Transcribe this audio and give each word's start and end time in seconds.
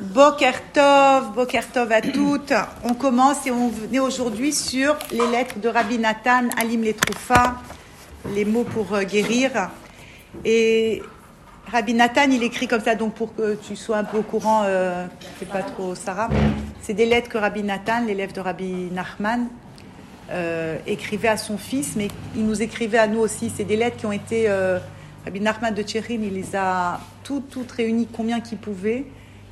Boker 0.00 0.54
Tov, 0.72 1.34
Boker 1.34 1.66
Tov 1.72 1.92
à 1.92 2.00
toutes. 2.00 2.52
On 2.84 2.94
commence 2.94 3.46
et 3.46 3.50
on 3.50 3.68
venait 3.68 3.98
aujourd'hui 3.98 4.52
sur 4.52 4.96
les 5.10 5.26
lettres 5.26 5.58
de 5.58 5.68
Rabbi 5.68 5.98
Nathan, 5.98 6.48
Alim 6.56 6.82
les 6.82 6.96
les 8.34 8.44
mots 8.44 8.64
pour 8.64 8.94
euh, 8.94 9.02
guérir. 9.02 9.70
Et 10.44 11.02
Rabbi 11.70 11.94
Nathan, 11.94 12.30
il 12.30 12.42
écrit 12.42 12.66
comme 12.66 12.80
ça, 12.80 12.94
donc 12.94 13.14
pour 13.14 13.34
que 13.34 13.54
tu 13.56 13.76
sois 13.76 13.98
un 13.98 14.04
peu 14.04 14.18
au 14.18 14.22
courant, 14.22 14.62
euh, 14.64 15.06
c'est 15.38 15.48
pas 15.48 15.62
trop 15.62 15.94
Sarah. 15.94 16.30
C'est 16.80 16.94
des 16.94 17.06
lettres 17.06 17.28
que 17.28 17.36
Rabbi 17.36 17.62
Nathan, 17.62 18.04
l'élève 18.06 18.32
de 18.32 18.40
Rabbi 18.40 18.88
Nachman, 18.90 19.48
euh, 20.30 20.78
écrivait 20.86 21.28
à 21.28 21.36
son 21.36 21.58
fils, 21.58 21.94
mais 21.96 22.08
il 22.36 22.46
nous 22.46 22.62
écrivait 22.62 22.98
à 22.98 23.06
nous 23.06 23.20
aussi. 23.20 23.52
C'est 23.54 23.64
des 23.64 23.76
lettres 23.76 23.96
qui 23.98 24.06
ont 24.06 24.12
été. 24.12 24.48
Euh, 24.48 24.78
Rabbi 25.24 25.40
Nachman 25.40 25.74
de 25.74 25.82
Tchérin, 25.82 26.20
il 26.22 26.32
les 26.32 26.56
a 26.56 27.00
toutes, 27.22 27.50
toutes 27.50 27.72
réunies 27.72 28.08
combien 28.10 28.40
qu'il 28.40 28.56
pouvait 28.56 29.04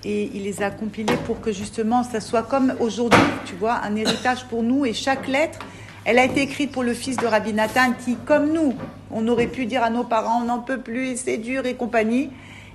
et 0.07 0.31
il 0.35 0.45
les 0.45 0.63
a 0.63 0.71
compilées 0.71 1.17
pour 1.27 1.41
que 1.41 1.51
justement 1.51 2.05
ça 2.05 2.21
soit 2.21 2.45
comme 2.45 2.75
aujourd'hui, 2.79 3.19
tu 3.45 3.57
vois, 3.57 3.81
un 3.83 3.97
héritage 3.97 4.45
pour 4.45 4.63
nous. 4.63 4.87
Et 4.87 4.93
chaque 4.93 5.27
lettre, 5.27 5.59
elle 6.05 6.21
a 6.21 6.25
été 6.25 6.43
écrite 6.43 6.71
pour 6.71 6.85
le 6.85 6.95
fils 6.95 7.17
de 7.17 7.27
Rabbi 7.27 7.53
Nathan 7.53 7.93
qui, 8.05 8.15
comme 8.15 8.53
nous, 8.53 8.75
on 9.11 9.27
aurait 9.27 9.49
pu 9.49 9.67
dire 9.67 9.83
à 9.83 9.91
nos 9.91 10.05
parents, 10.05 10.43
on 10.43 10.45
n'en 10.45 10.61
peut 10.61 10.79
plus, 10.79 11.17
c'est 11.17 11.39
dur 11.39 11.67
et 11.67 11.75
compagnie. 11.75 12.31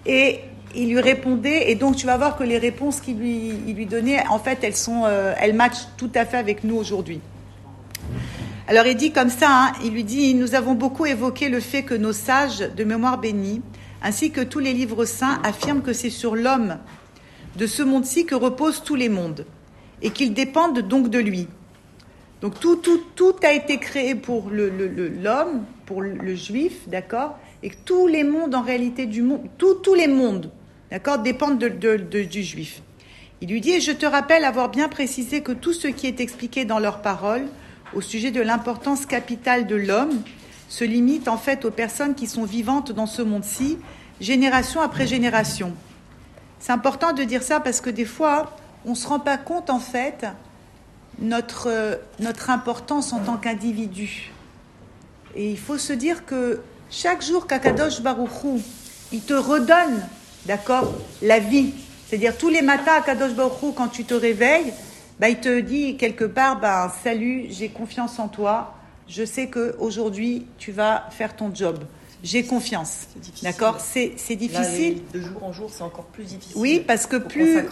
Et 0.05 0.41
il 0.76 0.90
lui 0.90 1.00
répondait, 1.00 1.72
et 1.72 1.76
donc 1.76 1.96
tu 1.96 2.05
vas 2.05 2.18
voir 2.18 2.38
que 2.38 2.44
les 2.44 2.58
réponses 2.58 3.00
qu'il 3.00 3.18
lui, 3.18 3.54
il 3.66 3.76
lui 3.76 3.86
donnait, 3.86 4.27
en 4.27 4.40
fait, 4.40 4.60
elles, 4.63 4.76
sont, 4.76 5.04
euh, 5.05 5.34
elles 5.40 5.55
matchent 5.55 5.88
tout 5.96 6.12
à 6.13 6.26
fait 6.26 6.38
avec 6.38 6.66
nous 6.66 6.76
aujourd'hui. 6.76 7.22
Alors 8.68 8.86
il 8.86 8.96
dit 8.96 9.12
comme 9.12 9.30
ça, 9.30 9.48
hein, 9.50 9.72
il 9.86 9.91
lui 9.94 10.04
dit, 10.04 10.34
nous 10.34 10.54
avons 10.54 10.74
beaucoup 10.74 11.05
évoqué 11.05 11.48
le 11.48 11.62
fait 11.62 11.84
que 11.84 11.94
nos 11.94 12.13
sages 12.13 12.60
de 12.60 12.84
mémoire 12.84 13.20
bénie, 13.20 13.62
ainsi 14.04 14.32
que 14.32 14.41
tous 14.41 14.60
les 14.60 14.74
livres 14.74 15.05
saints, 15.05 15.40
affirment 15.46 15.82
que 15.82 15.94
c'est 15.94 16.10
sur 16.10 16.36
l'homme 16.36 16.77
de 17.55 17.68
ce 17.68 17.84
monde-ci 17.84 18.26
que 18.26 18.36
reposent 18.36 18.84
tous 18.84 18.96
les 18.96 19.10
mondes, 19.10 19.46
et 20.02 20.12
qu'ils 20.12 20.34
dépendent 20.34 20.80
donc 20.80 21.10
de 21.10 21.20
lui. 21.20 21.48
Donc 22.41 22.60
tout, 22.60 22.77
tout, 22.77 23.02
tout 23.16 23.35
a 23.44 23.54
été 23.54 23.77
créé 23.77 24.16
pour 24.16 24.49
l'homme, 24.49 25.63
pour 25.85 26.02
le 26.02 26.35
juif, 26.35 26.88
d'accord 26.88 27.38
Et 27.62 27.72
tous 27.85 28.07
les 28.07 28.24
mondes, 28.24 28.55
en 28.55 28.62
réalité, 28.62 29.05
du 29.05 29.22
monde, 29.22 29.41
tous 29.57 29.94
les 29.94 30.07
mondes, 30.07 30.49
d'accord, 30.90 31.20
dépendent 31.20 31.60
de, 31.60 32.24
du 32.24 32.44
juif. 32.44 32.82
Il 33.41 33.49
lui 33.49 33.62
dit, 33.62 33.72
et 33.72 33.79
je 33.79 33.91
te 33.91 34.05
rappelle 34.05 34.44
avoir 34.44 34.70
bien 34.70 34.88
précisé 34.88 35.41
que 35.41 35.52
tout 35.52 35.74
ce 35.74 35.88
qui 35.88 36.07
est 36.07 36.20
expliqué 36.20 36.66
dans 36.66 36.79
leurs 36.79 37.02
paroles 37.02 37.46
au 37.94 38.02
sujet 38.02 38.32
de 38.32 38.41
l'importance 38.41 39.05
capitale 39.05 39.68
de 39.68 39.76
l'homme 39.76 40.22
se 40.70 40.85
limite 40.85 41.27
en 41.27 41.38
fait 41.38 41.66
aux 41.66 41.72
personnes 41.72 42.16
qui 42.16 42.27
sont 42.27 42.46
vivantes 42.46 42.91
dans 42.91 43.05
ce 43.05 43.22
monde-ci, 43.22 43.77
génération 44.20 44.82
après 44.82 45.05
génération. 45.05 45.74
C'est 46.62 46.71
important 46.71 47.12
de 47.12 47.23
dire 47.23 47.41
ça 47.41 47.59
parce 47.59 47.81
que 47.81 47.90
des 47.90 48.05
fois, 48.05 48.55
on 48.85 48.91
ne 48.91 48.95
se 48.95 49.07
rend 49.07 49.20
pas 49.20 49.37
compte 49.37 49.71
en 49.71 49.79
fait 49.79 50.27
notre, 51.17 51.99
notre 52.20 52.51
importance 52.51 53.13
en 53.13 53.20
tant 53.20 53.37
qu'individu. 53.37 54.31
Et 55.35 55.49
il 55.49 55.57
faut 55.57 55.79
se 55.79 55.91
dire 55.91 56.23
que 56.23 56.62
chaque 56.91 57.23
jour 57.23 57.48
qu'Akadosh 57.48 58.01
Baruchou, 58.01 58.62
il 59.12 59.21
te 59.21 59.34
redonne, 59.34 60.05
d'accord, 60.45 60.93
la 61.23 61.39
vie. 61.39 61.73
C'est-à-dire 62.07 62.37
tous 62.37 62.49
les 62.49 62.62
matins, 62.62 62.93
Akadosh 62.93 63.34
Baruchou, 63.34 63.71
quand 63.71 63.87
tu 63.87 64.06
te 64.06 64.13
réveilles, 64.13 64.72
bah, 65.19 65.29
il 65.29 65.39
te 65.39 65.62
dit 65.62 65.97
quelque 65.97 66.25
part, 66.25 66.59
bah, 66.59 66.94
salut, 67.03 67.47
j'ai 67.50 67.69
confiance 67.69 68.19
en 68.19 68.28
toi, 68.28 68.75
je 69.07 69.25
sais 69.25 69.47
que 69.47 69.75
aujourd'hui 69.79 70.45
tu 70.59 70.72
vas 70.72 71.07
faire 71.09 71.35
ton 71.35 71.53
job. 71.53 71.79
J'ai 72.24 72.44
confiance. 72.44 73.08
D'accord 73.41 73.80
C'est 73.80 74.36
difficile. 74.36 75.02
de 75.14 75.22
jour 75.22 75.44
en 75.44 75.52
jour, 75.52 75.69
c'est 75.74 75.84
encore 75.84 76.06
plus 76.06 76.25
difficile. 76.25 76.56
Oui, 76.56 76.84
parce 76.86 77.08
que 77.08 77.16
plus, 77.16 77.63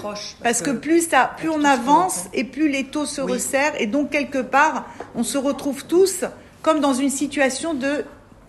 parce, 0.44 0.62
que, 0.62 0.72
plus, 0.72 1.10
ça, 1.10 1.32
plus 1.38 1.50
on 1.50 1.64
avance 1.64 2.26
et 2.34 2.44
plus 2.44 2.70
les 2.70 2.86
taux 2.86 3.06
se 3.06 3.22
resserrent. 3.22 3.80
Et 3.80 3.86
donc, 3.86 4.10
quelque 4.10 4.40
part, 4.40 4.88
on 5.16 5.24
se 5.24 5.38
retrouve 5.38 5.86
tous 5.86 6.24
comme 6.62 6.80
dans 6.80 6.94
une 6.94 7.10
situation 7.10 7.74
de 7.74 8.04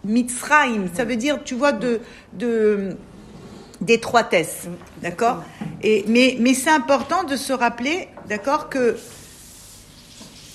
mitzraim. 0.05 0.87
Ça 0.95 1.05
veut 1.05 1.17
dire, 1.17 1.45
tu 1.45 1.55
vois, 1.55 1.73
de, 1.73 2.01
de 2.33 2.97
d'étroitesse. 3.81 4.69
D'accord? 5.03 5.43
Et 5.83 6.05
Mais, 6.07 6.37
mais 6.39 6.55
c'est 6.55 6.71
important 6.71 7.25
de 7.25 7.37
se 7.37 7.53
rappeler, 7.53 8.09
d'accord, 8.29 8.69
que 8.69 8.97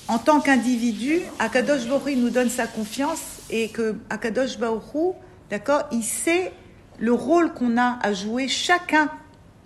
en 0.07 0.19
tant 0.19 0.39
qu'individu, 0.39 1.21
Akadosh 1.39 1.87
Baruch 1.87 2.15
nous 2.15 2.29
donne 2.29 2.49
sa 2.49 2.67
confiance 2.67 3.21
et 3.49 3.69
que 3.69 3.95
Akadosh 4.09 4.59
Baruch 4.59 5.15
D'accord? 5.49 5.83
Il 5.91 6.03
sait 6.03 6.51
le 6.99 7.13
rôle 7.13 7.53
qu'on 7.53 7.77
a 7.77 7.99
à 8.01 8.13
jouer, 8.13 8.47
chacun, 8.47 9.09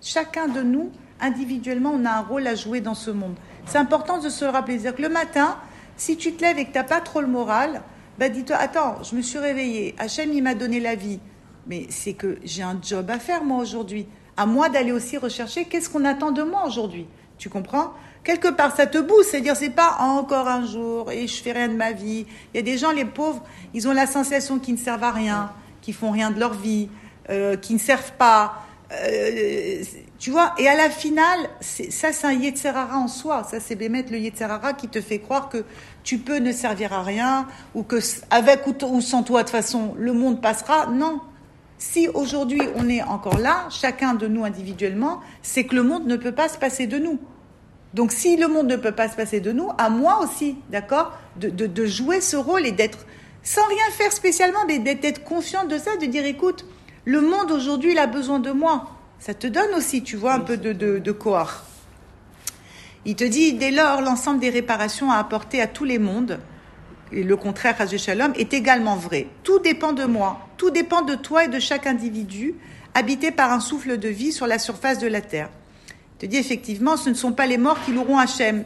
chacun 0.00 0.48
de 0.48 0.62
nous, 0.62 0.90
individuellement, 1.20 1.92
on 1.94 2.04
a 2.04 2.10
un 2.10 2.20
rôle 2.20 2.46
à 2.46 2.54
jouer 2.54 2.80
dans 2.80 2.94
ce 2.94 3.10
monde. 3.10 3.34
C'est 3.66 3.78
important 3.78 4.18
de 4.18 4.28
se 4.28 4.44
le 4.44 4.50
rappeler. 4.50 4.78
dire 4.78 4.94
que 4.94 5.02
le 5.02 5.08
matin, 5.08 5.56
si 5.96 6.16
tu 6.16 6.32
te 6.32 6.42
lèves 6.42 6.58
et 6.58 6.64
que 6.64 6.72
tu 6.72 6.78
n'as 6.78 6.84
pas 6.84 7.00
trop 7.00 7.20
le 7.20 7.26
moral, 7.26 7.82
bah 8.18 8.28
dis-toi, 8.28 8.56
attends, 8.56 9.02
je 9.02 9.14
me 9.14 9.22
suis 9.22 9.38
réveillée, 9.38 9.94
Hachem, 9.98 10.32
il 10.32 10.42
m'a 10.42 10.54
donné 10.54 10.80
la 10.80 10.94
vie. 10.94 11.20
Mais 11.66 11.86
c'est 11.90 12.14
que 12.14 12.38
j'ai 12.42 12.62
un 12.62 12.78
job 12.82 13.10
à 13.10 13.18
faire, 13.18 13.44
moi, 13.44 13.58
aujourd'hui. 13.58 14.06
À 14.36 14.46
moi 14.46 14.68
d'aller 14.68 14.92
aussi 14.92 15.18
rechercher 15.18 15.66
qu'est-ce 15.66 15.90
qu'on 15.90 16.04
attend 16.04 16.30
de 16.30 16.42
moi 16.42 16.64
aujourd'hui. 16.66 17.06
Tu 17.38 17.48
comprends? 17.48 17.92
Quelque 18.24 18.48
part, 18.48 18.74
ça 18.76 18.86
te 18.86 18.98
booste, 18.98 19.30
c'est-à-dire 19.30 19.56
c'est 19.56 19.70
pas 19.70 19.96
encore 20.00 20.46
un 20.48 20.66
jour 20.66 21.10
et 21.10 21.26
je 21.26 21.42
fais 21.42 21.52
rien 21.52 21.68
de 21.68 21.74
ma 21.74 21.92
vie. 21.92 22.26
Il 22.52 22.56
y 22.56 22.60
a 22.60 22.62
des 22.62 22.76
gens, 22.76 22.90
les 22.90 23.06
pauvres, 23.06 23.42
ils 23.72 23.88
ont 23.88 23.92
la 23.92 24.06
sensation 24.06 24.58
qu'ils 24.58 24.74
ne 24.74 24.78
servent 24.78 25.04
à 25.04 25.10
rien 25.10 25.50
qui 25.80 25.92
font 25.92 26.10
rien 26.10 26.30
de 26.30 26.38
leur 26.38 26.54
vie, 26.54 26.88
euh, 27.30 27.56
qui 27.56 27.74
ne 27.74 27.78
servent 27.78 28.12
pas. 28.18 28.64
Euh, 28.92 29.82
tu 30.18 30.30
vois, 30.30 30.52
et 30.58 30.68
à 30.68 30.76
la 30.76 30.90
finale, 30.90 31.38
ça 31.60 32.12
c'est 32.12 32.26
un 32.26 32.32
Yetzerara 32.32 32.98
en 32.98 33.08
soi. 33.08 33.44
Ça 33.44 33.60
c'est 33.60 33.76
Bémet 33.76 34.04
le 34.10 34.18
Yetzerara 34.18 34.72
qui 34.72 34.88
te 34.88 35.00
fait 35.00 35.20
croire 35.20 35.48
que 35.48 35.64
tu 36.02 36.18
peux 36.18 36.38
ne 36.38 36.52
servir 36.52 36.92
à 36.92 37.02
rien 37.02 37.46
ou 37.74 37.82
que 37.82 37.96
avec 38.30 38.66
ou, 38.66 39.00
sans 39.00 39.22
toi 39.22 39.42
de 39.42 39.48
toute 39.48 39.52
façon 39.52 39.94
le 39.96 40.12
monde 40.12 40.40
passera. 40.42 40.86
Non. 40.86 41.20
Si 41.78 42.08
aujourd'hui 42.08 42.60
on 42.74 42.88
est 42.88 43.02
encore 43.02 43.38
là, 43.38 43.66
chacun 43.70 44.14
de 44.14 44.26
nous 44.26 44.44
individuellement, 44.44 45.20
c'est 45.40 45.64
que 45.64 45.74
le 45.74 45.82
monde 45.82 46.06
ne 46.06 46.16
peut 46.16 46.32
pas 46.32 46.48
se 46.48 46.58
passer 46.58 46.86
de 46.86 46.98
nous. 46.98 47.18
Donc 47.94 48.12
si 48.12 48.36
le 48.36 48.48
monde 48.48 48.66
ne 48.66 48.76
peut 48.76 48.92
pas 48.92 49.08
se 49.08 49.16
passer 49.16 49.40
de 49.40 49.52
nous, 49.52 49.70
à 49.78 49.88
moi 49.88 50.20
aussi, 50.22 50.56
d'accord, 50.70 51.12
de 51.36 51.86
jouer 51.86 52.20
ce 52.20 52.36
rôle 52.36 52.66
et 52.66 52.72
d'être 52.72 53.06
sans 53.42 53.66
rien 53.66 53.84
faire 53.92 54.12
spécialement, 54.12 54.64
mais 54.66 54.78
d'être 54.78 55.24
confiante 55.24 55.68
de 55.68 55.78
ça, 55.78 55.96
de 55.96 56.06
dire 56.06 56.24
écoute, 56.24 56.64
le 57.04 57.20
monde 57.20 57.50
aujourd'hui, 57.50 57.92
il 57.92 57.98
a 57.98 58.06
besoin 58.06 58.38
de 58.38 58.50
moi. 58.50 58.90
Ça 59.18 59.34
te 59.34 59.46
donne 59.46 59.74
aussi, 59.76 60.02
tu 60.02 60.16
vois, 60.16 60.34
un 60.34 60.40
peu 60.40 60.56
de, 60.56 60.72
de, 60.72 60.98
de 60.98 61.16
Il 63.04 63.16
te 63.16 63.24
dit, 63.24 63.54
dès 63.54 63.70
lors, 63.70 64.00
l'ensemble 64.02 64.40
des 64.40 64.50
réparations 64.50 65.10
à 65.10 65.16
apporter 65.16 65.60
à 65.60 65.66
tous 65.66 65.84
les 65.84 65.98
mondes, 65.98 66.40
et 67.12 67.22
le 67.22 67.36
contraire, 67.36 67.76
à 67.78 67.86
Shalom, 67.86 68.32
est 68.36 68.54
également 68.54 68.96
vrai. 68.96 69.26
Tout 69.42 69.58
dépend 69.58 69.92
de 69.92 70.04
moi, 70.04 70.48
tout 70.56 70.70
dépend 70.70 71.02
de 71.02 71.14
toi 71.14 71.44
et 71.44 71.48
de 71.48 71.58
chaque 71.58 71.86
individu, 71.86 72.54
habité 72.94 73.30
par 73.30 73.52
un 73.52 73.60
souffle 73.60 73.98
de 73.98 74.08
vie 74.08 74.32
sur 74.32 74.46
la 74.46 74.58
surface 74.58 74.98
de 74.98 75.06
la 75.06 75.20
terre. 75.20 75.50
Il 75.88 76.18
te 76.18 76.26
dit, 76.26 76.36
effectivement, 76.36 76.96
ce 76.96 77.08
ne 77.08 77.14
sont 77.14 77.32
pas 77.32 77.46
les 77.46 77.58
morts 77.58 77.82
qui 77.84 77.92
loueront 77.92 78.18
Hachem. 78.18 78.64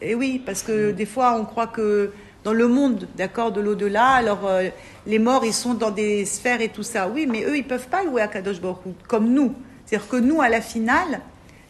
Et 0.00 0.14
oui, 0.14 0.42
parce 0.44 0.62
que 0.62 0.92
des 0.92 1.06
fois, 1.06 1.36
on 1.38 1.44
croit 1.44 1.66
que 1.66 2.12
dans 2.44 2.52
le 2.52 2.68
monde, 2.68 3.08
d'accord, 3.16 3.52
de 3.52 3.60
l'au-delà. 3.60 4.06
Alors, 4.10 4.46
euh, 4.46 4.68
les 5.06 5.18
morts, 5.18 5.44
ils 5.44 5.52
sont 5.52 5.74
dans 5.74 5.90
des 5.90 6.24
sphères 6.24 6.60
et 6.60 6.68
tout 6.68 6.82
ça. 6.82 7.08
Oui, 7.08 7.26
mais 7.28 7.44
eux, 7.44 7.56
ils 7.56 7.66
peuvent 7.66 7.88
pas 7.88 8.02
louer 8.02 8.22
à 8.22 8.28
Kadosh 8.28 8.60
Baruch 8.60 8.78
comme 9.08 9.28
nous. 9.32 9.54
C'est-à-dire 9.86 10.08
que 10.08 10.16
nous, 10.16 10.40
à 10.40 10.48
la 10.48 10.60
finale, 10.60 11.20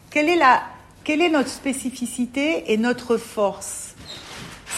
quelle 0.09 0.29
est, 0.29 0.35
la, 0.35 0.63
quelle 1.03 1.21
est 1.21 1.29
notre 1.29 1.49
spécificité 1.49 2.71
et 2.71 2.77
notre 2.77 3.17
force? 3.17 3.95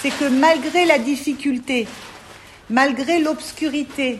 C'est 0.01 0.09
que 0.09 0.27
malgré 0.29 0.85
la 0.85 0.99
difficulté, 0.99 1.87
malgré 2.69 3.19
l'obscurité, 3.19 4.19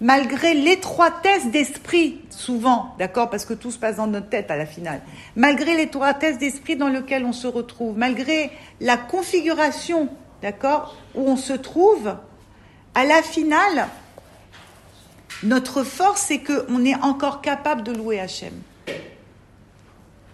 malgré 0.00 0.54
l'étroitesse 0.54 1.50
d'esprit, 1.50 2.20
souvent, 2.30 2.94
d'accord, 2.98 3.30
parce 3.30 3.44
que 3.44 3.54
tout 3.54 3.70
se 3.70 3.78
passe 3.78 3.96
dans 3.96 4.06
notre 4.06 4.28
tête 4.28 4.50
à 4.50 4.56
la 4.56 4.66
finale, 4.66 5.00
malgré 5.36 5.76
l'étroitesse 5.76 6.38
d'esprit 6.38 6.76
dans 6.76 6.88
lequel 6.88 7.24
on 7.24 7.32
se 7.32 7.46
retrouve, 7.46 7.96
malgré 7.96 8.50
la 8.80 8.96
configuration 8.96 10.08
d'accord, 10.42 10.96
où 11.14 11.22
on 11.28 11.36
se 11.36 11.52
trouve, 11.52 12.14
à 12.94 13.04
la 13.04 13.22
finale, 13.22 13.88
notre 15.42 15.84
force, 15.84 16.22
c'est 16.22 16.40
qu'on 16.40 16.84
est 16.84 16.96
encore 16.96 17.40
capable 17.40 17.82
de 17.82 17.92
louer 17.92 18.20
Hachem. 18.20 18.54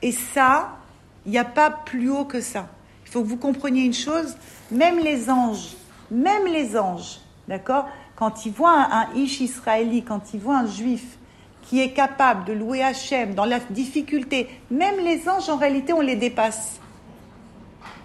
Et 0.02 0.12
ça, 0.12 0.76
il 1.24 1.32
n'y 1.32 1.38
a 1.38 1.44
pas 1.44 1.70
plus 1.70 2.10
haut 2.10 2.24
que 2.24 2.40
ça. 2.40 2.68
Il 3.04 3.10
faut 3.10 3.22
que 3.22 3.28
vous 3.28 3.36
compreniez 3.36 3.82
une 3.82 3.94
chose, 3.94 4.36
même 4.70 4.98
les 4.98 5.30
anges, 5.30 5.76
même 6.10 6.46
les 6.46 6.76
anges, 6.76 7.20
d'accord, 7.48 7.88
quand 8.16 8.46
ils 8.46 8.52
voient 8.52 8.88
un, 8.90 9.14
ish 9.14 9.40
israéli, 9.40 10.02
quand 10.02 10.34
ils 10.34 10.40
voient 10.40 10.58
un 10.58 10.66
juif 10.66 11.18
qui 11.62 11.80
est 11.80 11.92
capable 11.92 12.44
de 12.44 12.52
louer 12.52 12.82
Hachem 12.82 13.34
dans 13.34 13.44
la 13.44 13.58
difficulté, 13.58 14.48
même 14.70 14.98
les 15.04 15.28
anges, 15.28 15.48
en 15.48 15.56
réalité, 15.56 15.92
on 15.92 16.00
les 16.00 16.16
dépasse. 16.16 16.80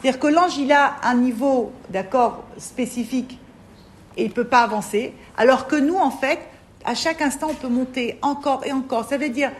C'est-à-dire 0.02 0.20
que 0.20 0.28
l'ange, 0.28 0.58
il 0.58 0.72
a 0.72 0.96
un 1.04 1.16
niveau, 1.16 1.72
d'accord, 1.90 2.44
spécifique 2.58 3.40
et 4.18 4.24
il 4.24 4.30
ne 4.30 4.34
peut 4.34 4.48
pas 4.48 4.62
avancer, 4.62 5.14
alors 5.38 5.68
que 5.68 5.76
nous, 5.76 5.96
en 5.96 6.12
fait, 6.12 6.40
à 6.86 6.96
chaque 6.96 7.22
instant, 7.22 7.48
on 7.52 7.54
peut 7.54 7.68
monter 7.68 8.18
encore 8.22 8.66
et 8.66 8.72
encore. 8.72 9.08
Ça 9.08 9.18
veut 9.18 9.30
dire, 9.30 9.52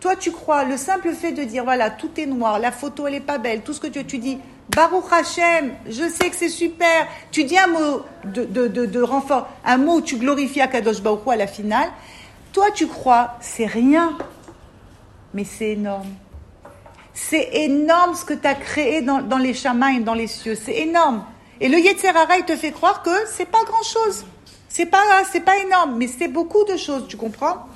Toi, 0.00 0.14
tu 0.14 0.30
crois, 0.30 0.64
le 0.64 0.76
simple 0.76 1.12
fait 1.12 1.32
de 1.32 1.42
dire, 1.42 1.64
voilà, 1.64 1.90
tout 1.90 2.10
est 2.18 2.26
noir, 2.26 2.58
la 2.58 2.70
photo, 2.70 3.06
elle 3.06 3.14
est 3.14 3.20
pas 3.20 3.38
belle, 3.38 3.62
tout 3.62 3.72
ce 3.72 3.80
que 3.80 3.88
tu, 3.88 4.04
tu 4.04 4.18
dis, 4.18 4.38
Baruch 4.74 5.10
Hashem, 5.10 5.72
je 5.88 6.08
sais 6.08 6.28
que 6.28 6.36
c'est 6.36 6.48
super. 6.48 7.06
Tu 7.30 7.44
dis 7.44 7.58
un 7.58 7.68
mot 7.68 8.02
de, 8.24 8.44
de, 8.44 8.86
de, 8.86 9.02
renfort, 9.02 9.48
un 9.64 9.78
mot 9.78 9.96
où 9.96 10.00
tu 10.00 10.16
glorifies 10.16 10.60
Akadosh 10.60 11.02
Baruch 11.02 11.26
à 11.26 11.36
la 11.36 11.46
finale. 11.46 11.88
Toi, 12.52 12.66
tu 12.74 12.86
crois, 12.86 13.36
c'est 13.40 13.66
rien, 13.66 14.16
mais 15.34 15.44
c'est 15.44 15.70
énorme. 15.70 16.08
C'est 17.20 17.50
énorme 17.52 18.14
ce 18.14 18.24
que 18.24 18.32
tu 18.32 18.46
as 18.46 18.54
créé 18.54 19.02
dans, 19.02 19.38
les 19.38 19.52
chamaïs, 19.52 20.02
dans 20.02 20.14
les 20.14 20.28
cieux. 20.28 20.54
C'est 20.54 20.76
énorme. 20.76 21.24
Et 21.60 21.68
le 21.68 21.78
Yetzerara, 21.78 22.38
il 22.38 22.44
te 22.44 22.56
fait 22.56 22.70
croire 22.70 23.02
que 23.02 23.10
c'est 23.26 23.50
pas 23.50 23.62
grand 23.64 23.82
chose. 23.82 24.24
C'est 24.68 24.86
pas, 24.86 25.02
c'est 25.30 25.40
pas 25.40 25.58
énorme, 25.58 25.96
mais 25.98 26.06
c'est 26.06 26.28
beaucoup 26.28 26.64
de 26.64 26.76
choses, 26.76 27.06
tu 27.08 27.16
comprends? 27.16 27.66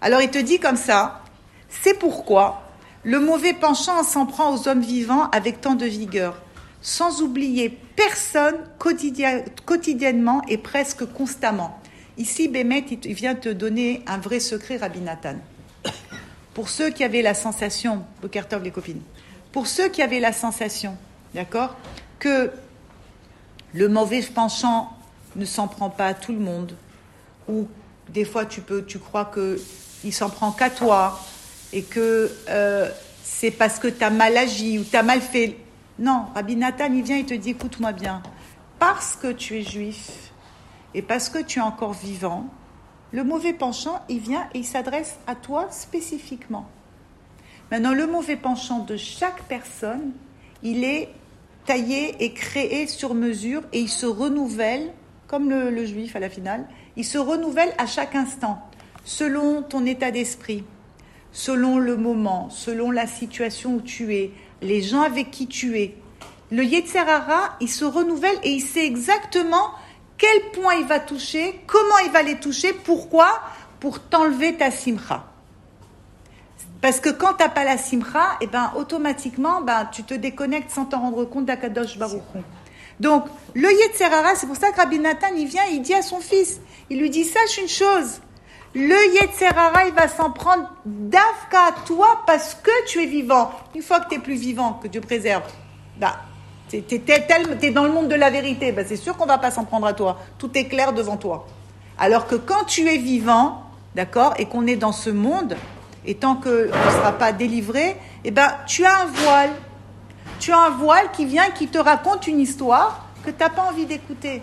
Alors 0.00 0.22
il 0.22 0.30
te 0.30 0.38
dit 0.38 0.58
comme 0.58 0.76
ça, 0.76 1.20
c'est 1.68 1.98
pourquoi 1.98 2.62
le 3.04 3.20
mauvais 3.20 3.52
penchant 3.52 4.02
s'en 4.02 4.26
prend 4.26 4.54
aux 4.54 4.66
hommes 4.68 4.80
vivants 4.80 5.28
avec 5.30 5.60
tant 5.60 5.74
de 5.74 5.86
vigueur, 5.86 6.40
sans 6.80 7.20
oublier 7.22 7.78
personne 7.94 8.56
quotidiennement 8.78 10.42
et 10.48 10.58
presque 10.58 11.04
constamment. 11.12 11.78
Ici, 12.16 12.48
Bémet, 12.48 12.84
il 13.04 13.14
vient 13.14 13.34
te 13.34 13.50
donner 13.50 14.02
un 14.06 14.18
vrai 14.18 14.40
secret, 14.40 14.78
Rabbi 14.78 15.00
Nathan. 15.00 15.36
Pour 16.58 16.70
ceux 16.70 16.90
qui 16.90 17.04
avaient 17.04 17.22
la 17.22 17.34
sensation, 17.34 18.04
les 18.20 18.70
copines, 18.72 19.00
pour 19.52 19.68
ceux 19.68 19.90
qui 19.90 20.02
avaient 20.02 20.18
la 20.18 20.32
sensation, 20.32 20.96
d'accord, 21.32 21.76
que 22.18 22.50
le 23.74 23.88
mauvais 23.88 24.22
penchant 24.22 24.90
ne 25.36 25.44
s'en 25.44 25.68
prend 25.68 25.88
pas 25.88 26.08
à 26.08 26.14
tout 26.14 26.32
le 26.32 26.40
monde, 26.40 26.74
ou 27.46 27.68
des 28.08 28.24
fois 28.24 28.44
tu 28.44 28.60
crois 28.98 29.26
que 29.26 29.60
il 30.02 30.12
s'en 30.12 30.30
prend 30.30 30.50
qu'à 30.50 30.68
toi, 30.68 31.20
et 31.72 31.84
que 31.84 32.28
euh, 32.48 32.90
c'est 33.22 33.52
parce 33.52 33.78
que 33.78 33.86
tu 33.86 34.02
as 34.02 34.10
mal 34.10 34.36
agi 34.36 34.80
ou 34.80 34.82
tu 34.82 34.96
as 34.96 35.04
mal 35.04 35.20
fait. 35.20 35.58
Non, 35.96 36.24
Rabbi 36.34 36.56
Nathan, 36.56 36.92
il 36.92 37.04
vient 37.04 37.18
et 37.18 37.24
te 37.24 37.34
dit 37.34 37.50
écoute-moi 37.50 37.92
bien, 37.92 38.20
parce 38.80 39.14
que 39.14 39.30
tu 39.30 39.58
es 39.58 39.62
juif 39.62 40.32
et 40.92 41.02
parce 41.02 41.28
que 41.28 41.38
tu 41.38 41.60
es 41.60 41.62
encore 41.62 41.92
vivant, 41.92 42.48
le 43.12 43.24
mauvais 43.24 43.52
penchant, 43.52 44.00
il 44.08 44.20
vient 44.20 44.46
et 44.54 44.58
il 44.58 44.64
s'adresse 44.64 45.18
à 45.26 45.34
toi 45.34 45.68
spécifiquement. 45.70 46.68
Maintenant, 47.70 47.94
le 47.94 48.06
mauvais 48.06 48.36
penchant 48.36 48.80
de 48.80 48.96
chaque 48.96 49.42
personne, 49.44 50.12
il 50.62 50.84
est 50.84 51.08
taillé 51.66 52.22
et 52.24 52.32
créé 52.32 52.86
sur 52.86 53.14
mesure 53.14 53.62
et 53.72 53.80
il 53.80 53.88
se 53.88 54.06
renouvelle, 54.06 54.92
comme 55.26 55.50
le, 55.50 55.84
juif 55.84 56.16
à 56.16 56.20
la 56.20 56.30
finale, 56.30 56.66
il 56.96 57.04
se 57.04 57.18
renouvelle 57.18 57.72
à 57.78 57.86
chaque 57.86 58.14
instant, 58.14 58.62
selon 59.04 59.62
ton 59.62 59.84
état 59.84 60.10
d'esprit, 60.10 60.64
selon 61.32 61.78
le 61.78 61.96
moment, 61.96 62.48
selon 62.50 62.90
la 62.90 63.06
situation 63.06 63.74
où 63.74 63.80
tu 63.80 64.14
es, 64.14 64.30
les 64.62 64.82
gens 64.82 65.02
avec 65.02 65.30
qui 65.30 65.46
tu 65.46 65.78
es. 65.78 65.94
Le 66.50 66.64
Yetzerara, 66.64 67.56
il 67.60 67.68
se 67.68 67.84
renouvelle 67.84 68.38
et 68.42 68.50
il 68.50 68.62
sait 68.62 68.86
exactement 68.86 69.70
quel 70.18 70.50
point 70.50 70.74
il 70.74 70.86
va 70.86 70.98
toucher, 70.98 71.60
comment 71.66 71.98
il 72.04 72.10
va 72.10 72.22
les 72.22 72.38
toucher, 72.38 72.72
pourquoi? 72.72 73.40
Pour 73.80 74.00
t'enlever 74.00 74.56
ta 74.56 74.70
simcha. 74.70 75.24
Parce 76.80 77.00
que 77.00 77.08
quand 77.08 77.34
tu 77.34 77.42
n'as 77.42 77.48
pas 77.48 77.64
la 77.64 77.78
simcha, 77.78 78.36
et 78.40 78.44
eh 78.44 78.46
ben, 78.46 78.72
automatiquement, 78.76 79.62
ben, 79.62 79.88
tu 79.90 80.02
te 80.02 80.14
déconnectes 80.14 80.70
sans 80.70 80.84
t'en 80.84 81.00
rendre 81.00 81.24
compte 81.24 81.46
d'Akadosh 81.46 81.98
Baruch 81.98 82.22
Donc, 83.00 83.24
le 83.54 83.68
Yetzerara, 83.68 84.34
c'est 84.34 84.46
pour 84.46 84.56
ça 84.56 84.70
que 84.70 84.76
Rabbi 84.76 84.98
Nathan, 84.98 85.28
il 85.36 85.46
vient, 85.46 85.64
il 85.72 85.82
dit 85.82 85.94
à 85.94 86.02
son 86.02 86.20
fils, 86.20 86.60
il 86.90 87.00
lui 87.00 87.10
dit, 87.10 87.24
sache 87.24 87.58
une 87.58 87.68
chose, 87.68 88.20
le 88.74 89.14
Yetzerara, 89.14 89.86
il 89.86 89.94
va 89.94 90.08
s'en 90.08 90.30
prendre 90.30 90.70
d'Afka 90.84 91.66
à 91.68 91.72
toi 91.86 92.22
parce 92.26 92.54
que 92.54 92.86
tu 92.86 93.02
es 93.02 93.06
vivant. 93.06 93.50
Une 93.74 93.82
fois 93.82 94.00
que 94.00 94.10
tu 94.10 94.16
es 94.16 94.18
plus 94.18 94.36
vivant, 94.36 94.74
que 94.74 94.88
Dieu 94.88 95.00
préserve, 95.00 95.44
bah, 95.96 96.16
tu 96.68 96.76
es, 96.76 97.70
dans 97.70 97.84
le 97.84 97.92
monde 97.92 98.08
de 98.08 98.14
la 98.14 98.30
vérité, 98.30 98.72
bah, 98.72 98.82
c'est 98.86 98.96
sûr 98.96 99.16
qu'on 99.16 99.26
va 99.26 99.38
pas 99.38 99.50
s'en 99.50 99.64
prendre 99.64 99.86
à 99.86 99.92
toi. 99.92 100.18
Tout 100.38 100.50
est 100.56 100.66
clair 100.66 100.92
devant 100.92 101.16
toi. 101.16 101.46
Alors 101.98 102.26
que 102.26 102.36
quand 102.36 102.64
tu 102.64 102.88
es 102.88 102.98
vivant, 102.98 103.62
d'accord, 103.94 104.34
et 104.38 104.46
qu'on 104.46 104.66
est 104.66 104.76
dans 104.76 104.92
ce 104.92 105.10
monde, 105.10 105.56
et 106.06 106.14
tant 106.14 106.36
qu'on 106.36 106.50
ne 106.50 106.90
sera 106.92 107.12
pas 107.12 107.32
délivré, 107.32 107.96
eh 108.24 108.30
ben, 108.30 108.48
tu 108.66 108.84
as 108.84 109.02
un 109.02 109.06
voile. 109.06 109.50
Tu 110.40 110.52
as 110.52 110.58
un 110.58 110.70
voile 110.70 111.10
qui 111.12 111.26
vient, 111.26 111.50
qui 111.50 111.66
te 111.66 111.78
raconte 111.78 112.26
une 112.26 112.40
histoire 112.40 113.06
que 113.24 113.30
tu 113.30 113.38
n'as 113.40 113.48
pas 113.48 113.62
envie 113.62 113.86
d'écouter. 113.86 114.42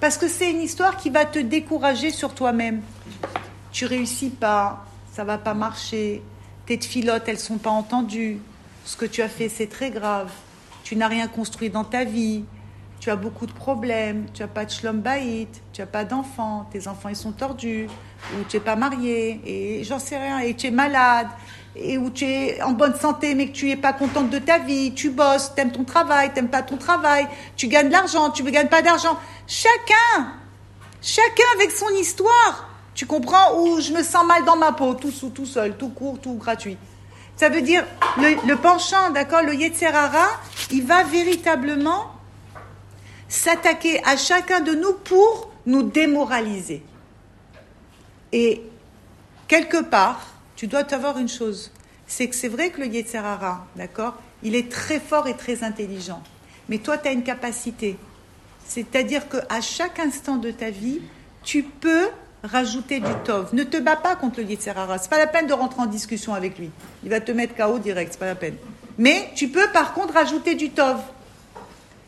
Parce 0.00 0.16
que 0.16 0.28
c'est 0.28 0.50
une 0.50 0.62
histoire 0.62 0.96
qui 0.96 1.10
va 1.10 1.24
te 1.24 1.38
décourager 1.38 2.10
sur 2.10 2.34
toi-même 2.34 2.82
tu 3.72 3.86
réussis 3.86 4.30
pas, 4.30 4.84
ça 5.12 5.24
va 5.24 5.38
pas 5.38 5.54
marcher, 5.54 6.22
tes 6.66 6.78
filottes, 6.78 7.24
elles 7.26 7.38
sont 7.38 7.58
pas 7.58 7.70
entendues, 7.70 8.38
ce 8.84 8.96
que 8.96 9.06
tu 9.06 9.22
as 9.22 9.28
fait, 9.28 9.48
c'est 9.48 9.66
très 9.66 9.90
grave, 9.90 10.30
tu 10.82 10.96
n'as 10.96 11.08
rien 11.08 11.28
construit 11.28 11.70
dans 11.70 11.84
ta 11.84 12.04
vie, 12.04 12.44
tu 13.00 13.10
as 13.10 13.16
beaucoup 13.16 13.46
de 13.46 13.52
problèmes, 13.52 14.26
tu 14.32 14.42
n'as 14.42 14.48
pas 14.48 14.64
de 14.64 14.70
shlom 14.70 15.00
baït, 15.00 15.48
tu 15.72 15.80
n'as 15.80 15.86
pas 15.86 16.04
d'enfants, 16.04 16.68
tes 16.70 16.86
enfants 16.86 17.08
ils 17.08 17.16
sont 17.16 17.32
tordus, 17.32 17.88
ou 18.34 18.44
tu 18.48 18.56
n'es 18.56 18.62
pas 18.62 18.76
marié, 18.76 19.40
et 19.44 19.84
j'en 19.84 19.98
sais 19.98 20.16
rien, 20.16 20.38
et 20.38 20.54
tu 20.54 20.68
es 20.68 20.70
malade, 20.70 21.26
et 21.74 21.98
où 21.98 22.10
tu 22.10 22.24
es 22.24 22.62
en 22.62 22.72
bonne 22.72 22.94
santé 22.94 23.34
mais 23.34 23.48
que 23.48 23.52
tu 23.52 23.66
n'es 23.66 23.76
pas 23.76 23.92
contente 23.92 24.30
de 24.30 24.38
ta 24.38 24.58
vie, 24.58 24.92
tu 24.94 25.10
bosses, 25.10 25.52
tu 25.54 25.60
aimes 25.60 25.72
ton 25.72 25.84
travail, 25.84 26.28
tu 26.28 26.36
n'aimes 26.36 26.50
pas 26.50 26.62
ton 26.62 26.76
travail, 26.76 27.26
tu 27.56 27.66
gagnes 27.66 27.88
de 27.88 27.92
l'argent, 27.92 28.30
tu 28.30 28.42
ne 28.44 28.50
gagnes 28.50 28.68
pas 28.68 28.82
d'argent. 28.82 29.18
Chacun, 29.46 30.32
chacun 31.00 31.44
avec 31.56 31.70
son 31.70 31.88
histoire. 32.00 32.68
Tu 32.94 33.06
comprends? 33.06 33.58
Ou 33.58 33.80
je 33.80 33.90
me 33.92 34.02
sens 34.02 34.26
mal 34.26 34.44
dans 34.44 34.56
ma 34.56 34.72
peau, 34.72 34.94
tout 34.94 35.46
seul, 35.46 35.76
tout 35.78 35.88
court, 35.88 36.18
tout 36.20 36.34
gratuit. 36.34 36.76
Ça 37.36 37.48
veut 37.48 37.62
dire, 37.62 37.84
le, 38.18 38.54
penchant, 38.54 39.10
d'accord, 39.10 39.42
le 39.42 39.54
Yetzerara, 39.54 40.28
il 40.70 40.84
va 40.84 41.02
véritablement 41.04 42.12
s'attaquer 43.28 44.02
à 44.04 44.16
chacun 44.16 44.60
de 44.60 44.72
nous 44.72 44.92
pour 44.92 45.50
nous 45.66 45.82
démoraliser. 45.82 46.82
Et 48.32 48.62
quelque 49.48 49.82
part, 49.82 50.26
tu 50.56 50.66
dois 50.66 50.92
avoir 50.94 51.18
une 51.18 51.28
chose, 51.28 51.72
c'est 52.06 52.28
que 52.28 52.34
c'est 52.34 52.48
vrai 52.48 52.70
que 52.70 52.80
le 52.80 52.86
Yetzerara, 52.86 53.66
d'accord, 53.76 54.14
il 54.42 54.54
est 54.54 54.70
très 54.70 55.00
fort 55.00 55.26
et 55.28 55.36
très 55.36 55.64
intelligent. 55.64 56.22
Mais 56.68 56.78
toi, 56.78 56.98
tu 56.98 57.08
as 57.08 57.12
une 57.12 57.24
capacité. 57.24 57.96
C'est-à-dire 58.66 59.28
qu'à 59.28 59.60
chaque 59.60 59.98
instant 59.98 60.36
de 60.36 60.50
ta 60.50 60.70
vie, 60.70 61.00
tu 61.42 61.62
peux 61.62 62.08
rajouter 62.44 63.00
du 63.00 63.12
tov. 63.24 63.54
Ne 63.54 63.64
te 63.64 63.76
bats 63.76 63.96
pas 63.96 64.16
contre 64.16 64.40
le 64.40 64.46
Yitzhara. 64.46 64.98
C'est 64.98 65.10
pas 65.10 65.18
la 65.18 65.26
peine 65.26 65.46
de 65.46 65.52
rentrer 65.52 65.82
en 65.82 65.86
discussion 65.86 66.34
avec 66.34 66.58
lui. 66.58 66.70
Il 67.04 67.10
va 67.10 67.20
te 67.20 67.32
mettre 67.32 67.54
KO 67.54 67.78
direct, 67.78 68.12
c'est 68.12 68.18
pas 68.18 68.26
la 68.26 68.34
peine. 68.34 68.56
Mais 68.98 69.30
tu 69.34 69.48
peux 69.48 69.68
par 69.72 69.94
contre 69.94 70.14
rajouter 70.14 70.54
du 70.54 70.70
tov. 70.70 70.98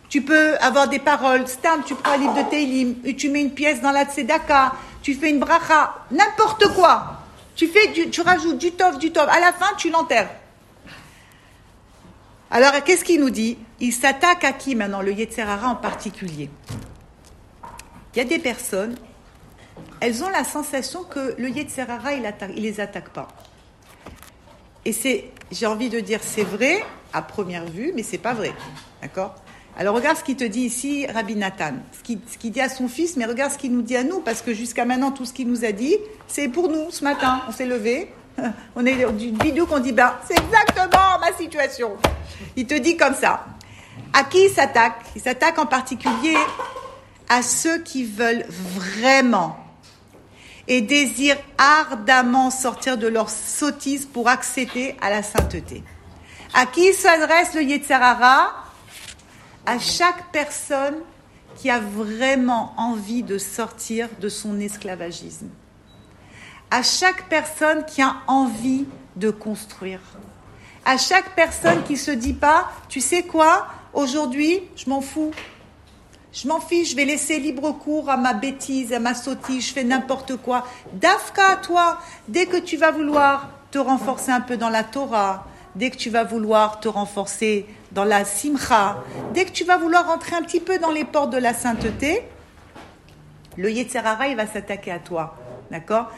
Tu 0.08 0.22
peux 0.22 0.56
avoir 0.58 0.88
des 0.88 0.98
paroles. 0.98 1.46
Stam, 1.48 1.82
tu 1.84 1.94
prends 1.94 2.12
un 2.12 2.18
livre 2.18 2.34
de 2.34 2.48
Teilim, 2.48 2.94
tu 3.16 3.30
mets 3.30 3.42
une 3.42 3.50
pièce 3.50 3.80
dans 3.80 3.90
la 3.90 4.04
tzedaka, 4.04 4.72
tu 5.02 5.14
fais 5.14 5.30
une 5.30 5.40
bracha, 5.40 5.94
n'importe 6.10 6.68
quoi. 6.74 7.20
Tu 7.56 7.68
fais, 7.68 7.92
tu 7.92 8.20
rajoutes 8.20 8.58
du 8.58 8.72
tov, 8.72 8.98
du 8.98 9.12
tov. 9.12 9.28
À 9.28 9.40
la 9.40 9.52
fin, 9.52 9.74
tu 9.76 9.90
l'enterres. 9.90 10.30
Alors, 12.50 12.72
qu'est-ce 12.84 13.04
qu'il 13.04 13.20
nous 13.20 13.30
dit? 13.30 13.58
Il 13.80 13.92
s'attaque 13.92 14.44
à 14.44 14.52
qui 14.52 14.76
maintenant, 14.76 15.02
le 15.02 15.12
Yetzerara 15.12 15.68
en 15.68 15.76
particulier? 15.76 16.50
Il 18.14 18.18
y 18.18 18.20
a 18.20 18.24
des 18.24 18.38
personnes 18.38 18.94
elles 20.00 20.22
ont 20.22 20.28
la 20.28 20.44
sensation 20.44 21.02
que 21.04 21.34
le 21.38 21.48
Yetzerara, 21.48 22.12
il, 22.12 22.22
ne 22.22 22.60
les 22.60 22.80
attaque 22.80 23.08
pas. 23.10 23.28
Et 24.84 24.92
c'est, 24.92 25.30
j'ai 25.50 25.66
envie 25.66 25.88
de 25.88 26.00
dire, 26.00 26.20
c'est 26.22 26.42
vrai 26.44 26.84
à 27.12 27.22
première 27.22 27.64
vue, 27.64 27.92
mais 27.94 28.02
c'est 28.02 28.18
pas 28.18 28.34
vrai. 28.34 28.52
D'accord? 29.00 29.34
Alors 29.76 29.94
regarde 29.94 30.16
ce 30.16 30.22
qu'il 30.22 30.36
te 30.36 30.44
dit 30.44 30.60
ici, 30.60 31.06
Rabbi 31.06 31.36
Nathan. 31.36 31.72
Ce 31.92 32.02
qu'il, 32.02 32.50
dit 32.50 32.60
à 32.60 32.68
son 32.68 32.86
fils, 32.86 33.16
mais 33.16 33.24
regarde 33.24 33.52
ce 33.52 33.58
qu'il 33.58 33.72
nous 33.72 33.82
dit 33.82 33.96
à 33.96 34.04
nous, 34.04 34.20
parce 34.20 34.42
que 34.42 34.52
jusqu'à 34.52 34.84
maintenant, 34.84 35.10
tout 35.10 35.24
ce 35.24 35.32
qu'il 35.32 35.48
nous 35.48 35.64
a 35.64 35.72
dit, 35.72 35.96
c'est 36.28 36.48
pour 36.48 36.68
nous 36.68 36.90
ce 36.90 37.02
matin. 37.02 37.40
On 37.48 37.52
s'est 37.52 37.66
levé, 37.66 38.12
on 38.76 38.86
est 38.86 39.10
d'une 39.12 39.38
vidéo 39.38 39.66
qu'on 39.66 39.80
dit, 39.80 39.92
ben, 39.92 40.12
c'est 40.28 40.38
exactement 40.38 41.18
ma 41.20 41.32
situation. 41.36 41.96
Il 42.56 42.66
te 42.66 42.74
dit 42.74 42.96
comme 42.96 43.14
ça. 43.14 43.46
À 44.12 44.22
qui 44.24 44.44
il 44.44 44.50
s'attaque? 44.50 45.00
Il 45.16 45.22
s'attaque 45.22 45.58
en 45.58 45.66
particulier 45.66 46.36
à 47.28 47.42
ceux 47.42 47.78
qui 47.78 48.04
veulent 48.04 48.44
vraiment 48.48 49.63
et 50.68 50.80
désirent 50.80 51.42
ardemment 51.58 52.50
sortir 52.50 52.96
de 52.96 53.06
leur 53.06 53.28
sottise 53.28 54.06
pour 54.06 54.28
accéder 54.28 54.96
à 55.00 55.10
la 55.10 55.22
sainteté. 55.22 55.82
À 56.54 56.66
qui 56.66 56.92
s'adresse 56.92 57.54
le 57.54 57.62
Yetzarara 57.62 58.52
À 59.66 59.78
chaque 59.78 60.30
personne 60.32 60.96
qui 61.56 61.70
a 61.70 61.78
vraiment 61.78 62.74
envie 62.76 63.22
de 63.22 63.38
sortir 63.38 64.08
de 64.20 64.28
son 64.28 64.58
esclavagisme. 64.60 65.48
À 66.70 66.82
chaque 66.82 67.28
personne 67.28 67.84
qui 67.84 68.02
a 68.02 68.16
envie 68.26 68.86
de 69.16 69.30
construire. 69.30 70.00
À 70.84 70.96
chaque 70.98 71.34
personne 71.34 71.82
qui 71.84 71.96
se 71.96 72.10
dit 72.10 72.34
pas, 72.34 72.70
tu 72.88 73.00
sais 73.00 73.22
quoi, 73.22 73.66
aujourd'hui, 73.92 74.60
je 74.76 74.90
m'en 74.90 75.00
fous, 75.00 75.30
je 76.34 76.48
m'en 76.48 76.60
fiche, 76.60 76.90
je 76.90 76.96
vais 76.96 77.04
laisser 77.04 77.38
libre 77.38 77.70
cours 77.72 78.10
à 78.10 78.16
ma 78.16 78.34
bêtise, 78.34 78.92
à 78.92 78.98
ma 78.98 79.14
sottise, 79.14 79.68
je 79.68 79.72
fais 79.72 79.84
n'importe 79.84 80.36
quoi. 80.36 80.66
Dafka, 80.92 81.56
toi, 81.62 81.98
dès 82.26 82.46
que 82.46 82.56
tu 82.56 82.76
vas 82.76 82.90
vouloir 82.90 83.48
te 83.70 83.78
renforcer 83.78 84.32
un 84.32 84.40
peu 84.40 84.56
dans 84.56 84.68
la 84.68 84.82
Torah, 84.82 85.46
dès 85.76 85.90
que 85.90 85.96
tu 85.96 86.10
vas 86.10 86.24
vouloir 86.24 86.80
te 86.80 86.88
renforcer 86.88 87.66
dans 87.92 88.04
la 88.04 88.24
simcha, 88.24 88.96
dès 89.32 89.44
que 89.44 89.52
tu 89.52 89.64
vas 89.64 89.76
vouloir 89.76 90.08
rentrer 90.08 90.34
un 90.34 90.42
petit 90.42 90.60
peu 90.60 90.78
dans 90.78 90.90
les 90.90 91.04
portes 91.04 91.30
de 91.30 91.38
la 91.38 91.54
sainteté, 91.54 92.22
le 93.56 93.70
Yetzerara, 93.70 94.26
il 94.26 94.36
va 94.36 94.48
s'attaquer 94.48 94.90
à 94.90 94.98
toi. 94.98 95.36
D'accord? 95.70 96.10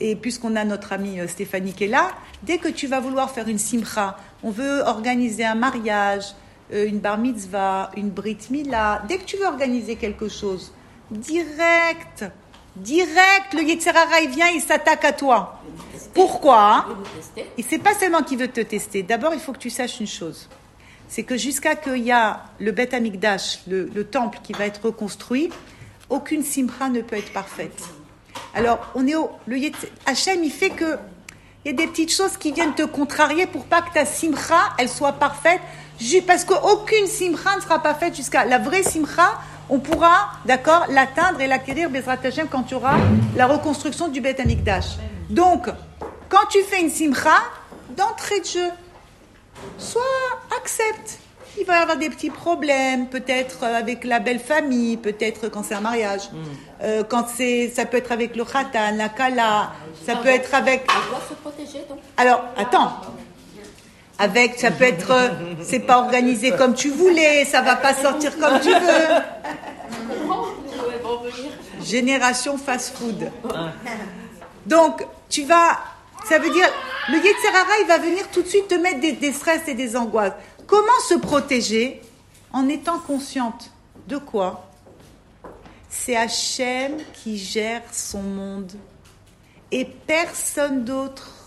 Et 0.00 0.16
puisqu'on 0.16 0.54
a 0.54 0.64
notre 0.64 0.92
amie 0.92 1.18
euh, 1.18 1.28
Stéphanie 1.28 1.72
qui 1.72 1.84
est 1.84 1.88
là, 1.88 2.10
dès 2.42 2.58
que 2.58 2.68
tu 2.68 2.86
vas 2.86 3.00
vouloir 3.00 3.30
faire 3.30 3.48
une 3.48 3.58
simcha, 3.58 4.18
on 4.42 4.50
veut 4.50 4.80
organiser 4.80 5.44
un 5.44 5.54
mariage, 5.54 6.34
une 6.72 6.98
bar 6.98 7.18
mitzvah, 7.18 7.90
une 7.96 8.10
brit 8.10 8.38
mila, 8.50 9.02
dès 9.08 9.18
que 9.18 9.24
tu 9.24 9.36
veux 9.36 9.46
organiser 9.46 9.96
quelque 9.96 10.28
chose, 10.28 10.72
direct, 11.10 12.24
direct, 12.76 13.52
le 13.54 13.62
Yetzerara, 13.62 14.20
il 14.22 14.30
vient, 14.30 14.48
il 14.48 14.60
s'attaque 14.60 15.04
à 15.04 15.12
toi. 15.12 15.60
Pourquoi? 16.14 16.86
Et 17.58 17.62
c'est 17.62 17.78
pas 17.78 17.94
seulement 17.94 18.22
qu'il 18.22 18.38
veut 18.38 18.48
te 18.48 18.60
tester. 18.60 19.02
D'abord, 19.02 19.34
il 19.34 19.40
faut 19.40 19.52
que 19.52 19.58
tu 19.58 19.70
saches 19.70 20.00
une 20.00 20.06
chose. 20.06 20.48
C'est 21.08 21.24
que 21.24 21.36
jusqu'à 21.36 21.76
qu'il 21.76 22.04
y 22.04 22.12
a 22.12 22.44
le 22.58 22.72
Beth 22.72 22.94
Amikdash, 22.94 23.60
le, 23.66 23.90
le 23.94 24.04
temple 24.04 24.38
qui 24.42 24.54
va 24.54 24.64
être 24.64 24.86
reconstruit, 24.86 25.50
aucune 26.08 26.42
simcha 26.42 26.88
ne 26.88 27.02
peut 27.02 27.16
être 27.16 27.32
parfaite. 27.32 27.82
Alors, 28.54 28.90
on 28.94 29.06
est 29.06 29.14
au, 29.14 29.30
le 29.46 29.58
Hachem, 30.06 30.42
il 30.42 30.50
fait 30.50 30.70
que 30.70 30.96
il 31.64 31.70
y 31.70 31.74
a 31.74 31.76
des 31.76 31.86
petites 31.86 32.12
choses 32.12 32.36
qui 32.36 32.50
viennent 32.50 32.74
te 32.74 32.82
contrarier 32.82 33.46
pour 33.46 33.66
pas 33.66 33.82
que 33.82 33.92
ta 33.94 34.04
simcha, 34.04 34.58
elle 34.78 34.88
soit 34.88 35.12
parfaite, 35.12 35.60
parce 36.26 36.44
qu'aucune 36.44 37.06
simcha 37.06 37.56
ne 37.56 37.60
sera 37.60 37.82
pas 37.82 37.94
faite 37.94 38.16
jusqu'à 38.16 38.44
la 38.44 38.58
vraie 38.58 38.82
simcha. 38.82 39.38
On 39.70 39.78
pourra, 39.78 40.32
d'accord, 40.44 40.86
l'atteindre 40.88 41.40
et 41.40 41.46
l'acquérir, 41.46 41.88
Bezrat 41.88 42.18
Hashem, 42.24 42.48
quand 42.48 42.64
tu 42.64 42.74
auras 42.74 42.96
la 43.36 43.46
reconstruction 43.46 44.08
du 44.08 44.20
Beth 44.20 44.40
Amikdash. 44.40 44.96
Donc, 45.30 45.68
quand 46.28 46.46
tu 46.50 46.62
fais 46.62 46.80
une 46.80 46.90
simcha, 46.90 47.38
d'entrée 47.96 48.40
de 48.40 48.46
jeu, 48.46 48.68
soit 49.78 50.02
accepte. 50.60 51.18
Il 51.58 51.66
va 51.66 51.78
y 51.78 51.82
avoir 51.82 51.98
des 51.98 52.08
petits 52.08 52.30
problèmes, 52.30 53.08
peut-être 53.08 53.64
avec 53.64 54.04
la 54.04 54.20
belle 54.20 54.38
famille, 54.38 54.96
peut-être 54.96 55.48
quand 55.48 55.62
c'est 55.62 55.74
un 55.74 55.82
mariage. 55.82 56.30
Mm. 56.32 56.36
Euh, 56.82 57.04
quand 57.06 57.26
c'est, 57.28 57.68
ça 57.68 57.84
peut 57.84 57.98
être 57.98 58.10
avec 58.10 58.36
le 58.36 58.44
khatan, 58.44 58.96
la 58.96 59.10
kala, 59.10 59.72
ça 60.06 60.16
peut 60.16 60.30
être 60.30 60.54
avec. 60.54 60.86
doit 60.86 61.20
se 61.28 61.34
protéger 61.34 61.84
donc. 61.88 61.98
Alors, 62.16 62.44
attends. 62.56 62.92
Avec, 64.22 64.60
ça 64.60 64.70
peut 64.70 64.84
être, 64.84 65.10
euh, 65.10 65.30
c'est 65.64 65.80
pas 65.80 65.98
organisé 65.98 66.52
comme 66.52 66.74
tu 66.74 66.90
voulais, 66.90 67.44
ça 67.44 67.60
va 67.60 67.74
pas 67.74 67.92
sortir 67.92 68.38
comme 68.38 68.60
tu 68.60 68.68
veux. 68.70 69.08
Génération 71.84 72.56
fast-food. 72.56 73.32
Donc, 74.64 75.04
tu 75.28 75.42
vas, 75.42 75.76
ça 76.24 76.38
veut 76.38 76.50
dire, 76.52 76.68
le 77.08 77.16
Yetzerara, 77.16 77.80
il 77.80 77.88
va 77.88 77.98
venir 77.98 78.30
tout 78.30 78.42
de 78.42 78.46
suite 78.46 78.68
te 78.68 78.76
mettre 78.76 79.00
des, 79.00 79.32
stress 79.32 79.66
et 79.66 79.74
des 79.74 79.96
angoisses. 79.96 80.34
Comment 80.68 81.00
se 81.08 81.14
protéger 81.14 82.00
En 82.52 82.68
étant 82.68 83.00
consciente 83.00 83.72
de 84.06 84.18
quoi? 84.18 84.70
C'est 85.88 86.16
Hachem 86.16 86.92
qui 87.12 87.38
gère 87.38 87.82
son 87.90 88.22
monde 88.22 88.70
et 89.72 89.84
personne 89.84 90.84
d'autre. 90.84 91.41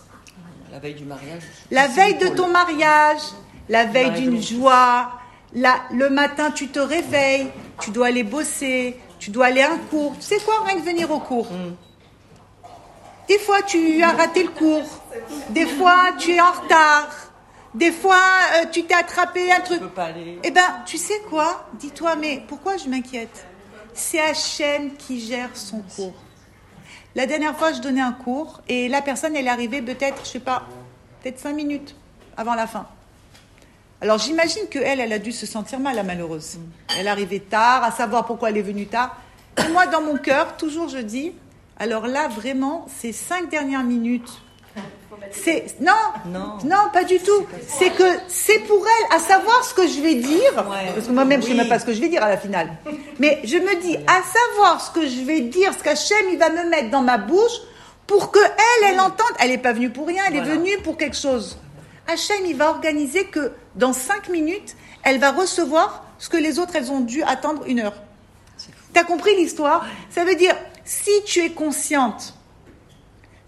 La 0.72 0.78
veille 0.78 0.94
du 0.94 1.04
mariage. 1.04 1.42
La 1.70 1.86
veille 1.88 2.18
de 2.18 2.28
ton 2.28 2.48
mariage, 2.48 3.20
la 3.68 3.84
veille 3.84 4.12
d'une 4.12 4.42
joie. 4.42 5.12
le 5.52 6.08
matin, 6.08 6.50
tu 6.50 6.68
te 6.68 6.78
réveilles, 6.78 7.48
tu 7.80 7.90
dois 7.90 8.08
aller 8.08 8.24
bosser, 8.24 8.98
tu 9.18 9.30
dois 9.30 9.46
aller 9.46 9.62
à 9.62 9.72
un 9.72 9.78
cours. 9.78 10.14
Tu 10.16 10.22
sais 10.22 10.38
quoi, 10.44 10.62
rien 10.64 10.78
que 10.78 10.84
venir 10.84 11.10
au 11.10 11.20
cours. 11.20 11.50
Mm. 11.50 11.74
Des 13.28 13.38
fois, 13.38 13.62
tu 13.62 14.02
as 14.02 14.12
raté 14.12 14.42
le 14.42 14.50
cours. 14.50 15.02
Des 15.50 15.66
fois, 15.66 16.12
tu 16.18 16.32
es 16.32 16.40
en 16.40 16.52
retard. 16.52 17.08
Des 17.74 17.92
fois, 17.92 18.22
euh, 18.54 18.66
tu 18.70 18.84
t'es 18.84 18.94
attrapé 18.94 19.52
un 19.52 19.60
truc. 19.60 19.82
Eh 20.42 20.50
ben, 20.50 20.82
tu 20.86 20.96
sais 20.96 21.20
quoi? 21.28 21.66
Dis-toi, 21.74 22.16
mais 22.16 22.42
pourquoi 22.48 22.76
je 22.76 22.88
m'inquiète? 22.88 23.46
C'est 23.92 24.20
Hachem 24.20 24.94
qui 24.96 25.20
gère 25.20 25.50
son 25.54 25.82
cours. 25.94 26.14
La 27.16 27.24
dernière 27.24 27.56
fois, 27.56 27.72
je 27.72 27.80
donnais 27.80 28.02
un 28.02 28.12
cours 28.12 28.60
et 28.68 28.88
la 28.88 29.00
personne, 29.00 29.34
elle 29.36 29.46
est 29.46 29.50
arrivée 29.50 29.80
peut-être, 29.80 30.20
je 30.22 30.32
sais 30.32 30.38
pas, 30.38 30.64
peut-être 31.22 31.38
cinq 31.38 31.54
minutes 31.54 31.96
avant 32.36 32.54
la 32.54 32.66
fin. 32.66 32.86
Alors 34.02 34.18
j'imagine 34.18 34.68
qu'elle, 34.70 35.00
elle 35.00 35.14
a 35.14 35.18
dû 35.18 35.32
se 35.32 35.46
sentir 35.46 35.80
mal, 35.80 35.96
la 35.96 36.02
malheureuse. 36.02 36.58
Elle 36.98 37.06
est 37.06 37.08
arrivée 37.08 37.40
tard, 37.40 37.82
à 37.84 37.90
savoir 37.90 38.26
pourquoi 38.26 38.50
elle 38.50 38.58
est 38.58 38.62
venue 38.62 38.86
tard. 38.86 39.16
Et 39.56 39.72
moi, 39.72 39.86
dans 39.86 40.02
mon 40.02 40.18
cœur, 40.18 40.58
toujours 40.58 40.90
je 40.90 40.98
dis, 40.98 41.32
alors 41.78 42.06
là, 42.06 42.28
vraiment, 42.28 42.84
ces 42.94 43.12
cinq 43.12 43.48
dernières 43.48 43.84
minutes, 43.84 44.42
c'est 45.32 45.80
non, 45.80 45.92
non, 46.64 46.90
pas 46.92 47.04
du 47.04 47.18
tout. 47.18 47.46
C'est 47.66 47.90
que 47.90 48.04
c'est 48.28 48.60
pour 48.60 48.84
elle 48.84 49.16
à 49.16 49.20
savoir 49.20 49.64
ce 49.64 49.74
que 49.74 49.86
je 49.86 50.00
vais 50.00 50.14
dire, 50.14 50.54
parce 50.54 51.06
que 51.06 51.12
moi-même 51.12 51.42
je 51.42 51.48
ne 51.48 51.52
sais 51.52 51.58
même 51.58 51.68
pas 51.68 51.78
ce 51.78 51.84
que 51.84 51.92
je 51.92 52.00
vais 52.00 52.08
dire 52.08 52.22
à 52.22 52.28
la 52.28 52.36
finale. 52.36 52.70
Mais 53.18 53.40
je 53.44 53.56
me 53.56 53.80
dis 53.80 53.96
à 54.06 54.20
savoir 54.22 54.80
ce 54.80 54.90
que 54.90 55.06
je 55.06 55.20
vais 55.22 55.40
dire, 55.40 55.72
ce 55.72 55.82
qu'Hachem 55.82 56.26
il 56.32 56.38
va 56.38 56.50
me 56.50 56.68
mettre 56.68 56.90
dans 56.90 57.02
ma 57.02 57.18
bouche 57.18 57.60
pour 58.06 58.30
que 58.30 58.38
elle, 58.38 58.92
elle 58.92 59.00
entende. 59.00 59.26
Elle 59.40 59.50
n'est 59.50 59.58
pas 59.58 59.72
venue 59.72 59.90
pour 59.90 60.06
rien, 60.06 60.22
elle 60.28 60.36
est 60.36 60.40
venue 60.40 60.78
pour 60.84 60.96
quelque 60.96 61.16
chose. 61.16 61.58
Hachem 62.06 62.46
il 62.46 62.56
va 62.56 62.70
organiser 62.70 63.24
que 63.24 63.52
dans 63.74 63.92
cinq 63.92 64.28
minutes, 64.28 64.76
elle 65.02 65.18
va 65.18 65.32
recevoir 65.32 66.04
ce 66.18 66.28
que 66.28 66.36
les 66.36 66.58
autres 66.58 66.76
elles 66.76 66.92
ont 66.92 67.00
dû 67.00 67.22
attendre 67.22 67.64
une 67.66 67.80
heure. 67.80 67.94
T'as 68.92 69.04
compris 69.04 69.36
l'histoire? 69.36 69.84
Ça 70.08 70.24
veut 70.24 70.36
dire 70.36 70.54
si 70.84 71.10
tu 71.26 71.40
es 71.40 71.50
consciente 71.50 72.35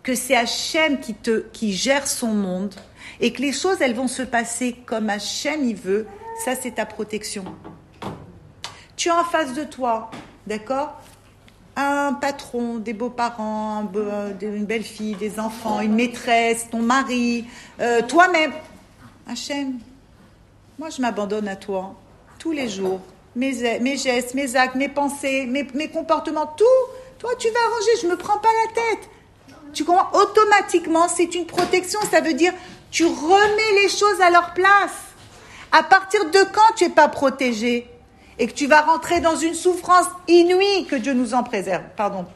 que 0.09 0.15
c'est 0.15 0.35
Hachem 0.35 1.01
qui, 1.01 1.13
te, 1.13 1.45
qui 1.53 1.75
gère 1.75 2.09
son 2.09 2.29
monde 2.29 2.75
et 3.21 3.31
que 3.31 3.43
les 3.43 3.53
choses, 3.53 3.77
elles 3.83 3.95
vont 3.95 4.09
se 4.09 4.23
passer 4.23 4.75
comme 4.87 5.11
Hachem 5.11 5.63
il 5.69 5.77
veut, 5.77 6.07
ça 6.47 6.53
c'est 6.55 6.77
ta 6.77 6.87
protection. 6.87 7.45
Tu 8.97 9.11
as 9.11 9.21
en 9.21 9.25
face 9.25 9.53
de 9.53 9.65
toi, 9.65 10.11
d'accord? 10.47 10.99
Un 11.77 12.15
patron, 12.15 12.79
des 12.79 12.95
beaux-parents, 12.95 13.87
une 14.41 14.65
belle-fille, 14.65 15.15
des 15.17 15.39
enfants, 15.39 15.81
une 15.81 15.95
maîtresse, 15.95 16.71
ton 16.71 16.81
mari, 16.81 17.45
euh, 17.79 18.01
toi-même. 18.01 18.53
Hachem, 19.29 19.79
moi 20.79 20.89
je 20.89 21.03
m'abandonne 21.03 21.49
à 21.49 21.57
toi 21.57 21.95
tous 22.39 22.53
les 22.53 22.71
jours. 22.71 23.03
Mes, 23.37 23.79
mes 23.81 23.99
gestes, 23.99 24.33
mes 24.33 24.57
actes, 24.57 24.75
mes 24.75 24.89
pensées, 24.89 25.45
mes, 25.45 25.69
mes 25.75 25.89
comportements, 25.89 26.47
tout 26.47 26.65
toi, 27.19 27.31
tu 27.37 27.49
vas 27.49 27.59
arranger, 27.67 27.91
je 28.01 28.07
ne 28.07 28.13
me 28.13 28.17
prends 28.17 28.39
pas 28.39 28.49
la 28.65 28.73
tête. 28.73 29.11
Tu 29.73 29.85
comprends? 29.85 30.11
Automatiquement, 30.19 31.09
c'est 31.09 31.35
une 31.35 31.47
protection. 31.47 32.01
Ça 32.11 32.21
veut 32.21 32.35
dire, 32.35 32.53
tu 32.91 33.05
remets 33.05 33.83
les 33.83 33.89
choses 33.89 34.21
à 34.21 34.31
leur 34.31 34.55
place. 34.55 34.93
À 35.71 35.83
partir 35.83 36.31
de 36.31 36.39
quand 36.53 36.75
tu 36.77 36.85
n'es 36.85 36.91
pas 36.91 37.09
protégé 37.09 37.91
et 38.39 38.47
que 38.47 38.53
tu 38.53 38.67
vas 38.67 38.83
rentrer 38.83 39.21
dans 39.21 39.37
une 39.37 39.55
souffrance 39.55 40.07
inouïe, 40.27 40.87
que 40.87 40.97
Dieu 40.97 41.13
nous 41.13 41.35
en 41.35 41.43
préserve, 41.43 41.85
pardon. 41.97 42.27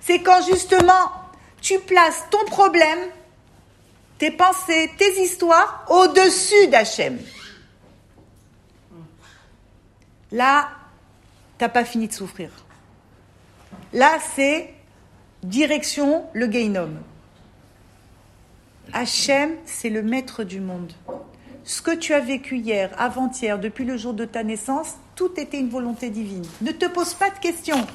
C'est 0.00 0.20
quand 0.22 0.40
justement 0.46 1.12
tu 1.60 1.78
places 1.80 2.24
ton 2.30 2.44
problème, 2.46 2.98
tes 4.18 4.30
pensées, 4.30 4.90
tes 4.96 5.20
histoires 5.20 5.84
au-dessus 5.88 6.68
d'Hachem. 6.68 7.18
Là, 10.32 10.68
tu 11.58 11.64
n'as 11.64 11.68
pas 11.68 11.84
fini 11.84 12.08
de 12.08 12.12
souffrir. 12.12 12.50
Là, 13.92 14.18
c'est 14.34 14.72
direction 15.42 16.24
le 16.32 16.46
Gainom. 16.46 16.90
Hachem, 18.92 19.56
c'est 19.64 19.90
le 19.90 20.02
maître 20.02 20.44
du 20.44 20.60
monde. 20.60 20.92
Ce 21.64 21.82
que 21.82 21.94
tu 21.94 22.14
as 22.14 22.20
vécu 22.20 22.56
hier, 22.56 22.90
avant-hier, 22.96 23.58
depuis 23.58 23.84
le 23.84 23.96
jour 23.96 24.14
de 24.14 24.24
ta 24.24 24.42
naissance, 24.42 24.94
tout 25.14 25.38
était 25.38 25.58
une 25.58 25.68
volonté 25.68 26.08
divine. 26.08 26.46
Ne 26.62 26.72
te 26.72 26.86
pose 26.86 27.12
pas 27.14 27.30
de 27.30 27.38
questions. 27.38 27.86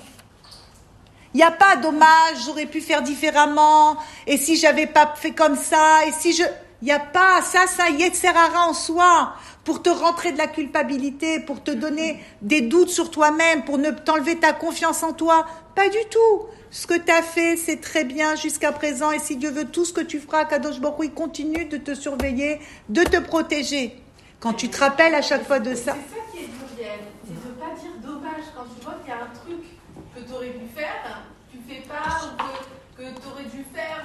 Il 1.33 1.37
n'y 1.37 1.43
a 1.43 1.51
pas 1.51 1.75
dommage, 1.77 2.45
j'aurais 2.45 2.67
pu 2.67 2.79
faire 2.79 3.01
différemment, 3.01 3.97
et 4.27 4.37
si 4.37 4.55
j'avais 4.55 4.85
pas 4.85 5.13
fait 5.15 5.31
comme 5.31 5.55
ça, 5.55 6.05
et 6.07 6.11
si 6.11 6.33
je. 6.33 6.43
Il 6.83 6.87
n'y 6.87 6.91
a 6.91 6.99
pas 6.99 7.41
ça, 7.41 7.65
ça, 7.65 7.89
Yetzerara 7.89 8.67
en 8.67 8.73
soi 8.73 9.33
pour 9.63 9.81
te 9.81 9.89
rentrer 9.89 10.33
de 10.33 10.37
la 10.37 10.47
culpabilité, 10.47 11.39
pour 11.39 11.63
te 11.63 11.71
donner 11.71 12.21
des 12.41 12.59
doutes 12.59 12.89
sur 12.89 13.09
toi-même, 13.09 13.63
pour 13.63 13.77
ne 13.77 13.91
t'enlever 13.91 14.37
ta 14.37 14.51
confiance 14.51 15.01
en 15.01 15.13
toi. 15.13 15.45
Pas 15.75 15.87
du 15.87 15.97
tout. 16.11 16.41
Ce 16.73 16.87
que 16.87 16.95
tu 16.95 17.11
as 17.11 17.21
fait, 17.21 17.55
c'est 17.55 17.79
très 17.79 18.03
bien 18.03 18.35
jusqu'à 18.35 18.71
présent. 18.71 19.11
Et 19.11 19.19
si 19.19 19.35
Dieu 19.35 19.51
veut 19.51 19.65
tout 19.65 19.85
ce 19.85 19.93
que 19.93 20.01
tu 20.01 20.19
feras, 20.19 20.45
Kadosh 20.45 20.79
Baruch 20.79 21.01
il 21.03 21.13
continue 21.13 21.65
de 21.65 21.77
te 21.77 21.93
surveiller, 21.93 22.59
de 22.89 23.03
te 23.03 23.19
protéger. 23.19 24.01
Quand 24.39 24.53
tu 24.53 24.69
te 24.69 24.79
rappelles 24.79 25.13
à 25.13 25.21
chaque 25.21 25.45
fois 25.45 25.59
de 25.59 25.75
ça. 25.75 25.93
C'est 26.09 26.15
ça 26.15 26.23
qui 26.31 26.37
est 26.39 26.47
dur, 26.47 26.65
c'est 26.75 27.33
de 27.33 27.47
ne 27.47 27.53
pas 27.53 27.79
dire 27.79 27.91
dommage. 28.03 28.45
Quand 28.55 28.63
tu 28.63 28.83
vois 28.83 28.95
qu'il 29.03 29.13
y 29.13 29.15
a 29.15 29.21
un 29.21 29.35
truc 29.35 29.63
que 30.15 30.19
tu 30.27 30.33
aurais 30.33 30.47
pu 30.47 30.65
faire, 30.75 31.21
tu 31.51 31.59
ne 31.59 31.63
fais 31.75 31.87
pas, 31.87 32.25
ou 32.25 32.97
que, 32.97 33.03
tu 33.03 33.27
aurais 33.27 33.43
dû 33.43 33.63
faire. 33.71 34.03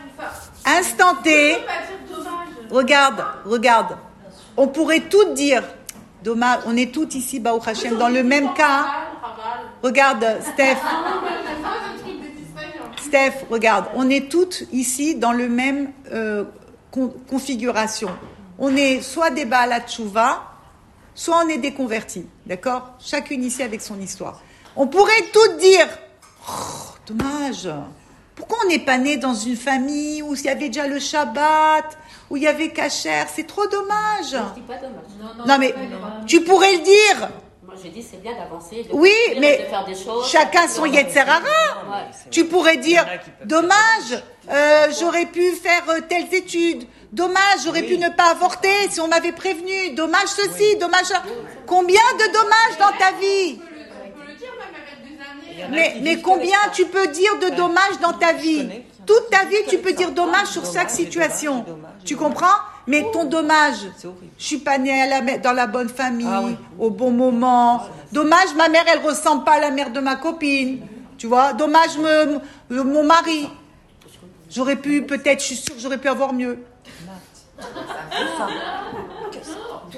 Instant 0.67 1.15
T. 1.23 1.55
Pas 1.55 1.59
dire 1.59 2.17
dommage. 2.17 2.49
Regarde, 2.71 3.25
regarde 3.47 3.97
on 4.59 4.69
pourrait 4.69 5.09
tout 5.09 5.33
dire. 5.33 5.63
Dommage, 6.23 6.59
on 6.67 6.77
est 6.77 6.93
toutes 6.93 7.15
ici, 7.15 7.41
Baou 7.41 7.61
Hashem, 7.65 7.97
dans 7.97 8.09
le 8.09 8.25
même 8.25 8.53
cas. 8.53 8.87
Regarde, 9.83 10.27
Steph. 10.43 10.77
Steph, 13.09 13.47
regarde, 13.51 13.87
on 13.95 14.11
est 14.11 14.31
toutes 14.31 14.65
ici 14.71 15.15
dans 15.15 15.33
le 15.33 15.49
même, 15.49 15.93
euh, 16.13 16.45
configuration. 17.27 18.11
On 18.59 18.77
est 18.77 19.01
soit 19.01 19.31
des 19.31 19.47
Baal 19.47 19.83
Tchouva, 19.87 20.43
soit 21.15 21.43
on 21.43 21.49
est 21.49 21.57
des 21.57 21.73
convertis. 21.73 22.27
D'accord? 22.45 22.91
Chacune 23.01 23.45
ici 23.45 23.63
avec 23.63 23.81
son 23.81 23.99
histoire. 23.99 24.43
On 24.77 24.89
pourrait 24.89 25.25
tout 25.33 25.57
dire. 25.59 25.87
Oh, 26.51 26.53
dommage. 27.07 27.71
Pourquoi 28.35 28.59
on 28.67 28.69
n'est 28.69 28.79
pas 28.79 28.99
né 28.99 29.17
dans 29.17 29.35
une 29.35 29.57
famille 29.57 30.21
où 30.23 30.35
il 30.35 30.43
y 30.43 30.49
avait 30.51 30.69
déjà 30.69 30.87
le 30.87 30.99
Shabbat, 30.99 31.99
où 32.29 32.37
il 32.37 32.43
y 32.43 32.47
avait 32.47 32.69
Kacher 32.69 33.25
C'est 33.35 33.47
trop 33.47 33.67
dommage. 33.69 34.33
Je 34.33 34.55
dis 34.55 34.67
pas 34.67 34.77
dommage. 34.77 35.47
Non, 35.47 35.57
mais 35.59 35.75
tu 36.27 36.43
pourrais 36.43 36.73
le 36.75 36.83
dire. 36.83 37.31
Moi, 37.79 37.87
je 37.95 38.01
dis 38.01 38.07
c'est 38.09 38.21
bien 38.21 38.35
d'avancer. 38.35 38.83
de 38.85 38.89
Oui, 38.93 39.13
mais 39.39 39.59
de 39.59 39.63
faire 39.65 39.85
des 39.85 39.95
choses. 39.95 40.29
chacun 40.29 40.67
son. 40.67 40.85
Yetzerara. 40.87 41.41
Ouais. 41.41 42.11
Tu 42.31 42.45
pourrais 42.45 42.77
dire, 42.77 43.07
dommage, 43.45 44.23
euh, 44.51 44.89
j'aurais 44.99 45.27
pu 45.27 45.53
faire 45.53 45.83
euh, 45.89 46.01
telles 46.09 46.33
études. 46.35 46.89
Dommage, 47.13 47.61
j'aurais 47.65 47.83
pu 47.83 47.97
ne 47.99 48.09
pas 48.09 48.33
avorter 48.33 48.91
si 48.91 49.01
on 49.01 49.07
m'avait 49.07 49.33
prévenu. 49.33 49.95
Dommage 49.95 50.27
ceci, 50.29 50.77
dommage 50.77 51.05
ça. 51.05 51.23
Combien 51.67 52.01
de 52.19 52.33
dommages 52.33 52.79
dans 52.79 52.99
ta 52.99 53.13
vie? 53.13 53.61
Mais, 55.71 56.21
combien 56.21 56.59
tu 56.73 56.87
peux 56.87 57.07
dire 57.09 57.39
de 57.39 57.55
dommages 57.55 58.01
dans 58.03 58.13
ta 58.13 58.33
vie? 58.33 58.59
connais. 58.59 58.85
Toute 59.09 59.31
ta 59.31 59.47
vie, 59.47 59.57
tu 59.69 59.79
peux 59.79 59.93
dire 59.95 60.13
dommage 60.13 60.49
sur 60.49 60.63
chaque 60.71 60.91
situation. 60.91 61.65
Tu 62.05 62.15
comprends 62.15 62.57
Mais 62.87 63.05
ton 63.13 63.25
dommage, 63.25 63.87
je 64.39 64.45
suis 64.45 64.59
pas 64.59 64.77
née 64.79 65.01
à 65.03 65.07
la, 65.07 65.23
ma- 65.23 65.39
dans 65.39 65.53
la 65.55 65.67
bonne 65.67 65.89
famille, 65.89 66.27
Ah 66.31 66.43
au 66.79 66.91
bon 66.91 67.11
moment. 67.11 67.83
Dommage, 68.13 68.55
ma 68.57 68.69
mère, 68.69 68.85
elle 68.87 69.01
ressemble 69.01 69.45
pas 69.45 69.53
à 69.55 69.61
la 69.61 69.71
mère 69.71 69.91
de 69.93 70.01
ma 70.01 70.17
copine. 70.17 70.81
Tu 71.17 71.27
vois 71.27 71.55
Dommage, 71.55 71.97
me- 71.99 72.39
me- 72.69 72.83
mon 72.83 73.05
mari. 73.05 73.49
J'aurais 74.51 74.77
pu, 74.77 75.03
peut-être, 75.03 75.41
je 75.41 75.47
suis 75.47 75.57
sûre 75.57 75.75
que 75.75 75.81
j'aurais 75.81 75.99
pu 75.99 76.09
avoir 76.09 76.33
mieux. 76.35 76.59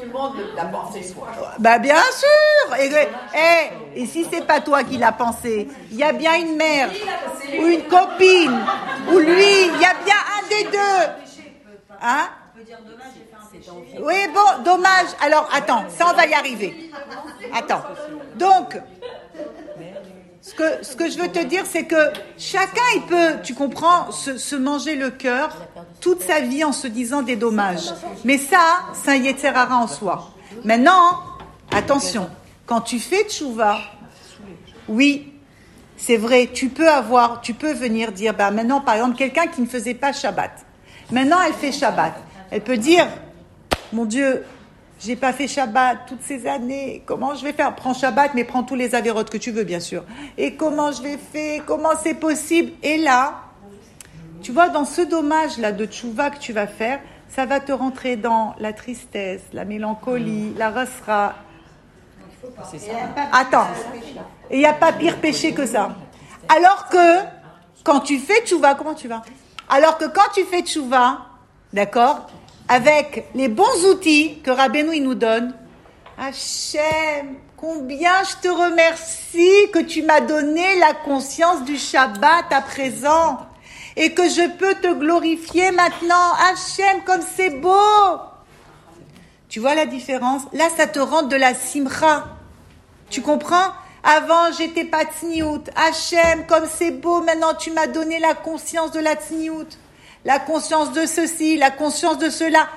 Tout 0.00 0.07
le 0.07 0.12
monde 0.12 0.37
l'a 0.57 0.64
pensé 0.66 1.02
soi. 1.02 1.28
Bah 1.59 1.78
bien 1.78 2.00
sûr 2.12 2.76
Et, 2.78 2.90
eh, 3.35 4.00
et 4.00 4.07
si 4.07 4.25
c'est 4.30 4.47
pas 4.47 4.61
toi 4.61 4.83
qui 4.83 4.97
l'as 4.97 5.12
pensé, 5.12 5.69
il 5.90 5.97
y 5.99 6.02
a 6.02 6.12
bien 6.12 6.37
une 6.37 6.57
mère, 6.57 6.88
ou 7.59 7.66
une 7.66 7.83
copine, 7.83 8.59
ou 9.12 9.19
lui, 9.19 9.66
il 9.66 9.80
y 9.80 9.85
a 9.85 9.95
bien 10.02 10.16
un 10.38 10.49
des 10.49 10.64
deux. 10.71 11.30
Hein? 12.00 12.28
Oui, 14.00 14.14
bon, 14.33 14.62
dommage. 14.64 15.09
Alors, 15.21 15.49
attends, 15.52 15.85
ça, 15.88 16.07
on 16.11 16.16
va 16.16 16.26
y 16.26 16.35
arriver. 16.35 16.90
Attends. 17.52 17.83
Donc, 18.37 18.80
ce 20.43 20.55
que, 20.97 21.11
je 21.11 21.19
veux 21.19 21.29
te 21.29 21.45
dire, 21.45 21.65
c'est 21.67 21.85
que 21.85 22.13
chacun, 22.39 22.81
il 22.97 23.03
peut, 23.03 23.43
tu 23.43 23.55
comprends, 23.55 24.11
se, 24.11 24.39
se 24.39 24.57
manger 24.57 24.97
le 24.97 25.11
cœur 25.11 25.55
toute 26.01 26.23
sa 26.23 26.41
vie 26.41 26.65
en 26.65 26.73
se 26.73 26.87
disant 26.87 27.23
des 27.23 27.37
dommages. 27.37 27.93
Mais 28.25 28.39
ça, 28.39 28.85
c'est 28.95 29.11
un 29.11 29.17
Yetzerara 29.17 29.77
en 29.77 29.87
soi. 29.87 30.31
Maintenant, 30.65 31.21
attention, 31.71 32.31
quand 32.65 32.81
tu 32.81 32.99
fais 32.99 33.25
tchouva, 33.25 33.79
oui, 34.89 35.33
c'est 35.97 36.17
vrai, 36.17 36.49
tu 36.53 36.71
peux 36.71 36.89
avoir, 36.89 37.43
tu 37.43 37.53
peux 37.53 37.73
venir 37.73 38.11
dire, 38.11 38.33
bah 38.33 38.51
maintenant, 38.51 38.81
par 38.81 38.95
exemple, 38.95 39.17
quelqu'un 39.17 39.47
qui 39.47 39.61
ne 39.61 39.67
faisait 39.67 39.95
pas 39.95 40.13
Shabbat. 40.13 40.53
Maintenant, 41.11 41.37
elle 41.47 41.53
fait 41.53 41.73
Shabbat. 41.73 42.15
Elle 42.51 42.63
peut 42.63 42.79
dire, 42.79 43.07
mon 43.93 44.07
Dieu, 44.07 44.45
j'ai 45.00 45.16
pas 45.16 45.33
fait 45.33 45.49
Shabbat 45.49 46.00
toutes 46.07 46.23
ces 46.23 46.47
années. 46.47 47.02
Comment 47.07 47.35
je 47.35 47.42
vais 47.42 47.54
faire? 47.54 47.75
Prends 47.75 47.95
Shabbat, 47.95 48.35
mais 48.35 48.45
prends 48.45 48.62
tous 48.62 48.75
les 48.75 48.95
avérotes 48.95 49.30
que 49.30 49.38
tu 49.38 49.50
veux, 49.50 49.64
bien 49.64 49.80
sûr. 49.80 50.04
Et 50.37 50.57
comment 50.57 50.92
je 50.92 51.02
vais 51.02 51.16
faire? 51.16 51.64
Comment 51.64 51.92
c'est 52.00 52.14
possible? 52.14 52.73
Et 52.83 52.99
là, 52.99 53.35
tu 54.42 54.52
vois, 54.52 54.69
dans 54.69 54.85
ce 54.85 55.00
dommage-là 55.00 55.73
de 55.73 55.87
tchouva 55.87 56.30
que 56.30 56.38
tu 56.38 56.52
vas 56.52 56.66
faire, 56.66 57.00
ça 57.28 57.47
va 57.47 57.61
te 57.61 57.73
rentrer 57.73 58.16
dans 58.16 58.54
la 58.59 58.73
tristesse, 58.73 59.42
la 59.52 59.64
mélancolie, 59.64 60.52
la 60.57 60.71
rasra. 60.71 61.35
Attends, 63.32 63.69
il 64.50 64.58
n'y 64.58 64.67
a 64.67 64.73
pas 64.73 64.93
pire 64.93 65.17
péché 65.17 65.54
que 65.54 65.65
ça. 65.65 65.97
Alors 66.49 66.89
que, 66.89 67.23
quand 67.84 68.00
tu 68.00 68.19
fais 68.19 68.45
tchouva, 68.45 68.75
comment 68.75 68.95
tu 68.95 69.08
vas? 69.08 69.23
Alors 69.69 69.97
que 69.97 70.06
quand 70.06 70.30
tu 70.34 70.45
fais 70.45 70.63
tchouva, 70.63 71.19
d'accord, 71.73 72.28
avec 72.71 73.26
les 73.35 73.49
bons 73.49 73.85
outils 73.91 74.39
que 74.45 74.52
Rabbeinu 74.52 75.00
nous 75.00 75.17
donne, 75.17 75.52
Hachem, 76.17 77.35
combien 77.56 78.23
je 78.23 78.37
te 78.43 78.49
remercie 78.49 79.71
que 79.73 79.80
tu 79.80 80.02
m'as 80.02 80.21
donné 80.21 80.78
la 80.78 80.95
conscience 80.95 81.65
du 81.65 81.76
Shabbat 81.76 82.45
à 82.52 82.61
présent 82.61 83.39
et 83.97 84.15
que 84.15 84.23
je 84.28 84.49
peux 84.56 84.75
te 84.76 84.95
glorifier 84.95 85.73
maintenant. 85.73 86.33
Hachem, 86.49 87.02
comme 87.04 87.23
c'est 87.37 87.50
beau 87.50 88.21
Tu 89.49 89.59
vois 89.59 89.75
la 89.75 89.87
différence? 89.87 90.43
Là, 90.52 90.69
ça 90.76 90.87
te 90.87 91.00
rentre 91.00 91.28
de 91.28 91.37
la 91.37 91.54
simcha. 91.54 92.28
Tu 93.11 93.21
comprends? 93.21 93.73
Avant, 94.04 94.52
j'étais 94.56 94.85
pas 94.85 95.02
tzniout. 95.02 95.65
Hachem, 95.75 96.47
comme 96.47 96.69
c'est 96.73 96.93
beau, 96.93 97.21
maintenant 97.21 97.54
tu 97.59 97.73
m'as 97.73 97.89
donné 97.89 98.21
la 98.21 98.35
conscience 98.35 98.93
de 98.93 99.00
la 99.00 99.17
tzniout. 99.17 99.67
La 100.25 100.39
conscience 100.39 100.93
de 100.93 101.06
ceci, 101.06 101.56
la 101.56 101.71
conscience 101.71 102.19
de 102.19 102.28
cela. 102.28 102.69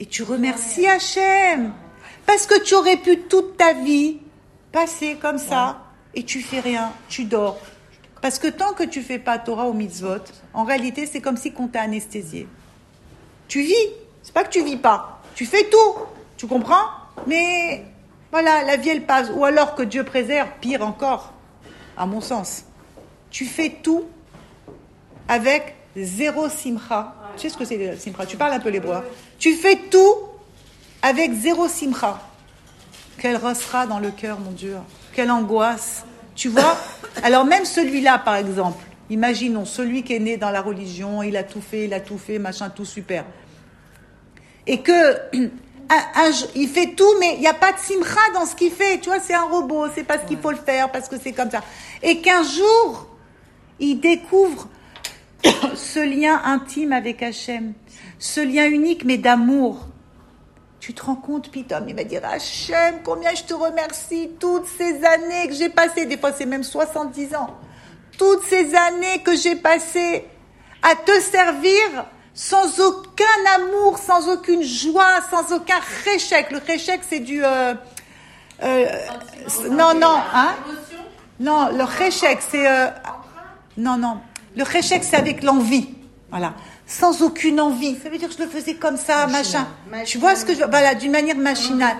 Et 0.00 0.06
tu 0.06 0.22
remercies 0.22 0.86
Hachem. 0.86 1.72
Parce 2.26 2.46
que 2.46 2.60
tu 2.62 2.74
aurais 2.74 2.96
pu 2.96 3.20
toute 3.20 3.56
ta 3.56 3.74
vie 3.74 4.18
passer 4.72 5.16
comme 5.20 5.38
ça 5.38 5.82
et 6.14 6.24
tu 6.24 6.40
fais 6.40 6.60
rien, 6.60 6.92
tu 7.08 7.24
dors. 7.24 7.60
Parce 8.22 8.38
que 8.38 8.48
tant 8.48 8.72
que 8.72 8.84
tu 8.84 9.02
fais 9.02 9.18
pas 9.18 9.38
Torah 9.38 9.68
ou 9.68 9.74
mitzvot, 9.74 10.24
en 10.54 10.64
réalité, 10.64 11.06
c'est 11.06 11.20
comme 11.20 11.36
si 11.36 11.52
on 11.58 11.68
t'a 11.68 11.82
anesthésié. 11.82 12.48
Tu 13.48 13.60
vis, 13.60 13.74
c'est 14.22 14.32
pas 14.32 14.44
que 14.44 14.48
tu 14.48 14.64
vis 14.64 14.78
pas, 14.78 15.20
tu 15.34 15.44
fais 15.44 15.64
tout, 15.64 15.94
tu 16.36 16.46
comprends? 16.46 16.86
Mais 17.26 17.84
voilà, 18.32 18.64
la 18.64 18.76
vie 18.76 18.88
elle 18.88 19.04
passe. 19.04 19.30
Ou 19.34 19.44
alors 19.44 19.74
que 19.74 19.82
Dieu 19.82 20.04
préserve, 20.04 20.48
pire 20.60 20.82
encore, 20.82 21.34
à 21.96 22.06
mon 22.06 22.20
sens. 22.20 22.64
Tu 23.30 23.44
fais 23.44 23.70
tout 23.82 24.04
avec 25.28 25.76
zéro 25.96 26.48
simcha. 26.48 27.14
Tu 27.36 27.42
sais 27.42 27.48
ce 27.48 27.56
que 27.56 27.64
c'est 27.64 27.76
le 27.76 27.96
simcha? 27.96 28.26
Tu 28.26 28.36
parles 28.36 28.52
un 28.52 28.60
peu 28.60 28.68
l'hébreu. 28.70 28.94
hein. 28.94 29.04
Tu 29.38 29.54
fais 29.54 29.76
tout 29.90 30.14
avec 31.02 31.32
zéro 31.34 31.68
simcha. 31.68 32.20
Quelle 33.18 33.36
ressera 33.36 33.86
dans 33.86 33.98
le 33.98 34.10
cœur, 34.10 34.38
mon 34.40 34.50
Dieu. 34.50 34.76
Quelle 35.14 35.30
angoisse. 35.30 36.04
Tu 36.34 36.48
vois? 36.48 36.76
Alors 37.22 37.44
même 37.44 37.64
celui-là, 37.64 38.18
par 38.18 38.34
exemple, 38.36 38.82
imaginons 39.08 39.64
celui 39.64 40.02
qui 40.02 40.14
est 40.14 40.18
né 40.18 40.36
dans 40.36 40.50
la 40.50 40.60
religion, 40.62 41.22
il 41.22 41.36
a 41.36 41.44
tout 41.44 41.60
fait, 41.60 41.84
il 41.84 41.94
a 41.94 42.00
tout 42.00 42.18
fait, 42.18 42.38
machin, 42.40 42.70
tout 42.70 42.84
super. 42.84 43.24
Et 44.66 44.80
que 44.80 44.92
un- 45.90 46.30
il 46.56 46.68
fait 46.68 46.94
tout, 46.96 47.12
mais 47.20 47.34
il 47.34 47.40
n'y 47.40 47.46
a 47.46 47.54
pas 47.54 47.72
de 47.72 47.78
simcha 47.78 48.18
dans 48.34 48.46
ce 48.46 48.56
qu'il 48.56 48.72
fait. 48.72 48.98
Tu 48.98 49.08
vois, 49.10 49.20
c'est 49.20 49.34
un 49.34 49.44
robot, 49.44 49.86
c'est 49.94 50.02
parce 50.04 50.24
qu'il 50.26 50.38
faut 50.38 50.50
le 50.50 50.56
faire, 50.56 50.90
parce 50.90 51.08
que 51.08 51.16
c'est 51.22 51.32
comme 51.32 51.50
ça. 51.50 51.60
Et 52.02 52.20
qu'un 52.20 52.42
jour, 52.42 53.06
il 53.78 54.00
découvre 54.00 54.68
ce 55.74 56.00
lien 56.00 56.40
intime 56.44 56.92
avec 56.92 57.22
Hachem, 57.22 57.74
ce 58.18 58.40
lien 58.40 58.66
unique 58.66 59.04
mais 59.04 59.18
d'amour. 59.18 59.88
Tu 60.80 60.92
te 60.92 61.02
rends 61.02 61.14
compte, 61.14 61.50
Pitom, 61.50 61.88
il 61.88 61.94
va 61.94 62.04
dire 62.04 62.22
Hachem, 62.24 62.96
combien 63.02 63.34
je 63.34 63.42
te 63.44 63.54
remercie 63.54 64.30
toutes 64.38 64.66
ces 64.66 65.02
années 65.04 65.48
que 65.48 65.54
j'ai 65.54 65.70
passées, 65.70 66.06
des 66.06 66.18
fois 66.18 66.32
c'est 66.32 66.46
même 66.46 66.64
70 66.64 67.34
ans, 67.36 67.56
toutes 68.18 68.42
ces 68.44 68.74
années 68.74 69.22
que 69.24 69.36
j'ai 69.36 69.56
passées 69.56 70.24
à 70.82 70.94
te 70.94 71.20
servir 71.20 72.06
sans 72.34 72.80
aucun 72.80 73.24
amour, 73.54 73.96
sans 73.98 74.28
aucune 74.28 74.62
joie, 74.62 75.20
sans 75.30 75.54
aucun 75.54 75.78
réchec. 76.04 76.50
Le 76.50 76.58
réchec, 76.58 77.00
c'est 77.08 77.20
du... 77.20 77.44
euh, 77.44 77.74
euh, 78.62 78.86
non, 79.70 79.94
non, 79.94 80.16
hein? 80.34 80.54
Non, 81.38 81.68
le 81.70 81.84
réchec, 81.84 82.40
c'est... 82.50 82.68
euh, 82.68 82.88
non, 83.76 83.96
non. 83.96 84.20
Le 84.56 84.62
réchec, 84.64 85.02
c'est 85.04 85.16
avec 85.16 85.42
l'envie. 85.42 85.88
Voilà. 86.30 86.54
Sans 86.86 87.22
aucune 87.22 87.60
envie. 87.60 87.96
Ça 88.02 88.08
veut 88.10 88.18
dire 88.18 88.28
que 88.28 88.34
je 88.34 88.42
le 88.42 88.48
faisais 88.48 88.74
comme 88.74 88.96
ça, 88.96 89.26
machin. 89.26 89.66
Tu 90.04 90.18
vois 90.18 90.36
ce 90.36 90.44
que 90.44 90.54
je... 90.54 90.64
Voilà, 90.64 90.94
d'une 90.94 91.12
manière 91.12 91.36
machinale. 91.36 91.96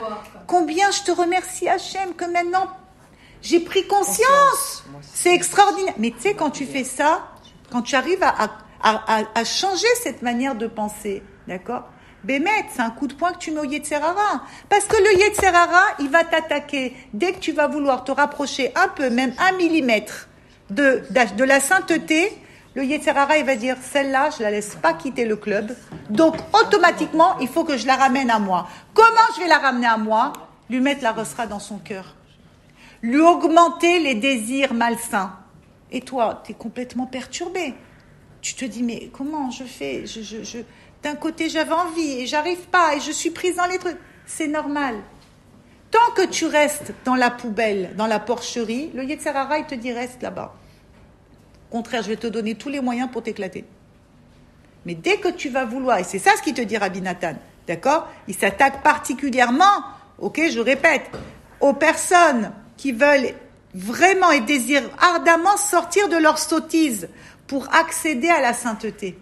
Combien 0.46 0.90
je 0.90 1.02
te 1.02 1.10
remercie, 1.12 1.68
Hachem, 1.68 2.14
que 2.16 2.24
maintenant, 2.24 2.66
j'ai 3.42 3.60
pris 3.60 3.86
conscience. 3.86 4.84
C'est 5.02 5.34
extraordinaire. 5.34 5.94
Mais 5.98 6.10
tu 6.10 6.20
sais, 6.20 6.34
quand 6.34 6.50
tu 6.50 6.66
fais 6.66 6.84
ça, 6.84 7.28
quand 7.70 7.82
tu 7.82 7.94
arrives 7.94 8.22
à, 8.22 8.28
à, 8.28 8.50
à, 8.82 9.20
à- 9.20 9.24
à 9.40 9.44
changer 9.44 9.86
cette 10.02 10.22
manière 10.22 10.54
de 10.54 10.66
penser, 10.66 11.22
d'accord? 11.48 11.84
Bémet, 12.24 12.50
c'est 12.74 12.80
un 12.82 12.90
coup 12.90 13.06
de 13.06 13.14
poing 13.14 13.32
que 13.32 13.38
tu 13.38 13.50
mets 13.50 13.60
au 13.60 13.64
Yetzerara. 13.64 14.42
Parce 14.70 14.84
que 14.86 14.96
le 14.96 15.18
Yetzerara, 15.20 15.82
il 16.00 16.08
va 16.10 16.24
t'attaquer. 16.24 16.94
Dès 17.12 17.32
que 17.32 17.38
tu 17.38 17.52
vas 17.52 17.68
vouloir 17.68 18.02
te 18.04 18.12
rapprocher 18.12 18.72
un 18.76 18.88
peu, 18.88 19.10
même 19.10 19.34
un 19.38 19.52
millimètre 19.56 20.28
de, 20.70 21.02
de 21.10 21.44
la 21.44 21.60
sainteté, 21.60 22.32
le 22.74 22.84
Yetzerara, 22.84 23.38
il 23.38 23.44
va 23.44 23.54
dire, 23.54 23.76
celle-là, 23.80 24.30
je 24.36 24.42
la 24.42 24.50
laisse 24.50 24.74
pas 24.74 24.94
quitter 24.94 25.24
le 25.24 25.36
club. 25.36 25.76
Donc, 26.10 26.34
automatiquement, 26.52 27.38
il 27.38 27.48
faut 27.48 27.64
que 27.64 27.76
je 27.76 27.86
la 27.86 27.94
ramène 27.94 28.30
à 28.30 28.40
moi. 28.40 28.66
Comment 28.92 29.06
je 29.36 29.42
vais 29.42 29.48
la 29.48 29.58
ramener 29.58 29.86
à 29.86 29.96
moi? 29.96 30.32
Lui 30.68 30.80
mettre 30.80 31.02
la 31.02 31.12
rosera 31.12 31.46
dans 31.46 31.60
son 31.60 31.78
cœur. 31.78 32.16
Lui 33.00 33.20
augmenter 33.20 34.00
les 34.00 34.14
désirs 34.14 34.74
malsains. 34.74 35.36
Et 35.92 36.00
toi, 36.00 36.42
tu 36.44 36.52
es 36.52 36.54
complètement 36.54 37.06
perturbé. 37.06 37.74
Tu 38.40 38.54
te 38.54 38.64
dis, 38.64 38.82
mais 38.82 39.10
comment 39.12 39.50
je 39.50 39.64
fais? 39.64 40.06
Je, 40.06 40.22
je, 40.22 40.42
je... 40.42 40.58
D'un 41.02 41.14
côté, 41.14 41.48
j'avais 41.48 41.72
envie 41.72 42.20
et 42.20 42.26
j'arrive 42.26 42.66
pas 42.70 42.96
et 42.96 43.00
je 43.00 43.12
suis 43.12 43.30
prise 43.30 43.56
dans 43.56 43.66
les 43.66 43.78
trucs. 43.78 43.98
C'est 44.26 44.48
normal. 44.48 44.96
Tant 45.90 46.12
que 46.16 46.26
tu 46.26 46.46
restes 46.46 46.92
dans 47.04 47.14
la 47.14 47.30
poubelle, 47.30 47.94
dans 47.96 48.08
la 48.08 48.18
porcherie, 48.18 48.90
le 48.94 49.04
Yetzerara, 49.04 49.58
il 49.58 49.66
te 49.66 49.76
dit 49.76 49.92
reste 49.92 50.22
là-bas. 50.22 50.54
Contraire, 51.74 52.04
je 52.04 52.10
vais 52.10 52.16
te 52.16 52.28
donner 52.28 52.54
tous 52.54 52.68
les 52.68 52.80
moyens 52.80 53.10
pour 53.10 53.24
t'éclater. 53.24 53.64
Mais 54.86 54.94
dès 54.94 55.16
que 55.16 55.26
tu 55.26 55.48
vas 55.48 55.64
vouloir, 55.64 55.98
et 55.98 56.04
c'est 56.04 56.20
ça 56.20 56.30
ce 56.36 56.42
qu'il 56.42 56.54
te 56.54 56.60
dit 56.60 56.76
Rabbi 56.76 57.00
Nathan, 57.00 57.34
d'accord 57.66 58.08
Il 58.28 58.36
s'attaque 58.36 58.84
particulièrement, 58.84 59.82
ok, 60.20 60.40
je 60.52 60.60
répète, 60.60 61.10
aux 61.58 61.72
personnes 61.72 62.52
qui 62.76 62.92
veulent 62.92 63.34
vraiment 63.74 64.30
et 64.30 64.38
désirent 64.38 64.88
ardemment 65.00 65.56
sortir 65.56 66.08
de 66.08 66.16
leur 66.16 66.38
sottise 66.38 67.08
pour 67.48 67.74
accéder 67.74 68.28
à 68.28 68.40
la 68.40 68.52
sainteté. 68.52 69.18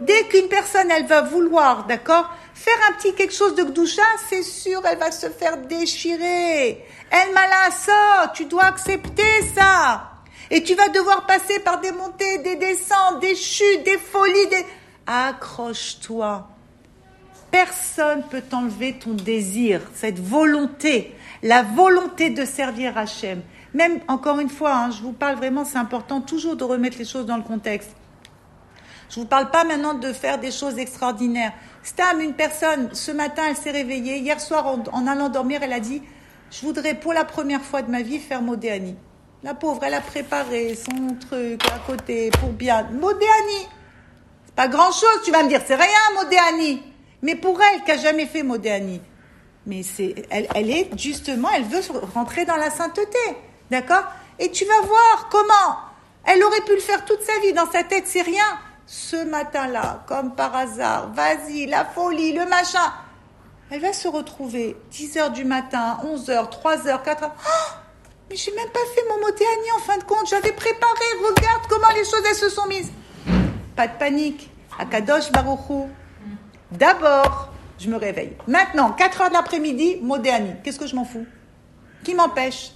Dès 0.00 0.24
qu'une 0.24 0.48
personne, 0.48 0.90
elle 0.90 1.06
va 1.06 1.22
vouloir, 1.22 1.86
d'accord, 1.86 2.28
faire 2.54 2.74
un 2.90 2.94
petit 2.94 3.14
quelque 3.14 3.34
chose 3.34 3.54
de 3.54 3.62
gdoucha, 3.62 4.02
c'est 4.28 4.42
sûr, 4.42 4.82
elle 4.84 4.98
va 4.98 5.12
se 5.12 5.28
faire 5.28 5.58
déchirer. 5.58 6.84
Elle 7.12 7.32
m'a 7.32 7.70
ça, 7.70 8.32
tu 8.34 8.46
dois 8.46 8.64
accepter 8.64 9.42
ça. 9.54 10.17
Et 10.50 10.62
tu 10.62 10.74
vas 10.74 10.88
devoir 10.88 11.26
passer 11.26 11.60
par 11.60 11.80
des 11.80 11.92
montées, 11.92 12.38
des 12.38 12.56
descentes, 12.56 13.20
des 13.20 13.36
chutes, 13.36 13.84
des 13.84 13.98
folies, 13.98 14.48
des... 14.50 14.66
Accroche-toi. 15.06 16.48
Personne 17.50 18.24
peut 18.30 18.42
t'enlever 18.42 18.98
ton 18.98 19.14
désir, 19.14 19.80
cette 19.94 20.20
volonté, 20.20 21.14
la 21.42 21.62
volonté 21.62 22.28
de 22.28 22.44
servir 22.44 22.96
Hachem. 22.98 23.40
Même, 23.72 24.00
encore 24.08 24.38
une 24.38 24.50
fois, 24.50 24.74
hein, 24.74 24.90
je 24.90 25.02
vous 25.02 25.12
parle 25.12 25.36
vraiment, 25.36 25.64
c'est 25.64 25.78
important 25.78 26.20
toujours 26.20 26.56
de 26.56 26.64
remettre 26.64 26.98
les 26.98 27.06
choses 27.06 27.26
dans 27.26 27.36
le 27.36 27.42
contexte. 27.42 27.90
Je 29.10 29.18
ne 29.18 29.24
vous 29.24 29.28
parle 29.28 29.50
pas 29.50 29.64
maintenant 29.64 29.94
de 29.94 30.12
faire 30.12 30.38
des 30.38 30.50
choses 30.50 30.78
extraordinaires. 30.78 31.52
Stam, 31.82 32.20
une 32.20 32.34
personne, 32.34 32.90
ce 32.92 33.10
matin, 33.10 33.42
elle 33.48 33.56
s'est 33.56 33.70
réveillée. 33.70 34.18
Hier 34.18 34.40
soir, 34.40 34.66
en, 34.66 35.06
allant 35.06 35.30
dormir, 35.30 35.60
elle 35.62 35.72
a 35.72 35.80
dit 35.80 36.02
Je 36.50 36.60
voudrais 36.60 36.94
pour 36.94 37.14
la 37.14 37.24
première 37.24 37.62
fois 37.62 37.80
de 37.80 37.90
ma 37.90 38.02
vie 38.02 38.18
faire 38.18 38.42
Modéani. 38.42 38.96
La 39.44 39.54
pauvre, 39.54 39.80
elle 39.84 39.94
a 39.94 40.00
préparé 40.00 40.74
son 40.74 41.14
truc 41.14 41.62
à 41.72 41.78
côté 41.86 42.30
pour 42.40 42.48
bien. 42.48 42.88
Modéani 42.90 43.68
C'est 44.44 44.54
pas 44.56 44.66
grand 44.66 44.90
chose, 44.90 45.22
tu 45.24 45.30
vas 45.30 45.44
me 45.44 45.48
dire, 45.48 45.60
c'est 45.64 45.76
rien, 45.76 45.86
Modéani. 46.16 46.82
Mais 47.22 47.36
pour 47.36 47.60
elle, 47.62 47.84
qui 47.84 47.92
a 47.92 47.96
jamais 47.96 48.26
fait 48.26 48.42
Modéani, 48.42 49.00
mais 49.64 49.84
c'est, 49.84 50.26
elle, 50.30 50.48
elle 50.56 50.70
est 50.70 50.90
justement, 50.98 51.48
elle 51.54 51.64
veut 51.64 51.82
rentrer 52.14 52.46
dans 52.46 52.56
la 52.56 52.70
sainteté. 52.70 53.18
D'accord? 53.70 54.04
Et 54.40 54.50
tu 54.50 54.64
vas 54.64 54.80
voir 54.80 55.28
comment 55.30 55.76
elle 56.24 56.42
aurait 56.42 56.62
pu 56.62 56.74
le 56.74 56.80
faire 56.80 57.04
toute 57.04 57.22
sa 57.22 57.38
vie. 57.40 57.52
Dans 57.52 57.70
sa 57.70 57.84
tête, 57.84 58.04
c'est 58.06 58.22
rien 58.22 58.58
ce 58.86 59.24
matin-là, 59.24 60.02
comme 60.08 60.34
par 60.34 60.56
hasard, 60.56 61.12
vas-y, 61.12 61.66
la 61.66 61.84
folie, 61.84 62.32
le 62.32 62.44
machin. 62.46 62.92
Elle 63.70 63.82
va 63.82 63.92
se 63.92 64.08
retrouver 64.08 64.76
10 64.90 65.16
heures 65.18 65.30
du 65.30 65.44
matin, 65.44 65.98
11 66.02 66.30
heures, 66.30 66.50
3 66.50 66.88
heures, 66.88 67.02
4 67.02 67.22
heures. 67.22 67.34
Oh 67.36 67.87
mais 68.28 68.36
j'ai 68.36 68.54
même 68.54 68.68
pas 68.70 68.80
fait 68.94 69.02
mon 69.08 69.20
motéani 69.20 69.72
en 69.76 69.80
fin 69.80 69.96
de 69.96 70.04
compte. 70.04 70.28
J'avais 70.28 70.52
préparé. 70.52 71.04
Regarde 71.24 71.62
comment 71.68 71.88
les 71.94 72.04
choses 72.04 72.22
elles 72.28 72.34
se 72.36 72.48
sont 72.48 72.66
mises. 72.66 72.90
Pas 73.76 73.86
de 73.86 73.96
panique. 73.98 74.50
Akadosh 74.78 75.32
Baruchou. 75.32 75.88
D'abord, 76.70 77.52
je 77.78 77.88
me 77.88 77.96
réveille. 77.96 78.36
Maintenant, 78.46 78.92
4 78.92 79.22
heures 79.22 79.28
de 79.28 79.34
l'après-midi, 79.34 79.98
Modéani. 80.02 80.54
Qu'est-ce 80.62 80.78
que 80.78 80.86
je 80.86 80.94
m'en 80.94 81.04
fous? 81.04 81.26
Qui 82.04 82.14
m'empêche? 82.14 82.72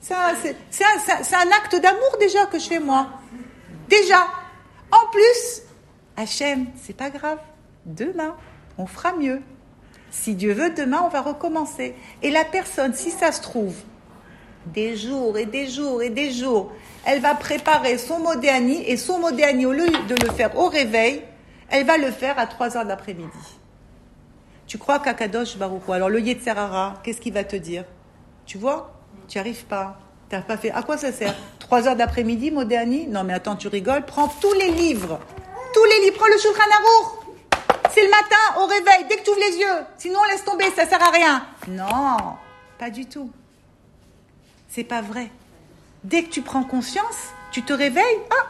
C'est 0.00 0.14
un, 0.14 1.50
acte 1.50 1.76
d'amour 1.80 2.16
déjà 2.20 2.46
que 2.46 2.58
je 2.58 2.66
fais 2.66 2.80
moi. 2.80 3.08
Déjà. 3.88 4.26
En 4.90 5.06
plus, 5.10 5.62
Hachem, 6.16 6.66
c'est 6.82 6.96
pas 6.96 7.10
grave. 7.10 7.38
Demain, 7.86 8.36
on 8.78 8.86
fera 8.86 9.12
mieux. 9.12 9.40
Si 10.10 10.34
Dieu 10.34 10.52
veut, 10.52 10.70
demain, 10.70 11.02
on 11.04 11.08
va 11.08 11.22
recommencer. 11.22 11.94
Et 12.22 12.30
la 12.30 12.44
personne, 12.44 12.94
si 12.94 13.10
ça 13.10 13.32
se 13.32 13.42
trouve, 13.42 13.74
des 14.66 14.96
jours 14.96 15.36
et 15.36 15.46
des 15.46 15.68
jours 15.68 16.02
et 16.02 16.10
des 16.10 16.30
jours, 16.30 16.72
elle 17.04 17.20
va 17.20 17.34
préparer 17.34 17.98
son 17.98 18.18
modéani 18.18 18.82
et 18.86 18.96
son 18.96 19.18
modéani, 19.18 19.66
au 19.66 19.72
lieu 19.72 19.86
de 19.86 20.14
le 20.24 20.32
faire 20.32 20.56
au 20.58 20.68
réveil, 20.68 21.22
elle 21.68 21.86
va 21.86 21.98
le 21.98 22.10
faire 22.10 22.38
à 22.38 22.46
3 22.46 22.76
heures 22.76 22.86
d'après-midi. 22.86 23.30
Tu 24.66 24.78
crois 24.78 24.98
qu'Akadosh 24.98 25.56
Baruch 25.56 25.82
alors 25.90 26.08
le 26.08 26.20
Yetzerara, 26.20 26.94
qu'est-ce 27.02 27.20
qu'il 27.20 27.34
va 27.34 27.44
te 27.44 27.56
dire? 27.56 27.84
Tu 28.46 28.58
vois? 28.58 28.92
Tu 29.28 29.38
n'y 29.38 29.40
arrives 29.40 29.64
pas. 29.64 29.98
Tu 30.30 30.40
pas 30.40 30.56
fait. 30.56 30.70
À 30.70 30.82
quoi 30.82 30.96
ça 30.96 31.12
sert? 31.12 31.34
3 31.58 31.88
heures 31.88 31.96
d'après-midi, 31.96 32.50
Modéani? 32.50 33.06
Non, 33.06 33.24
mais 33.24 33.34
attends, 33.34 33.56
tu 33.56 33.68
rigoles. 33.68 34.04
Prends 34.04 34.28
tous 34.28 34.52
les 34.54 34.70
livres. 34.70 35.20
Tous 35.72 35.84
les 35.84 36.00
livres. 36.04 36.16
Prends 36.16 36.26
le 36.26 36.38
Shulchan 36.38 36.62
Aruch. 36.62 37.92
C'est 37.92 38.02
le 38.02 38.10
matin, 38.10 38.60
au 38.60 38.66
réveil, 38.66 39.06
dès 39.08 39.16
que 39.16 39.22
tu 39.22 39.30
ouvres 39.30 39.40
les 39.40 39.56
yeux. 39.58 39.86
Sinon, 39.98 40.18
on 40.22 40.30
laisse 40.30 40.44
tomber, 40.44 40.64
ça 40.74 40.86
sert 40.86 41.02
à 41.02 41.10
rien. 41.10 41.46
Non, 41.68 42.36
pas 42.78 42.90
du 42.90 43.06
tout. 43.06 43.30
C'est 44.74 44.82
pas 44.82 45.02
vrai. 45.02 45.30
Dès 46.02 46.24
que 46.24 46.30
tu 46.30 46.42
prends 46.42 46.64
conscience, 46.64 47.28
tu 47.52 47.62
te 47.62 47.72
réveilles. 47.72 48.18
Ah, 48.28 48.48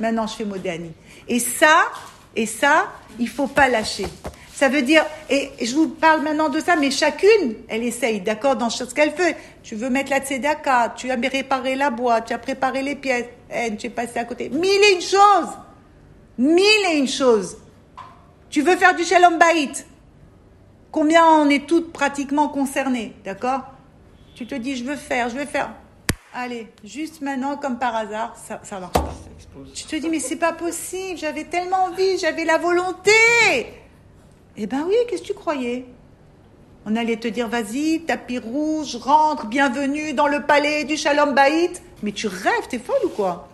maintenant 0.00 0.26
je 0.26 0.34
fais 0.34 0.46
Modéani. 0.46 0.92
Et 1.28 1.38
ça, 1.38 1.88
et 2.34 2.46
ça, 2.46 2.86
il 3.18 3.28
faut 3.28 3.48
pas 3.48 3.68
lâcher. 3.68 4.06
Ça 4.54 4.70
veut 4.70 4.80
dire, 4.80 5.04
et 5.28 5.50
je 5.60 5.74
vous 5.74 5.88
parle 5.88 6.22
maintenant 6.22 6.48
de 6.48 6.58
ça, 6.58 6.74
mais 6.74 6.90
chacune, 6.90 7.56
elle 7.68 7.82
essaye, 7.82 8.22
d'accord, 8.22 8.56
dans 8.56 8.70
ce 8.70 8.82
qu'elle 8.84 9.12
fait. 9.12 9.36
Tu 9.62 9.74
veux 9.74 9.90
mettre 9.90 10.10
la 10.10 10.20
tzedaka, 10.20 10.94
tu 10.96 11.10
as 11.10 11.16
réparé 11.16 11.76
la 11.76 11.90
boîte, 11.90 12.28
tu 12.28 12.32
as 12.32 12.38
préparé 12.38 12.82
les 12.82 12.96
pièces, 12.96 13.26
eh, 13.52 13.76
tu 13.76 13.88
es 13.88 13.90
passé 13.90 14.18
à 14.18 14.24
côté. 14.24 14.48
Mille 14.48 14.64
et 14.90 14.94
une 14.94 15.02
choses 15.02 15.50
Mille 16.38 16.86
et 16.92 16.96
une 16.96 17.08
choses 17.08 17.58
Tu 18.48 18.62
veux 18.62 18.76
faire 18.76 18.96
du 18.96 19.04
shalom 19.04 19.38
bait? 19.38 19.84
Combien 20.90 21.26
on 21.26 21.50
est 21.50 21.66
toutes 21.66 21.92
pratiquement 21.92 22.48
concernées, 22.48 23.14
d'accord? 23.22 23.64
Tu 24.38 24.46
te 24.46 24.54
dis, 24.54 24.76
je 24.76 24.84
veux 24.84 24.94
faire, 24.94 25.28
je 25.28 25.36
veux 25.36 25.46
faire. 25.46 25.70
Allez, 26.32 26.68
juste 26.84 27.22
maintenant, 27.22 27.56
comme 27.56 27.76
par 27.76 27.96
hasard, 27.96 28.36
ça, 28.36 28.60
ça 28.62 28.78
marche 28.78 28.92
pas. 28.92 29.12
Tu 29.74 29.82
te 29.82 29.96
dis, 29.96 30.08
mais 30.08 30.20
c'est 30.20 30.36
pas 30.36 30.52
possible, 30.52 31.18
j'avais 31.18 31.42
tellement 31.42 31.86
envie, 31.86 32.16
j'avais 32.18 32.44
la 32.44 32.56
volonté 32.56 33.10
eh 34.60 34.66
ben 34.66 34.84
oui, 34.88 34.94
qu'est-ce 35.08 35.22
que 35.22 35.28
tu 35.28 35.34
croyais? 35.34 35.86
On 36.84 36.96
allait 36.96 37.16
te 37.16 37.28
dire, 37.28 37.48
vas-y, 37.48 38.00
tapis 38.00 38.38
rouge, 38.38 38.96
rentre, 38.96 39.46
bienvenue 39.46 40.14
dans 40.14 40.26
le 40.26 40.42
palais 40.42 40.82
du 40.84 40.96
Shalom 40.96 41.32
Baït. 41.32 41.80
Mais 42.02 42.10
tu 42.10 42.26
rêves, 42.26 42.66
t'es 42.68 42.80
folle 42.80 42.96
ou 43.04 43.08
quoi? 43.08 43.48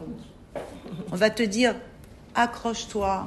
On 1.13 1.17
va 1.17 1.29
te 1.29 1.43
dire, 1.43 1.75
accroche-toi, 2.35 3.27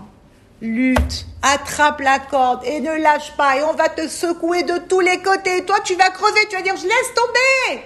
lutte, 0.62 1.26
attrape 1.42 2.00
la 2.02 2.20
corde 2.20 2.64
et 2.66 2.80
ne 2.80 2.96
lâche 3.02 3.36
pas. 3.36 3.58
Et 3.58 3.64
on 3.64 3.74
va 3.74 3.90
te 3.90 4.08
secouer 4.08 4.64
de 4.64 4.78
tous 4.78 5.00
les 5.00 5.22
côtés. 5.22 5.66
toi, 5.66 5.78
tu 5.84 5.96
vas 5.96 6.10
crever, 6.10 6.48
tu 6.50 6.56
vas 6.56 6.62
dire, 6.62 6.76
je 6.76 6.84
laisse 6.84 7.14
tomber. 7.16 7.84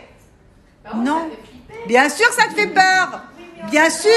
Bah 0.84 0.91
non. 0.95 1.29
Bien 1.88 2.10
sûr, 2.10 2.27
ça 2.34 2.47
te 2.47 2.53
fait 2.53 2.67
peur. 2.67 3.21
Bien 3.69 3.89
sûr. 3.89 4.12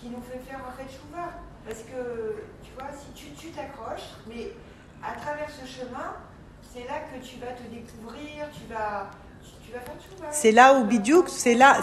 qui 0.00 0.08
nous 0.08 0.22
fait 0.22 0.40
faire 0.48 0.60
en 0.66 0.72
fait 0.72 0.88
chouva. 0.88 1.28
Parce 1.66 1.80
que, 1.80 2.42
tu 2.64 2.72
vois, 2.72 2.88
si 2.96 3.12
tu 3.12 3.48
t'accroches, 3.50 4.16
mais 4.26 4.52
à 5.02 5.18
travers 5.18 5.48
ce 5.48 5.66
chemin, 5.66 6.14
c'est 6.72 6.86
là 6.86 7.00
que 7.12 7.24
tu 7.24 7.38
vas 7.38 7.52
te 7.52 7.62
découvrir, 7.62 8.48
tu 8.52 8.72
vas, 8.72 9.10
tu, 9.64 9.72
vas 9.72 9.80
faire 9.80 9.94
chouva. 10.08 10.28
C'est 10.30 10.52
là 10.52 10.74
où 10.74 10.84
Bidiouk, 10.84 11.28
c'est 11.28 11.54
là. 11.54 11.80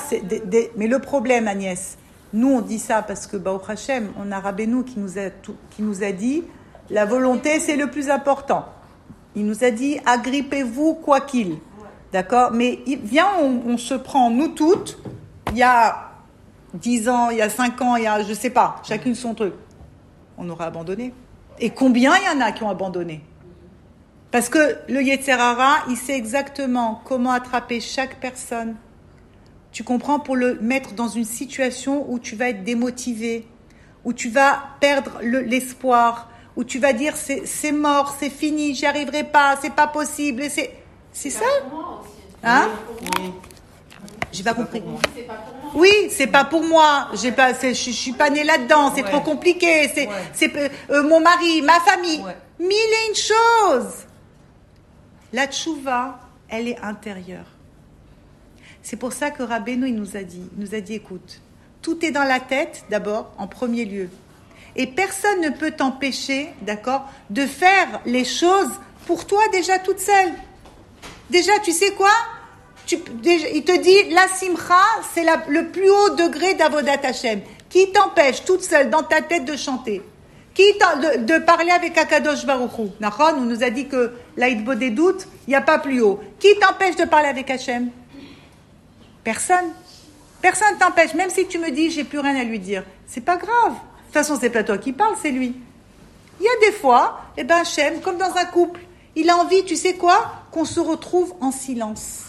mais 0.76 0.88
le 0.88 1.00
problème, 1.00 1.48
Agnès, 1.48 1.98
nous 2.34 2.50
on 2.50 2.62
dit 2.62 2.80
ça 2.80 3.02
parce 3.02 3.28
que, 3.28 3.38
bah, 3.38 3.60
Hachem, 3.68 4.12
on 4.20 4.32
a 4.32 4.40
Rabbeinu 4.40 4.84
qui 4.84 5.00
nous 5.00 5.18
a, 5.18 5.30
qui 5.72 5.82
nous 5.82 6.04
a 6.04 6.12
dit 6.12 6.44
la 6.90 7.06
volonté 7.06 7.60
c'est 7.60 7.76
le 7.76 7.88
plus 7.88 8.10
important. 8.10 8.66
Il 9.36 9.46
nous 9.46 9.64
a 9.64 9.72
dit 9.72 10.00
agrippez-vous 10.06 10.96
quoi 10.96 11.22
qu'il. 11.22 11.58
D'accord? 12.14 12.52
Mais 12.54 12.80
viens, 13.04 13.28
on, 13.42 13.74
on 13.74 13.78
se 13.78 13.94
prend, 13.94 14.32
nous 14.32 14.48
toutes, 14.50 14.98
il 15.52 15.58
y 15.58 15.64
a 15.64 16.12
10 16.74 17.10
ans, 17.10 17.30
il 17.30 17.38
y 17.38 17.42
a 17.42 17.50
5 17.50 17.82
ans, 17.82 17.96
il 17.98 18.04
y 18.04 18.08
a, 18.08 18.24
je 18.24 18.34
sais 18.34 18.50
pas, 18.50 18.78
chacune 18.84 19.16
son 19.16 19.34
truc, 19.34 19.54
on 20.38 20.50
aura 20.50 20.66
abandonné. 20.66 21.14
Et 21.60 21.72
combien 21.72 22.15
il 22.17 22.26
y 22.26 22.30
en 22.30 22.41
a 22.41 22.52
qui 22.52 22.63
ont 22.63 22.70
abandonné? 22.70 23.22
Parce 24.32 24.50
que 24.50 24.78
le 24.89 25.02
Yetzerara, 25.02 25.78
il 25.89 25.98
sait 25.98 26.15
exactement 26.15 27.02
comment 27.06 27.32
attraper 27.32 27.80
chaque 27.80 28.20
personne. 28.20 28.76
Tu 29.72 29.84
comprends 29.84 30.20
Pour 30.20 30.36
le 30.36 30.60
mettre 30.60 30.93
dans 30.93 31.08
une 31.08 31.26
situation 31.26 32.06
où 32.10 32.20
tu 32.20 32.36
vas 32.36 32.50
être 32.50 32.63
démotivé, 32.63 33.48
où 34.04 34.13
tu 34.13 34.30
vas 34.30 34.63
perdre 34.80 35.20
l'espoir, 35.22 36.30
où 36.56 36.63
tu 36.63 36.80
vas 36.80 36.93
dire 36.93 37.13
c'est 37.15 37.72
mort, 37.72 38.15
c'est 38.20 38.30
fini, 38.30 38.74
j'y 38.74 38.86
arriverai 38.86 39.24
pas, 39.24 39.58
c'est 39.62 39.74
pas 39.74 39.88
possible. 39.88 40.43
C'est 41.12 41.30
ça? 41.30 41.46
Hein? 42.43 42.70
J'ai 44.32 44.44
pas 44.44 44.54
compris. 44.54 44.84
Oui, 45.74 45.92
c'est 46.10 46.28
pas 46.28 46.46
pour 46.46 46.63
moi. 46.63 47.10
J'ai 47.13 47.32
pas, 47.32 47.54
je, 47.54 47.74
suis 47.74 48.13
pas 48.13 48.30
née 48.30 48.44
là-dedans. 48.44 48.94
C'est 48.96 49.04
trop 49.04 49.22
compliqué. 49.22 49.90
C'est, 49.94 50.10
c'est 50.34 50.56
euh, 50.90 51.04
mon 51.04 51.20
mari, 51.20 51.62
ma 51.62 51.80
famille. 51.80 52.24
Mille 52.60 52.72
et 52.72 53.10
une 53.10 53.16
choses. 53.16 54.06
La 55.34 55.48
tchouva, 55.48 56.20
elle 56.50 56.68
est 56.68 56.80
intérieure. 56.80 57.46
C'est 58.82 58.96
pour 58.96 59.13
ça 59.13 59.32
que 59.32 59.44
Rabbeinu 59.44 59.90
il 59.90 59.96
nous 59.96 60.16
a 60.16 60.24
dit, 60.24 60.44
il 60.58 60.63
nous 60.63 60.74
a 60.74 60.80
dit, 60.80 60.94
écoute, 60.94 61.42
tout 61.82 62.06
est 62.06 62.12
dans 62.12 62.24
la 62.24 62.40
tête 62.40 62.86
d'abord, 62.90 63.34
en 63.38 63.48
premier 63.48 63.86
lieu. 63.86 64.10
Et 64.76 64.88
personne 64.88 65.42
ne 65.42 65.50
peut 65.50 65.72
t'empêcher, 65.72 66.50
d'accord, 66.62 67.06
de 67.30 67.46
faire 67.46 68.00
les 68.06 68.24
choses 68.24 68.72
pour 69.06 69.28
toi 69.28 69.42
déjà 69.52 69.80
toute 69.80 70.00
seule. 70.00 70.32
Déjà, 71.30 71.52
tu 71.63 71.72
sais 71.72 71.92
quoi? 71.92 72.12
Il 72.89 73.63
te 73.63 73.78
dit, 73.82 74.13
la 74.13 74.28
simcha, 74.28 74.76
c'est 75.13 75.26
le 75.50 75.67
plus 75.71 75.89
haut 75.89 76.10
degré 76.15 76.54
d'avodat 76.54 76.97
Hashem. 77.04 77.41
Qui 77.69 77.91
t'empêche 77.91 78.45
toute 78.45 78.63
seule 78.63 78.89
dans 78.89 79.04
ta 79.04 79.21
tête 79.21 79.43
de 79.43 79.58
chanter? 79.58 80.02
Qui 80.54 80.63
de, 80.73 81.23
de, 81.26 81.38
parler 81.38 81.69
avec 81.69 81.97
Akadosh 81.97 82.45
Baruchou 82.45 82.89
On 83.02 83.41
nous 83.41 83.63
a 83.63 83.69
dit 83.69 83.88
que 83.88 84.13
l'aïdbo 84.38 84.73
des 84.73 84.89
doutes, 84.89 85.28
il 85.47 85.52
n'y 85.52 85.56
a 85.56 85.62
pas 85.62 85.80
plus 85.80 86.02
haut. 86.02 86.19
Qui 86.39 86.58
t'empêche 86.60 86.95
de 86.95 87.06
parler 87.06 87.28
avec 87.28 87.50
Hachem 87.52 87.89
Personne. 89.23 89.73
Personne 90.41 90.78
t'empêche, 90.80 91.13
même 91.13 91.30
si 91.30 91.45
tu 91.45 91.60
me 91.60 91.69
dis 91.71 91.91
j'ai 91.91 92.06
plus 92.06 92.19
rien 92.19 92.36
à 92.39 92.43
lui 92.43 92.60
dire. 92.60 92.84
C'est 93.06 93.21
pas 93.21 93.36
grave. 93.36 93.73
De 93.73 94.04
toute 94.06 94.13
façon, 94.13 94.38
c'est 94.39 94.50
pas 94.50 94.63
toi 94.63 94.78
qui 94.78 94.93
parles, 94.93 95.15
c'est 95.21 95.32
lui. 95.32 95.56
Il 96.39 96.45
y 96.45 96.47
a 96.47 96.69
des 96.69 96.76
fois, 96.78 97.21
eh 97.36 97.43
ben 97.43 97.58
Hachem, 97.58 98.00
comme 98.00 98.17
dans 98.17 98.36
un 98.38 98.45
couple, 98.45 98.80
il 99.15 99.30
a 99.30 99.38
envie, 99.38 99.65
tu 99.65 99.76
sais 99.76 99.95
quoi, 99.95 100.32
qu'on 100.52 100.65
se 100.65 100.80
retrouve 100.80 101.34
en 101.41 101.52
silence. 101.52 102.27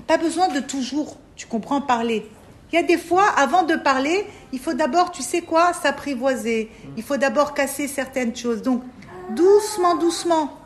N'a 0.00 0.16
pas 0.16 0.16
besoin 0.16 0.48
de 0.48 0.60
toujours, 0.60 1.18
tu 1.36 1.46
comprends, 1.46 1.82
parler. 1.82 2.26
Il 2.72 2.76
y 2.76 2.78
a 2.78 2.82
des 2.82 2.96
fois, 2.96 3.28
avant 3.36 3.64
de 3.64 3.74
parler, 3.76 4.24
il 4.50 4.58
faut 4.58 4.72
d'abord, 4.72 5.10
tu 5.10 5.20
sais 5.20 5.42
quoi, 5.42 5.74
s'apprivoiser. 5.74 6.70
Il 6.96 7.02
faut 7.02 7.18
d'abord 7.18 7.52
casser 7.52 7.86
certaines 7.86 8.34
choses. 8.34 8.62
Donc, 8.62 8.82
doucement, 9.28 9.96
doucement. 9.96 10.56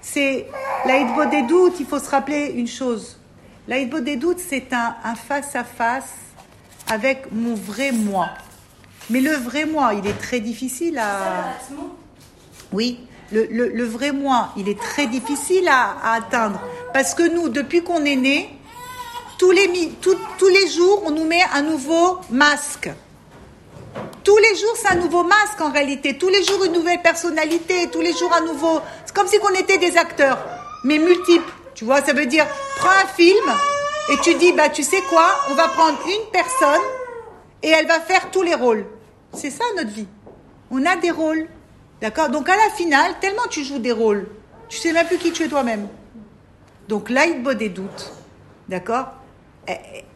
C'est 0.00 0.46
l'aïdbo 0.86 1.26
des 1.26 1.42
doutes, 1.42 1.74
il 1.80 1.84
faut 1.86 1.98
se 1.98 2.08
rappeler 2.08 2.54
une 2.56 2.66
chose. 2.66 3.18
L'aïdbo 3.66 4.00
des 4.00 4.16
doutes, 4.16 4.38
c'est 4.38 4.72
un, 4.72 5.14
face-à-face 5.16 6.14
avec 6.90 7.30
mon 7.30 7.54
vrai 7.54 7.92
moi. 7.92 8.30
Mais 9.10 9.20
le 9.20 9.32
vrai 9.32 9.66
moi, 9.66 9.92
il 9.92 10.06
est 10.06 10.18
très 10.18 10.40
difficile 10.40 10.96
à... 10.98 11.52
Oui, 12.72 13.00
le, 13.32 13.84
vrai 13.84 14.12
moi, 14.12 14.54
il 14.56 14.70
est 14.70 14.80
très 14.80 15.06
difficile 15.06 15.68
à, 15.68 16.14
atteindre. 16.14 16.58
Parce 16.94 17.14
que 17.14 17.28
nous, 17.34 17.50
depuis 17.50 17.82
qu'on 17.82 18.06
est 18.06 18.16
né, 18.16 18.57
tous 19.38 19.52
les, 19.52 19.92
tous 20.00 20.48
les 20.48 20.68
jours, 20.68 21.02
on 21.06 21.10
nous 21.10 21.24
met 21.24 21.42
un 21.54 21.62
nouveau 21.62 22.18
masque. 22.30 22.90
Tous 24.24 24.36
les 24.36 24.56
jours, 24.56 24.74
c'est 24.76 24.88
un 24.88 24.96
nouveau 24.96 25.22
masque 25.22 25.60
en 25.60 25.70
réalité. 25.70 26.18
Tous 26.18 26.28
les 26.28 26.42
jours, 26.42 26.64
une 26.64 26.72
nouvelle 26.72 27.00
personnalité. 27.00 27.88
Tous 27.90 28.00
les 28.00 28.12
jours, 28.12 28.32
un 28.34 28.44
nouveau. 28.44 28.80
C'est 29.06 29.14
comme 29.14 29.28
si 29.28 29.38
on 29.42 29.54
était 29.54 29.78
des 29.78 29.96
acteurs, 29.96 30.38
mais 30.84 30.98
multiples. 30.98 31.50
Tu 31.74 31.84
vois, 31.84 32.02
ça 32.02 32.12
veut 32.12 32.26
dire, 32.26 32.46
prends 32.76 32.90
un 32.90 33.06
film 33.06 33.52
et 34.10 34.16
tu 34.22 34.34
dis, 34.34 34.52
bah, 34.52 34.68
tu 34.68 34.82
sais 34.82 35.00
quoi, 35.08 35.26
on 35.50 35.54
va 35.54 35.68
prendre 35.68 35.98
une 36.06 36.30
personne 36.32 36.82
et 37.62 37.68
elle 37.68 37.86
va 37.86 38.00
faire 38.00 38.30
tous 38.32 38.42
les 38.42 38.54
rôles. 38.54 38.84
C'est 39.32 39.50
ça 39.50 39.64
notre 39.76 39.90
vie. 39.90 40.08
On 40.70 40.84
a 40.84 40.96
des 40.96 41.12
rôles. 41.12 41.46
D'accord? 42.00 42.28
Donc 42.28 42.48
à 42.48 42.56
la 42.56 42.70
finale, 42.70 43.14
tellement 43.20 43.46
tu 43.50 43.64
joues 43.64 43.78
des 43.78 43.92
rôles, 43.92 44.28
tu 44.68 44.78
sais 44.78 44.92
même 44.92 45.06
plus 45.06 45.18
qui 45.18 45.32
tu 45.32 45.44
es 45.44 45.48
toi-même. 45.48 45.88
Donc 46.88 47.10
là, 47.10 47.26
il 47.26 47.42
des 47.56 47.68
doutes. 47.68 48.12
D'accord? 48.68 49.17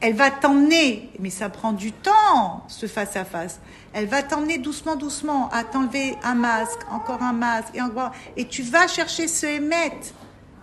Elle 0.00 0.14
va 0.14 0.30
t'emmener, 0.30 1.10
mais 1.18 1.30
ça 1.30 1.48
prend 1.48 1.72
du 1.72 1.92
temps, 1.92 2.64
ce 2.68 2.86
face-à-face. 2.86 3.60
Elle 3.92 4.06
va 4.06 4.22
t'emmener 4.22 4.58
doucement, 4.58 4.96
doucement 4.96 5.48
à 5.50 5.64
t'enlever 5.64 6.16
un 6.22 6.34
masque, 6.34 6.80
encore 6.90 7.22
un 7.22 7.32
masque, 7.32 7.68
et 7.74 7.82
encore. 7.82 8.12
Et 8.36 8.46
tu 8.46 8.62
vas 8.62 8.88
chercher 8.88 9.28
ce 9.28 9.46
émettre. 9.46 10.14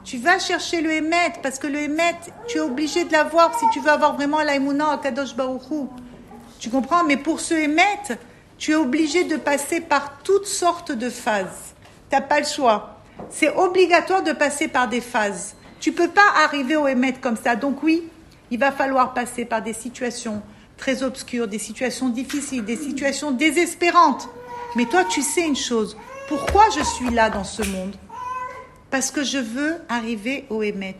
Tu 0.03 0.17
vas 0.17 0.39
chercher 0.39 0.81
le 0.81 0.91
Hémet, 0.91 1.33
parce 1.43 1.59
que 1.59 1.67
le 1.67 1.81
Hémet, 1.81 2.15
tu 2.47 2.57
es 2.57 2.61
obligé 2.61 3.03
de 3.03 3.11
l'avoir 3.11 3.57
si 3.59 3.65
tu 3.71 3.79
veux 3.79 3.91
avoir 3.91 4.15
vraiment 4.15 4.41
l'aïmouna 4.41 4.93
à 4.93 4.97
Kadosh 4.97 5.35
Baruchou. 5.35 5.89
Tu 6.57 6.69
comprends? 6.69 7.03
Mais 7.03 7.17
pour 7.17 7.39
ce 7.39 7.53
Hémet, 7.53 7.99
tu 8.57 8.71
es 8.71 8.75
obligé 8.75 9.25
de 9.25 9.35
passer 9.35 9.81
par 9.81 10.19
toutes 10.23 10.47
sortes 10.47 10.91
de 10.91 11.09
phases. 11.09 11.75
Tu 12.09 12.15
n'as 12.15 12.21
pas 12.21 12.39
le 12.39 12.45
choix. 12.45 13.01
C'est 13.29 13.53
obligatoire 13.55 14.23
de 14.23 14.31
passer 14.31 14.67
par 14.67 14.87
des 14.87 15.01
phases. 15.01 15.55
Tu 15.79 15.91
peux 15.91 16.09
pas 16.09 16.27
arriver 16.43 16.75
au 16.75 16.87
Hémet 16.87 17.13
comme 17.13 17.37
ça. 17.37 17.55
Donc 17.55 17.83
oui, 17.83 18.09
il 18.51 18.59
va 18.59 18.71
falloir 18.71 19.13
passer 19.13 19.45
par 19.45 19.61
des 19.61 19.73
situations 19.73 20.41
très 20.77 21.03
obscures, 21.03 21.47
des 21.47 21.59
situations 21.59 22.09
difficiles, 22.09 22.63
des 22.63 22.77
situations 22.77 23.31
désespérantes. 23.31 24.29
Mais 24.75 24.85
toi, 24.85 25.03
tu 25.03 25.21
sais 25.21 25.45
une 25.45 25.55
chose. 25.55 25.97
Pourquoi 26.27 26.63
je 26.75 26.83
suis 26.83 27.09
là 27.09 27.29
dans 27.29 27.43
ce 27.43 27.63
monde? 27.63 27.95
Parce 28.89 29.11
que 29.11 29.23
je 29.23 29.37
veux 29.37 29.75
arriver 29.87 30.45
au 30.49 30.63
Hémet. 30.63 30.95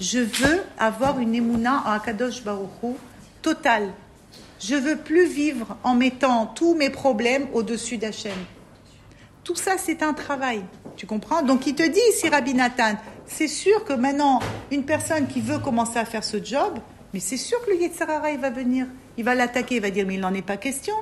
Je 0.00 0.18
veux 0.18 0.62
avoir 0.78 1.18
une 1.20 1.34
émouna 1.34 1.82
en 1.86 1.92
Akadosh 1.92 2.42
Baruchou 2.42 2.96
totale. 3.42 3.92
Je 4.60 4.74
veux 4.74 4.96
plus 4.96 5.26
vivre 5.26 5.76
en 5.84 5.94
mettant 5.94 6.46
tous 6.46 6.74
mes 6.74 6.90
problèmes 6.90 7.46
au-dessus 7.52 7.98
d'Hachem. 7.98 8.36
Tout 9.44 9.54
ça, 9.54 9.72
c'est 9.78 10.02
un 10.02 10.12
travail. 10.12 10.64
Tu 10.96 11.06
comprends? 11.06 11.42
Donc, 11.42 11.66
il 11.66 11.74
te 11.74 11.86
dit 11.86 12.00
ici, 12.10 12.28
Rabbi 12.28 12.54
Nathan, 12.54 12.94
c'est 13.26 13.48
sûr 13.48 13.84
que 13.84 13.92
maintenant, 13.92 14.40
une 14.70 14.84
personne 14.84 15.26
qui 15.26 15.40
veut 15.40 15.58
commencer 15.58 15.98
à 15.98 16.04
faire 16.04 16.24
ce 16.24 16.42
job, 16.42 16.78
mais 17.12 17.20
c'est 17.20 17.36
sûr 17.36 17.60
que 17.64 17.70
le 17.70 17.76
Yetzirara, 17.76 18.30
il 18.30 18.40
va 18.40 18.50
venir. 18.50 18.86
Il 19.16 19.24
va 19.24 19.34
l'attaquer, 19.34 19.76
il 19.76 19.82
va 19.82 19.90
dire, 19.90 20.06
mais 20.06 20.14
il 20.14 20.20
n'en 20.20 20.34
est 20.34 20.42
pas 20.42 20.56
question. 20.56 20.94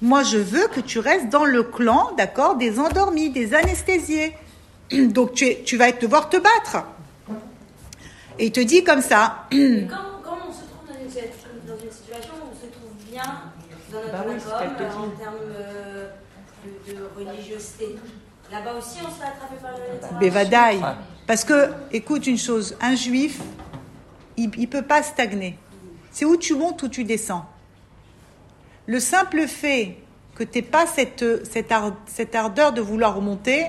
Moi, 0.00 0.22
je 0.22 0.38
veux 0.38 0.68
que 0.68 0.80
tu 0.80 0.98
restes 1.00 1.28
dans 1.28 1.44
le 1.44 1.62
clan, 1.62 2.10
d'accord, 2.16 2.56
des 2.56 2.78
endormis, 2.78 3.30
des 3.30 3.54
anesthésiés. 3.54 4.32
Donc, 4.92 5.34
tu, 5.34 5.62
tu 5.64 5.76
vas 5.76 5.92
devoir 5.92 6.28
te 6.28 6.36
battre. 6.36 6.84
Et 8.38 8.46
il 8.46 8.52
te 8.52 8.60
dit 8.60 8.84
comme 8.84 9.02
ça. 9.02 9.46
Quand, 9.50 9.56
on 9.58 10.52
se 10.52 10.62
trouve 10.64 10.86
dans 10.86 10.94
une, 11.02 11.90
situation 11.90 12.34
où 12.34 12.48
on 12.52 12.54
se 12.54 12.70
trouve 12.70 12.92
bien 13.10 13.24
dans 13.90 13.98
notre 14.00 14.48
bah 14.48 14.64
en 14.96 15.08
termes 15.18 15.34
euh, 15.50 16.08
de, 16.86 16.94
religiosité, 17.16 17.96
là-bas 18.50 18.74
aussi 18.74 18.98
on 19.06 19.10
se 19.10 19.16
fait 19.16 19.24
attraper 19.24 19.56
par 19.60 19.72
le 19.72 20.18
Bévadaï. 20.18 20.80
Parce 21.26 21.44
que, 21.44 21.72
écoute 21.92 22.26
une 22.26 22.38
chose, 22.38 22.76
un 22.80 22.94
juif, 22.94 23.40
il 24.38 24.48
ne 24.48 24.66
peut 24.66 24.82
pas 24.82 25.02
stagner. 25.02 25.58
C'est 26.10 26.24
où 26.24 26.36
tu 26.36 26.54
montes, 26.54 26.82
où 26.82 26.88
tu 26.88 27.04
descends. 27.04 27.44
Le 28.86 28.98
simple 28.98 29.46
fait 29.46 29.98
que 30.34 30.44
tu 30.44 30.58
n'aies 30.58 30.62
pas 30.62 30.86
cette, 30.86 31.24
cette, 31.44 32.34
ardeur 32.34 32.72
de 32.72 32.80
vouloir 32.80 33.16
remonter, 33.16 33.66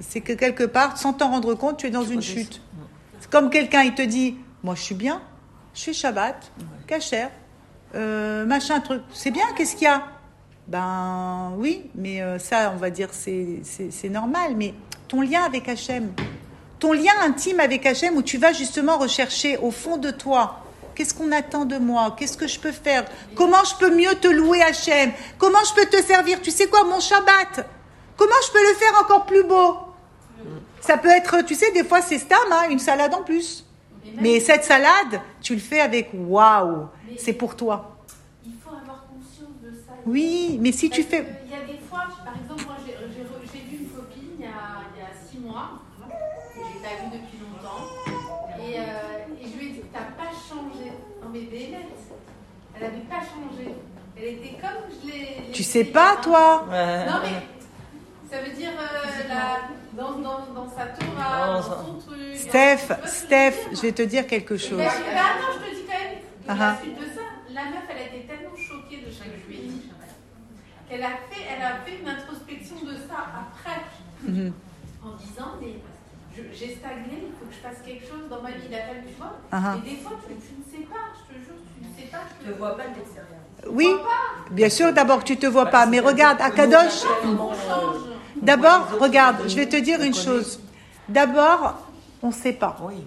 c'est 0.00 0.20
que 0.20 0.32
quelque 0.32 0.64
part, 0.64 0.96
sans 0.96 1.12
t'en 1.12 1.28
rendre 1.28 1.54
compte, 1.54 1.76
tu 1.76 1.88
es 1.88 1.90
dans 1.90 2.04
une 2.04 2.22
chute. 2.22 2.62
C'est 3.20 3.30
comme 3.30 3.50
quelqu'un, 3.50 3.82
il 3.82 3.94
te 3.94 4.02
dit, 4.02 4.36
moi 4.62 4.74
je 4.74 4.82
suis 4.82 4.94
bien, 4.94 5.20
je 5.74 5.82
fais 5.82 5.92
Shabbat, 5.92 6.50
cachère, 6.86 7.30
euh, 7.94 8.46
machin, 8.46 8.80
truc. 8.80 9.02
C'est 9.12 9.30
bien, 9.30 9.44
qu'est-ce 9.56 9.74
qu'il 9.74 9.84
y 9.84 9.90
a? 9.90 10.04
Ben 10.68 11.52
oui, 11.56 11.90
mais 11.94 12.22
euh, 12.22 12.38
ça, 12.38 12.72
on 12.74 12.78
va 12.78 12.90
dire, 12.90 13.08
c'est 13.12 14.08
normal. 14.10 14.54
Mais 14.56 14.74
ton 15.08 15.22
lien 15.22 15.42
avec 15.42 15.68
Hachem, 15.68 16.12
ton 16.78 16.92
lien 16.92 17.12
intime 17.22 17.60
avec 17.60 17.84
Hachem, 17.86 18.16
où 18.16 18.22
tu 18.22 18.38
vas 18.38 18.52
justement 18.52 18.98
rechercher 18.98 19.56
au 19.56 19.70
fond 19.70 19.96
de 19.96 20.10
toi 20.10 20.62
Qu'est-ce 20.94 21.14
qu'on 21.14 21.30
attend 21.30 21.64
de 21.64 21.78
moi? 21.78 22.16
Qu'est-ce 22.18 22.36
que 22.36 22.48
je 22.48 22.58
peux 22.58 22.72
faire? 22.72 23.04
Comment 23.36 23.62
je 23.62 23.76
peux 23.76 23.94
mieux 23.94 24.16
te 24.16 24.26
louer 24.26 24.60
Hachem 24.62 25.12
Comment 25.38 25.60
je 25.68 25.72
peux 25.72 25.86
te 25.86 26.02
servir? 26.02 26.42
Tu 26.42 26.50
sais 26.50 26.66
quoi, 26.66 26.82
mon 26.82 26.98
Shabbat? 26.98 27.64
Comment 28.16 28.34
je 28.44 28.50
peux 28.52 28.68
le 28.68 28.74
faire 28.74 29.00
encore 29.00 29.24
plus 29.24 29.44
beau? 29.44 29.76
Ça 30.80 30.98
peut 30.98 31.10
être, 31.10 31.42
tu 31.42 31.54
sais, 31.54 31.70
des 31.70 31.84
fois 31.84 32.02
c'est 32.02 32.18
stam, 32.18 32.38
hein, 32.50 32.68
une 32.68 32.80
salade 32.80 33.14
en 33.14 33.22
plus. 33.22 33.64
Mais 34.20 34.40
cette 34.40 34.64
salade, 34.64 35.20
tu 35.40 35.54
le 35.54 35.60
fais 35.60 35.78
avec 35.78 36.10
waouh, 36.12 36.88
c'est 37.16 37.32
pour 37.32 37.54
toi. 37.54 37.96
Il 38.44 38.54
faut 38.60 38.70
avoir 38.70 39.06
conscience 39.06 39.54
de 39.62 39.70
ça. 39.70 39.92
Oui, 40.08 40.58
mais 40.62 40.72
si 40.72 40.88
tu 40.88 41.02
fais. 41.02 41.22
Il 41.44 41.50
y 41.50 41.54
a 41.54 41.66
des 41.66 41.78
fois, 41.86 42.04
par 42.24 42.34
exemple, 42.34 42.64
moi 42.64 42.76
j'ai 42.86 43.60
vu 43.60 43.84
une 43.84 43.88
copine 43.90 44.36
il 44.38 44.42
y, 44.42 44.46
a, 44.46 44.80
il 44.96 45.00
y 45.00 45.04
a 45.04 45.10
six 45.28 45.38
mois, 45.38 45.82
que 46.00 46.60
j'ai 46.60 46.80
pas 46.80 46.96
vue 47.04 47.18
depuis 47.18 47.38
longtemps, 47.44 47.84
et, 48.58 48.78
euh, 48.78 49.42
et 49.42 49.46
je 49.46 49.58
lui 49.58 49.66
ai 49.66 49.72
dit 49.72 49.82
T'as 49.92 50.00
pas 50.16 50.30
changé. 50.32 50.92
Non, 51.22 51.28
mais 51.30 51.40
elle 52.74 52.82
n'avait 52.82 53.04
pas 53.04 53.20
changé. 53.20 53.74
Elle 54.16 54.24
était 54.24 54.56
comme 54.60 54.88
je 54.90 55.10
l'ai. 55.10 55.52
Tu 55.52 55.62
sais 55.62 55.84
pas, 55.84 56.16
toi 56.22 56.64
Non, 56.66 57.20
mais 57.22 58.30
ça 58.30 58.42
veut 58.42 58.56
dire 58.56 58.70
euh, 58.80 59.28
la, 59.28 60.02
dans, 60.02 60.12
dans, 60.12 60.46
dans, 60.54 60.70
sa 60.70 60.86
Torah, 60.86 61.60
dans 61.60 61.62
son 61.62 61.94
truc. 61.98 62.34
Steph, 62.34 62.96
Steph, 63.04 63.56
je 63.72 63.80
vais 63.82 63.92
te 63.92 64.02
dire 64.02 64.26
quelque 64.26 64.56
chose. 64.56 64.78
Ben, 64.78 64.86
attends, 64.86 65.60
je 65.60 65.68
te 65.68 65.74
dis 65.74 65.82
quand 65.86 66.54
même, 66.54 66.56
de 66.56 66.62
la 66.62 66.78
suite 66.80 66.98
de 66.98 67.04
ça, 67.14 67.20
la 67.52 67.64
meuf, 67.64 67.84
elle 67.90 67.98
a 67.98 68.16
été 68.16 68.26
tellement 68.26 68.56
choquée 68.56 69.04
de 69.04 69.10
ce 69.10 69.18
que 69.18 69.24
je 69.44 69.52
lui 69.52 69.58
ai 69.58 69.66
dit 69.68 69.82
qu'elle 70.88 71.02
a 71.02 71.16
fait, 71.30 71.42
elle 71.50 71.62
a 71.62 71.76
fait 71.84 71.98
une 72.00 72.08
introspection 72.08 72.76
de 72.84 72.94
ça 73.08 73.18
après, 73.42 73.80
mm 74.22 74.32
-hmm. 74.32 74.52
en 75.04 75.12
disant, 75.16 75.50
mais 75.60 75.74
j'ai 76.52 76.76
stagné, 76.76 77.14
il 77.28 77.32
faut 77.38 77.46
que 77.46 77.54
je 77.54 77.62
fasse 77.66 77.80
quelque 77.84 78.06
chose 78.06 78.28
dans 78.30 78.42
ma 78.42 78.50
vie, 78.50 78.66
il 78.68 78.74
a 78.74 78.82
fallu, 78.86 79.00
tu 79.08 79.14
vois. 79.18 79.34
Uh 79.52 79.78
Et 79.78 79.90
des 79.90 79.96
fois, 80.02 80.12
tu, 80.26 80.34
tu, 80.46 80.52
ne 80.60 80.64
sais 80.72 80.86
pas, 80.86 81.04
je 81.16 81.22
te 81.30 81.36
jure, 81.44 81.60
tu 81.74 81.78
ne 81.84 81.90
sais 81.96 82.08
pas. 82.10 82.22
Tu 82.30 82.46
ne 82.46 82.52
te 82.52 82.58
vois 82.58 82.76
pas 82.76 82.86
de 82.92 82.94
l'extérieur. 82.98 83.42
Oui, 83.78 83.88
bien 84.50 84.70
sûr, 84.70 84.92
d'abord 84.92 85.24
tu 85.24 85.36
te 85.36 85.46
vois 85.46 85.66
pas, 85.66 85.86
mais 85.86 86.00
regarde, 86.00 86.40
Akadosh. 86.40 87.04
D'abord, 88.40 88.82
regarde, 89.00 89.48
je 89.48 89.56
vais 89.56 89.66
te 89.66 89.76
dire 89.76 90.00
une 90.00 90.14
chose. 90.14 90.60
D'abord, 91.08 91.74
on 92.22 92.28
ne 92.28 92.32
sait 92.32 92.52
pas. 92.52 92.76
Oui. 92.82 93.04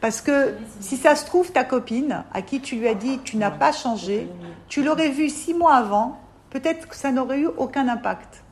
Parce 0.00 0.20
que 0.20 0.54
si 0.80 0.96
ça 0.96 1.16
se 1.16 1.24
trouve, 1.24 1.50
ta 1.50 1.64
copine, 1.64 2.24
à 2.32 2.42
qui 2.42 2.60
tu 2.60 2.76
lui 2.76 2.88
as 2.88 2.94
dit 2.94 3.18
tu 3.24 3.36
n'as 3.36 3.50
pas 3.50 3.72
changé, 3.72 4.28
tu 4.68 4.84
l'aurais 4.84 5.08
vue 5.08 5.30
six 5.30 5.54
mois 5.54 5.74
avant, 5.74 6.20
peut-être 6.50 6.88
que 6.88 6.96
ça 6.96 7.10
n'aurait 7.10 7.40
eu 7.40 7.46
aucun 7.46 7.88
impact. 7.88 8.42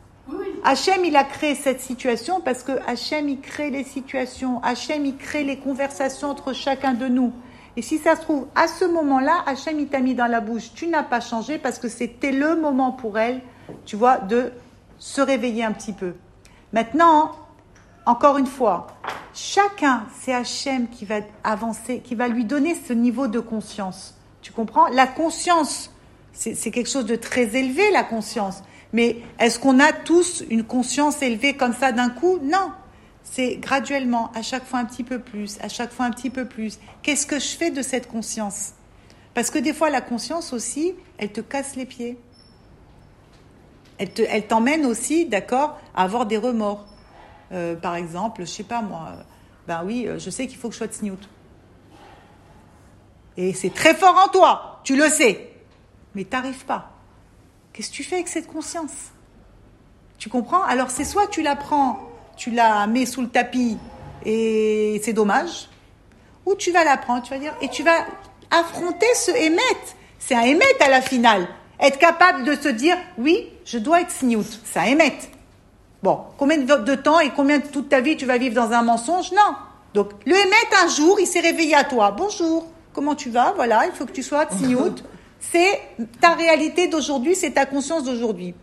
Hachem, 0.64 1.04
il 1.04 1.16
a 1.16 1.24
créé 1.24 1.54
cette 1.54 1.80
situation 1.80 2.40
parce 2.40 2.62
que 2.62 2.72
Hachem, 2.86 3.28
il 3.28 3.40
crée 3.40 3.70
les 3.70 3.84
situations. 3.84 4.60
Hachem, 4.62 5.06
il 5.06 5.16
crée 5.16 5.44
les 5.44 5.58
conversations 5.58 6.30
entre 6.30 6.52
chacun 6.52 6.94
de 6.94 7.06
nous. 7.06 7.32
Et 7.76 7.82
si 7.82 7.98
ça 7.98 8.16
se 8.16 8.22
trouve, 8.22 8.46
à 8.54 8.66
ce 8.66 8.84
moment-là, 8.84 9.44
Hachem, 9.46 9.78
il 9.78 9.88
t'a 9.88 10.00
mis 10.00 10.14
dans 10.14 10.26
la 10.26 10.40
bouche. 10.40 10.72
Tu 10.74 10.88
n'as 10.88 11.02
pas 11.02 11.20
changé 11.20 11.58
parce 11.58 11.78
que 11.78 11.88
c'était 11.88 12.32
le 12.32 12.56
moment 12.56 12.90
pour 12.90 13.18
elle, 13.18 13.40
tu 13.84 13.96
vois, 13.96 14.18
de 14.18 14.52
se 14.98 15.20
réveiller 15.20 15.62
un 15.62 15.72
petit 15.72 15.92
peu. 15.92 16.14
Maintenant, 16.72 17.32
encore 18.06 18.38
une 18.38 18.46
fois, 18.46 18.86
chacun, 19.34 20.04
c'est 20.20 20.34
Hachem 20.34 20.88
qui 20.88 21.04
va 21.04 21.16
avancer, 21.44 22.00
qui 22.00 22.14
va 22.14 22.28
lui 22.28 22.44
donner 22.44 22.74
ce 22.74 22.92
niveau 22.92 23.28
de 23.28 23.40
conscience. 23.40 24.14
Tu 24.42 24.52
comprends? 24.52 24.88
La 24.88 25.06
conscience, 25.06 25.90
c'est 26.36 26.70
quelque 26.70 26.90
chose 26.90 27.06
de 27.06 27.16
très 27.16 27.56
élevé, 27.56 27.90
la 27.90 28.04
conscience. 28.04 28.62
Mais 28.92 29.16
est-ce 29.38 29.58
qu'on 29.58 29.80
a 29.80 29.92
tous 29.92 30.44
une 30.50 30.64
conscience 30.64 31.22
élevée 31.22 31.56
comme 31.56 31.72
ça 31.72 31.92
d'un 31.92 32.10
coup? 32.10 32.38
Non. 32.42 32.72
C'est 33.24 33.56
graduellement, 33.56 34.30
à 34.34 34.42
chaque 34.42 34.64
fois 34.64 34.78
un 34.78 34.84
petit 34.84 35.02
peu 35.02 35.18
plus, 35.18 35.58
à 35.60 35.68
chaque 35.68 35.92
fois 35.92 36.06
un 36.06 36.10
petit 36.10 36.30
peu 36.30 36.44
plus. 36.44 36.78
Qu'est-ce 37.02 37.26
que 37.26 37.38
je 37.38 37.48
fais 37.48 37.70
de 37.70 37.82
cette 37.82 38.06
conscience? 38.06 38.72
Parce 39.34 39.50
que 39.50 39.58
des 39.58 39.72
fois, 39.72 39.90
la 39.90 40.00
conscience 40.00 40.52
aussi, 40.52 40.94
elle 41.18 41.32
te 41.32 41.40
casse 41.40 41.74
les 41.74 41.86
pieds. 41.86 42.18
Elle 43.98 44.46
t'emmène 44.46 44.86
aussi, 44.86 45.26
d'accord, 45.26 45.80
à 45.94 46.04
avoir 46.04 46.26
des 46.26 46.36
remords. 46.36 46.86
Euh, 47.52 47.74
par 47.76 47.96
exemple, 47.96 48.42
je 48.42 48.50
sais 48.50 48.62
pas 48.62 48.82
moi, 48.82 49.12
ben 49.66 49.82
oui, 49.84 50.06
euh, 50.06 50.18
je 50.18 50.30
sais 50.30 50.46
qu'il 50.46 50.58
faut 50.58 50.68
que 50.68 50.74
je 50.74 50.78
sois 50.78 50.88
tsniout. 50.88 51.18
Et 53.36 53.52
c'est 53.52 53.72
très 53.72 53.94
fort 53.94 54.16
en 54.24 54.28
toi, 54.28 54.80
tu 54.84 54.96
le 54.96 55.08
sais, 55.08 55.55
mais 56.16 56.24
t'arrives 56.24 56.64
pas. 56.64 56.92
Qu'est-ce 57.72 57.90
que 57.90 57.94
tu 57.94 58.02
fais 58.02 58.16
avec 58.16 58.28
cette 58.28 58.46
conscience? 58.46 59.12
Tu 60.18 60.30
comprends? 60.30 60.62
Alors 60.62 60.90
c'est 60.90 61.04
soit 61.04 61.26
tu 61.26 61.42
la 61.42 61.56
prends, 61.56 62.00
tu 62.38 62.50
la 62.50 62.86
mets 62.86 63.04
sous 63.04 63.20
le 63.20 63.28
tapis 63.28 63.76
et 64.24 64.98
c'est 65.04 65.12
dommage, 65.12 65.68
ou 66.46 66.54
tu 66.54 66.72
vas 66.72 66.84
la 66.84 66.96
prendre, 66.96 67.22
tu 67.22 67.34
vas 67.34 67.38
dire, 67.38 67.54
et 67.60 67.68
tu 67.68 67.82
vas 67.82 67.98
affronter 68.50 69.06
ce 69.14 69.30
émettre. 69.30 69.94
C'est 70.18 70.34
un 70.34 70.40
émettre 70.40 70.84
à 70.84 70.88
la 70.88 71.02
finale. 71.02 71.46
Être 71.78 71.98
capable 71.98 72.44
de 72.44 72.54
se 72.54 72.68
dire, 72.68 72.96
oui, 73.18 73.50
je 73.66 73.76
dois 73.76 74.00
être 74.00 74.10
sniout. 74.10 74.46
C'est 74.64 74.80
un. 74.80 74.96
Bon, 76.02 76.20
combien 76.38 76.56
de 76.56 76.94
temps 76.94 77.20
et 77.20 77.30
combien 77.30 77.58
de 77.58 77.66
toute 77.66 77.90
ta 77.90 78.00
vie 78.00 78.16
tu 78.16 78.24
vas 78.24 78.38
vivre 78.38 78.54
dans 78.54 78.72
un 78.72 78.82
mensonge? 78.82 79.32
Non. 79.32 79.54
Donc, 79.92 80.12
le 80.24 80.34
émettre 80.34 80.82
un 80.82 80.88
jour, 80.88 81.20
il 81.20 81.26
s'est 81.26 81.40
réveillé 81.40 81.74
à 81.74 81.84
toi. 81.84 82.10
Bonjour, 82.12 82.66
comment 82.94 83.14
tu 83.14 83.28
vas? 83.28 83.52
Voilà, 83.54 83.84
il 83.86 83.92
faut 83.92 84.06
que 84.06 84.12
tu 84.12 84.22
sois 84.22 84.46
tsniout. 84.46 84.94
C'est 85.40 85.80
ta 86.20 86.34
réalité 86.34 86.88
d'aujourd'hui, 86.88 87.34
c'est 87.34 87.52
ta 87.52 87.66
conscience 87.66 88.04
d'aujourd'hui. 88.04 88.54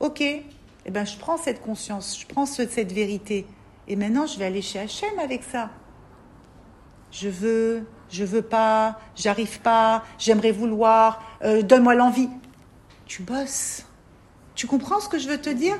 Ok, 0.00 0.20
eh 0.20 0.44
ben, 0.90 1.04
je 1.04 1.16
prends 1.16 1.36
cette 1.36 1.62
conscience, 1.62 2.18
je 2.20 2.26
prends 2.26 2.46
cette 2.46 2.92
vérité. 2.92 3.46
Et 3.88 3.96
maintenant, 3.96 4.26
je 4.26 4.38
vais 4.38 4.46
aller 4.46 4.62
chez 4.62 4.78
Hachem 4.78 5.18
avec 5.18 5.42
ça. 5.44 5.70
Je 7.10 7.28
veux, 7.28 7.86
je 8.10 8.24
veux 8.24 8.42
pas, 8.42 8.98
j'arrive 9.14 9.60
pas, 9.60 10.02
j'aimerais 10.18 10.52
vouloir, 10.52 11.22
euh, 11.44 11.62
donne-moi 11.62 11.94
l'envie. 11.94 12.28
Tu 13.06 13.22
bosses. 13.22 13.84
Tu 14.54 14.66
comprends 14.66 15.00
ce 15.00 15.08
que 15.08 15.18
je 15.18 15.28
veux 15.28 15.40
te 15.40 15.50
dire? 15.50 15.76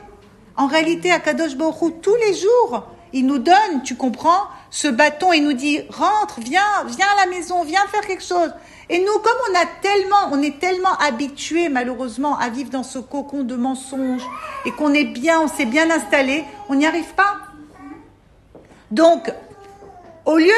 En 0.57 0.67
réalité, 0.67 1.11
à 1.11 1.21
Kadosh 1.21 1.57
Baruch 1.57 2.01
tous 2.03 2.17
les 2.17 2.35
jours, 2.35 2.87
il 3.13 3.27
nous 3.27 3.39
donne, 3.39 3.83
tu 3.85 3.97
comprends, 3.97 4.49
ce 4.71 4.89
bâton, 4.89 5.33
il 5.33 5.45
nous 5.45 5.53
dit, 5.53 5.81
rentre, 5.91 6.41
viens, 6.41 6.85
viens 6.87 7.07
à 7.17 7.25
la 7.25 7.31
maison, 7.31 7.63
viens 7.65 7.87
faire 7.87 8.07
quelque 8.07 8.25
chose. 8.25 8.53
Et 8.93 8.99
nous, 8.99 9.19
comme 9.21 9.39
on 9.51 9.55
a 9.59 9.65
tellement, 9.81 10.29
on 10.33 10.43
est 10.43 10.59
tellement 10.59 10.95
habitués, 10.99 11.71
malheureusement, 11.71 12.39
à 12.39 12.51
vivre 12.51 12.69
dans 12.69 12.83
ce 12.83 12.99
cocon 12.99 13.43
de 13.43 13.57
mensonges, 13.57 14.23
et 14.67 14.71
qu'on 14.71 14.93
est 14.93 15.07
bien, 15.07 15.41
on 15.41 15.49
s'est 15.49 15.65
bien 15.65 15.91
installé, 15.91 16.45
on 16.69 16.75
n'y 16.75 16.85
arrive 16.85 17.15
pas. 17.15 17.39
Donc, 18.91 19.33
au 20.27 20.37
lieu 20.37 20.53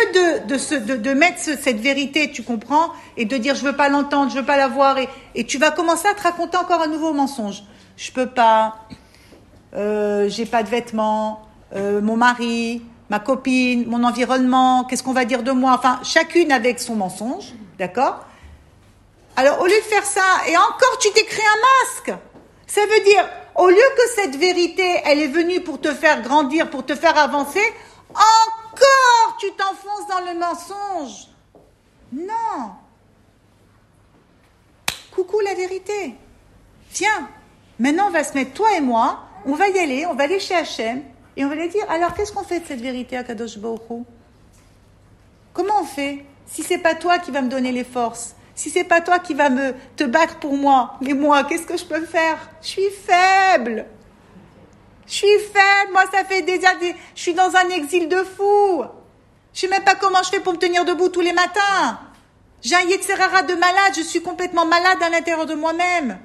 de, 0.49 0.97
de, 0.97 1.13
mettre 1.13 1.39
cette 1.39 1.79
vérité, 1.79 2.33
tu 2.33 2.43
comprends, 2.43 2.89
et 3.17 3.25
de 3.25 3.37
dire 3.37 3.55
je 3.55 3.65
veux 3.65 3.77
pas 3.77 3.89
l'entendre, 3.89 4.33
je 4.33 4.39
veux 4.39 4.45
pas 4.45 4.57
la 4.57 4.67
voir, 4.67 4.99
et, 4.99 5.09
et 5.37 5.45
tu 5.45 5.59
vas 5.59 5.71
commencer 5.71 6.09
à 6.09 6.15
te 6.15 6.23
raconter 6.25 6.57
encore 6.57 6.83
un 6.83 6.89
nouveau 6.89 7.13
mensonge. 7.13 7.63
Je 7.97 8.11
peux 8.11 8.27
pas, 8.27 8.81
euh, 9.77 10.29
j'ai 10.29 10.45
pas 10.45 10.65
de 10.65 10.69
vêtements, 10.69 11.43
euh, 11.77 12.01
mon 12.01 12.17
mari, 12.17 12.83
ma 13.11 13.21
copine, 13.21 13.87
mon 13.87 14.03
environnement, 14.03 14.83
qu'est-ce 14.83 15.05
qu'on 15.05 15.13
va 15.13 15.25
dire 15.25 15.45
de 15.45 15.53
moi, 15.53 15.73
enfin, 15.79 16.01
chacune 16.03 16.51
avec 16.51 16.81
son 16.81 16.97
mensonge, 16.97 17.55
d'accord? 17.79 18.25
Alors, 19.37 19.61
au 19.61 19.67
lieu 19.67 19.77
de 19.77 19.85
faire 19.85 20.05
ça, 20.05 20.23
et 20.49 20.57
encore, 20.57 20.99
tu 21.01 21.11
t'es 21.13 21.25
créé 21.25 21.45
un 21.45 22.13
masque. 22.13 22.19
Ça 22.67 22.83
veut 22.83 23.05
dire, 23.05 23.29
au 23.57 23.69
lieu 23.69 23.77
que 23.97 24.09
cette 24.15 24.37
vérité, 24.37 25.01
elle 25.05 25.21
est 25.21 25.29
venue 25.29 25.61
pour 25.61 25.81
te 25.81 25.93
faire 25.93 26.23
grandir, 26.23 26.71
pour 26.71 26.85
te 26.85 26.95
faire 26.95 27.17
avancer, 27.19 27.65
encore 28.11 29.37
tu 29.39 29.51
t'enfonces 29.53 30.09
dans 30.09 30.33
le 30.33 30.39
mensonge. 30.39 31.29
Non. 32.13 32.73
Coucou 35.15 35.41
la 35.41 35.55
vérité. 35.55 36.15
Tiens, 36.93 37.29
maintenant 37.79 38.07
on 38.09 38.11
va 38.11 38.25
se 38.25 38.35
mettre 38.35 38.53
toi 38.53 38.69
et 38.77 38.81
moi 38.81 39.21
on 39.47 39.55
va 39.55 39.69
y 39.69 39.79
aller, 39.79 40.07
on 40.07 40.15
va 40.15 40.25
aller 40.25 40.41
chez 40.41 40.55
Hachem, 40.55 41.03
et 41.37 41.45
on 41.45 41.49
va 41.49 41.55
lui 41.55 41.69
dire, 41.69 41.85
alors 41.91 42.15
qu'est-ce 42.15 42.33
qu'on 42.33 42.45
fait 42.45 42.61
de 42.61 42.67
cette 42.67 42.81
vérité 42.81 43.17
à 43.17 43.25
Kadosh 43.25 43.59
Baruch 43.59 43.81
Comment 45.53 45.81
on 45.81 45.85
fait? 45.85 46.25
Si 46.47 46.63
c'est 46.63 46.79
pas 46.79 46.95
toi 46.95 47.19
qui 47.19 47.31
va 47.31 47.43
me 47.43 47.49
donner 47.49 47.73
les 47.73 47.85
forces, 47.85 48.35
si 48.55 48.71
c'est 48.71 48.85
pas 48.85 49.01
toi 49.01 49.19
qui 49.19 49.35
va 49.35 49.51
me 49.51 49.75
te 49.97 50.05
battre 50.05 50.39
pour 50.39 50.57
moi, 50.57 50.95
mais 51.01 51.15
moi, 51.15 51.45
qu'est-ce 51.45 51.67
que 51.67 51.77
je 51.77 51.85
peux 51.85 52.05
faire? 52.05 52.39
Je 52.63 52.69
suis 52.69 52.91
faible. 52.91 53.87
Je 55.07 55.13
suis 55.13 55.39
faible. 55.53 55.93
Moi, 55.93 56.05
ça 56.13 56.25
fait 56.25 56.43
des 56.43 56.65
années. 56.65 56.95
Je 57.15 57.21
suis 57.21 57.35
dans 57.35 57.55
un 57.57 57.69
exil 57.71 58.09
de 58.09 58.23
fou. 58.23 58.85
Je 59.53 59.61
sais 59.61 59.69
même 59.69 59.85
pas 59.85 59.95
comment 59.95 60.23
je 60.23 60.31
fais 60.31 60.41
pour 60.41 60.53
me 60.53 60.59
tenir 60.59 60.85
debout 60.85 61.09
tous 61.09 61.21
les 61.21 61.33
matins. 61.33 61.99
J'ai 62.63 62.77
un 62.77 62.83
Yetzerara 62.83 63.43
de 63.43 63.55
malade. 63.55 63.93
Je 63.97 64.03
suis 64.03 64.23
complètement 64.23 64.67
malade 64.67 64.99
à 65.03 65.11
l'intérieur 65.11 65.47
de 65.47 65.55
moi-même. 65.55 66.19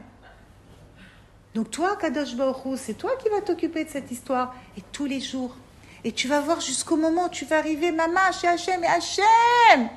Donc 1.55 1.71
toi, 1.71 1.97
Kadosh 1.99 2.35
Baruch 2.35 2.77
c'est 2.77 2.93
toi 2.93 3.11
qui 3.21 3.27
vas 3.29 3.41
t'occuper 3.41 3.83
de 3.83 3.89
cette 3.89 4.11
histoire. 4.11 4.55
Et 4.77 4.81
tous 4.91 5.05
les 5.05 5.19
jours. 5.19 5.55
Et 6.03 6.11
tu 6.11 6.27
vas 6.27 6.39
voir 6.39 6.61
jusqu'au 6.61 6.95
moment 6.95 7.25
où 7.25 7.29
tu 7.29 7.45
vas 7.45 7.57
arriver, 7.57 7.91
maman, 7.91 8.31
chez 8.39 8.47
Hachem, 8.47 8.83
et 8.83 8.87
Hachem, 8.87 9.89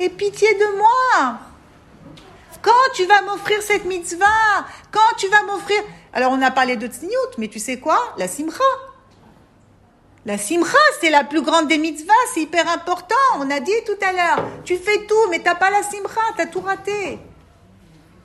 et 0.00 0.08
pitié 0.08 0.54
de 0.54 0.76
moi. 0.76 1.38
Quand 2.62 2.72
tu 2.94 3.04
vas 3.04 3.22
m'offrir 3.22 3.60
cette 3.62 3.84
mitzvah, 3.84 4.26
quand 4.90 5.16
tu 5.18 5.28
vas 5.28 5.42
m'offrir... 5.42 5.80
Alors 6.12 6.32
on 6.32 6.40
a 6.40 6.50
parlé 6.50 6.76
de 6.76 6.86
Tzniut, 6.86 7.38
mais 7.38 7.48
tu 7.48 7.58
sais 7.58 7.78
quoi? 7.78 7.98
La 8.16 8.28
simcha. 8.28 8.64
La 10.24 10.38
simcha, 10.38 10.78
c'est 11.00 11.10
la 11.10 11.24
plus 11.24 11.42
grande 11.42 11.68
des 11.68 11.76
mitzvahs, 11.76 12.14
c'est 12.32 12.40
hyper 12.40 12.66
important. 12.70 13.14
On 13.38 13.50
a 13.50 13.60
dit 13.60 13.72
tout 13.84 14.02
à 14.02 14.12
l'heure, 14.12 14.48
tu 14.64 14.76
fais 14.78 15.04
tout, 15.06 15.28
mais 15.30 15.40
t'as 15.40 15.54
pas 15.54 15.70
la 15.70 15.82
simcha, 15.82 16.20
t'as 16.36 16.46
tout 16.46 16.62
raté. 16.62 17.18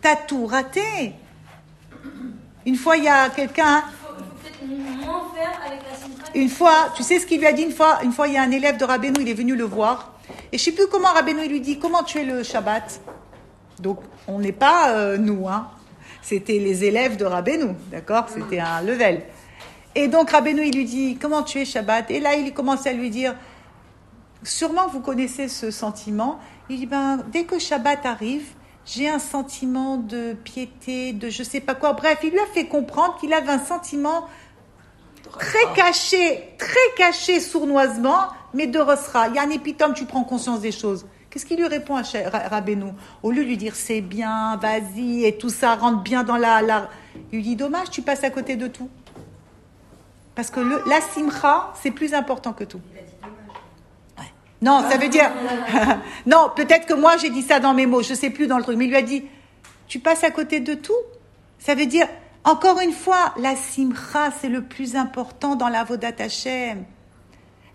T'as 0.02 0.16
tout 0.16 0.46
raté. 0.46 1.14
Une 2.66 2.78
fois, 2.78 2.96
il 2.96 3.04
y 3.04 3.10
a 3.10 3.30
quelqu'un. 3.30 3.84
Une 6.34 6.50
fois, 6.50 6.94
tu 6.96 7.04
sais 7.04 7.20
ce 7.20 7.26
qu'il 7.26 7.40
lui 7.40 7.48
a 7.48 7.52
dit 7.52 7.64
une 7.64 7.74
fois? 7.74 8.00
Une 8.04 8.14
fois, 8.14 8.30
il 8.30 8.36
y 8.36 8.38
a 8.38 8.44
un 8.44 8.52
élève 8.52 8.78
de 8.78 8.86
Rabbeinu, 8.86 9.22
il 9.22 9.28
est 9.28 9.34
venu 9.34 9.56
le 9.58 9.66
voir. 9.66 10.14
Et 10.52 10.58
je 10.58 10.64
sais 10.64 10.72
plus 10.72 10.88
comment 10.88 11.10
Rabbeinu 11.10 11.48
lui 11.48 11.62
dit 11.62 11.80
Comment 11.80 12.04
tu 12.04 12.20
es 12.20 12.26
le 12.26 12.44
Shabbat? 12.44 13.02
Donc, 13.80 14.00
on 14.28 14.40
n'est 14.40 14.52
pas 14.52 14.92
euh, 14.92 15.18
nous, 15.18 15.48
hein. 15.48 15.70
C'était 16.22 16.60
les 16.60 16.84
élèves 16.84 17.18
de 17.18 17.26
Rabbeinu, 17.26 17.76
d'accord? 17.92 18.28
C'était 18.30 18.60
un 18.60 18.82
level. 18.82 19.22
Et 19.96 20.08
donc, 20.08 20.32
Rabbeinu, 20.32 20.70
lui 20.70 20.86
dit 20.86 21.18
Comment 21.20 21.44
tu 21.44 21.60
es 21.60 21.66
Shabbat? 21.66 22.12
Et 22.12 22.20
là, 22.20 22.36
il 22.36 22.54
commence 22.54 22.86
à 22.88 22.94
lui 22.94 23.10
dire 23.10 23.36
Sûrement, 24.44 24.88
vous 24.88 25.02
connaissez 25.02 25.48
ce 25.48 25.72
sentiment. 25.72 26.40
Il 26.70 26.78
dit 26.78 26.86
ben, 26.86 27.24
Dès 27.32 27.44
que 27.44 27.60
Shabbat 27.60 28.06
arrive, 28.06 28.46
j'ai 28.86 29.10
un 29.10 29.20
sentiment 29.20 29.98
de 29.98 30.34
piété, 30.34 31.14
de 31.14 31.30
je 31.30 31.44
sais 31.44 31.60
pas 31.60 31.76
quoi. 31.76 31.94
Bref, 31.94 32.20
il 32.24 32.32
lui 32.32 32.40
a 32.40 32.46
fait 32.48 32.66
comprendre 32.66 33.18
qu'il 33.20 33.34
avait 33.34 33.52
un 33.52 33.60
sentiment 33.60 34.28
très 35.38 35.74
caché, 35.76 36.54
très 36.58 36.96
caché 36.98 37.40
sournoisement, 37.40 38.28
mais 38.54 38.68
de 38.68 38.80
Rosra. 38.80 39.28
Il 39.28 39.36
y 39.36 39.40
a 39.40 39.44
un 39.44 39.50
épitome, 39.50 39.94
tu 39.94 40.06
prends 40.06 40.24
conscience 40.24 40.62
des 40.62 40.72
choses. 40.72 41.06
Qu'est-ce 41.30 41.46
qu'il 41.46 41.58
lui 41.58 41.68
répond 41.68 41.96
à 41.96 42.04
Rabbeinu 42.50 42.92
Au 43.22 43.32
lieu 43.32 43.44
de 43.44 43.48
lui 43.48 43.58
dire 43.58 43.76
c'est 43.76 44.02
bien, 44.02 44.58
vas-y, 44.58 45.26
et 45.26 45.38
tout 45.38 45.50
ça 45.50 45.76
rentre 45.76 46.02
bien 46.02 46.24
dans 46.24 46.38
la, 46.38 46.62
la... 46.62 46.90
Il 47.32 47.38
lui 47.38 47.44
dit 47.44 47.56
dommage, 47.56 47.92
tu 47.92 48.02
passes 48.02 48.24
à 48.24 48.32
côté 48.32 48.56
de 48.56 48.68
tout. 48.68 48.90
Parce 50.34 50.50
que 50.50 50.60
le, 50.60 50.82
la 50.88 51.02
simcha, 51.02 51.74
c'est 51.82 51.92
plus 51.92 52.14
important 52.14 52.54
que 52.54 52.64
tout. 52.64 52.82
Non, 54.62 54.84
ça 54.90 54.98
veut 54.98 55.08
dire. 55.08 55.32
non, 56.26 56.52
peut-être 56.56 56.86
que 56.86 56.94
moi 56.94 57.16
j'ai 57.18 57.30
dit 57.30 57.42
ça 57.44 57.60
dans 57.60 57.74
mes 57.74 57.86
mots, 57.86 58.02
je 58.02 58.14
sais 58.14 58.30
plus 58.30 58.48
dans 58.48 58.58
le 58.58 58.64
truc, 58.64 58.78
mais 58.78 58.86
il 58.86 58.90
lui 58.90 58.98
a 58.98 59.02
dit 59.02 59.24
Tu 59.88 60.00
passes 60.00 60.24
à 60.24 60.32
côté 60.32 60.60
de 60.60 60.74
tout? 60.74 60.92
Ça 61.60 61.76
veut 61.76 61.86
dire, 61.86 62.08
encore 62.50 62.80
une 62.80 62.94
fois, 62.94 63.32
la 63.38 63.56
simcha, 63.56 64.32
c'est 64.42 64.50
le 64.50 64.64
plus 64.64 64.96
important 64.96 65.56
dans 65.56 65.70
la 65.70 65.84
Vodat 65.84 66.14
Hashem. 66.18 66.84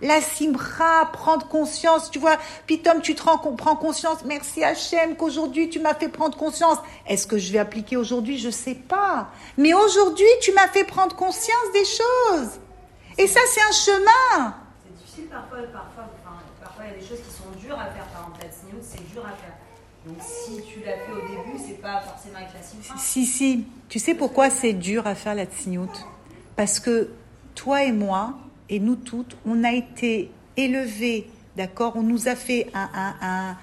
la 0.01 0.21
simra, 0.21 1.13
prendre 1.13 1.47
conscience, 1.47 2.11
tu 2.11 2.19
vois, 2.19 2.37
puis 2.67 2.83
Tom, 2.83 3.01
tu 3.01 3.15
te 3.15 3.23
rends, 3.23 3.39
prends 3.39 3.77
conscience, 3.77 4.25
merci 4.25 4.65
Hachem 4.65 5.17
qu'aujourd'hui 5.17 5.71
tu 5.71 5.79
m'as 5.79 5.95
fait 5.95 6.09
prendre 6.09 6.37
conscience. 6.37 6.79
Est-ce 7.07 7.27
que 7.27 7.39
je 7.39 7.53
vais 7.53 7.61
appliquer 7.61 7.97
aujourd'hui? 7.97 8.37
Je 8.39 8.51
sais 8.51 8.75
pas. 8.75 9.29
Mais 9.57 9.73
aujourd'hui, 9.75 10.27
tu 10.43 10.53
m'as 10.53 10.69
fait 10.69 10.85
prendre 10.85 11.15
conscience 11.15 11.73
des 11.73 11.85
choses. 11.85 12.59
Et 13.17 13.29
ça, 13.29 13.41
c'est 13.47 13.63
un 13.63 13.73
chemin. 13.73 14.55
C'est 14.85 14.97
difficile 14.97 15.29
parfois, 15.31 15.59
parfois, 16.61 16.85
il 16.85 16.91
y 16.91 16.95
a 16.97 17.01
des 17.01 17.07
choses 17.07 17.21
qui 17.21 17.31
sont 17.31 17.51
dures 17.61 17.79
à 17.79 17.87
faire. 17.87 18.07
Par 18.07 18.31
c'est 18.83 19.13
dur 19.13 19.23
à 19.25 19.37
faire. 19.37 19.54
Donc 20.07 20.17
si 20.21 20.63
tu 20.63 20.81
l'as 20.81 20.99
fait 20.99 21.13
au 21.13 21.27
début, 21.29 21.59
c'est 21.67 21.81
pas 21.81 22.01
forcément 22.01 22.37
avec 22.37 22.49
la. 22.53 22.99
Si, 22.99 23.25
si. 23.25 23.65
Tu 23.89 23.99
sais 23.99 24.15
pourquoi 24.15 24.51
c'est 24.51 24.75
dur 24.75 25.07
à 25.07 25.15
faire 25.15 25.35
la 25.35 25.47
tsniout 25.47 25.91
Parce 26.57 26.79
que 26.79 27.11
toi 27.55 27.85
et 27.85 27.93
moi, 27.93 28.35
et 28.69 28.81
nous 28.81 28.97
toutes, 28.97 29.37
on 29.47 29.65
a 29.65 29.73
été 29.73 30.31
élevés, 30.57 31.29
d'accord? 31.57 31.95
On 31.97 32.03
nous 32.03 32.29
a 32.29 32.35
fait 32.35 32.67
un, 32.75 33.57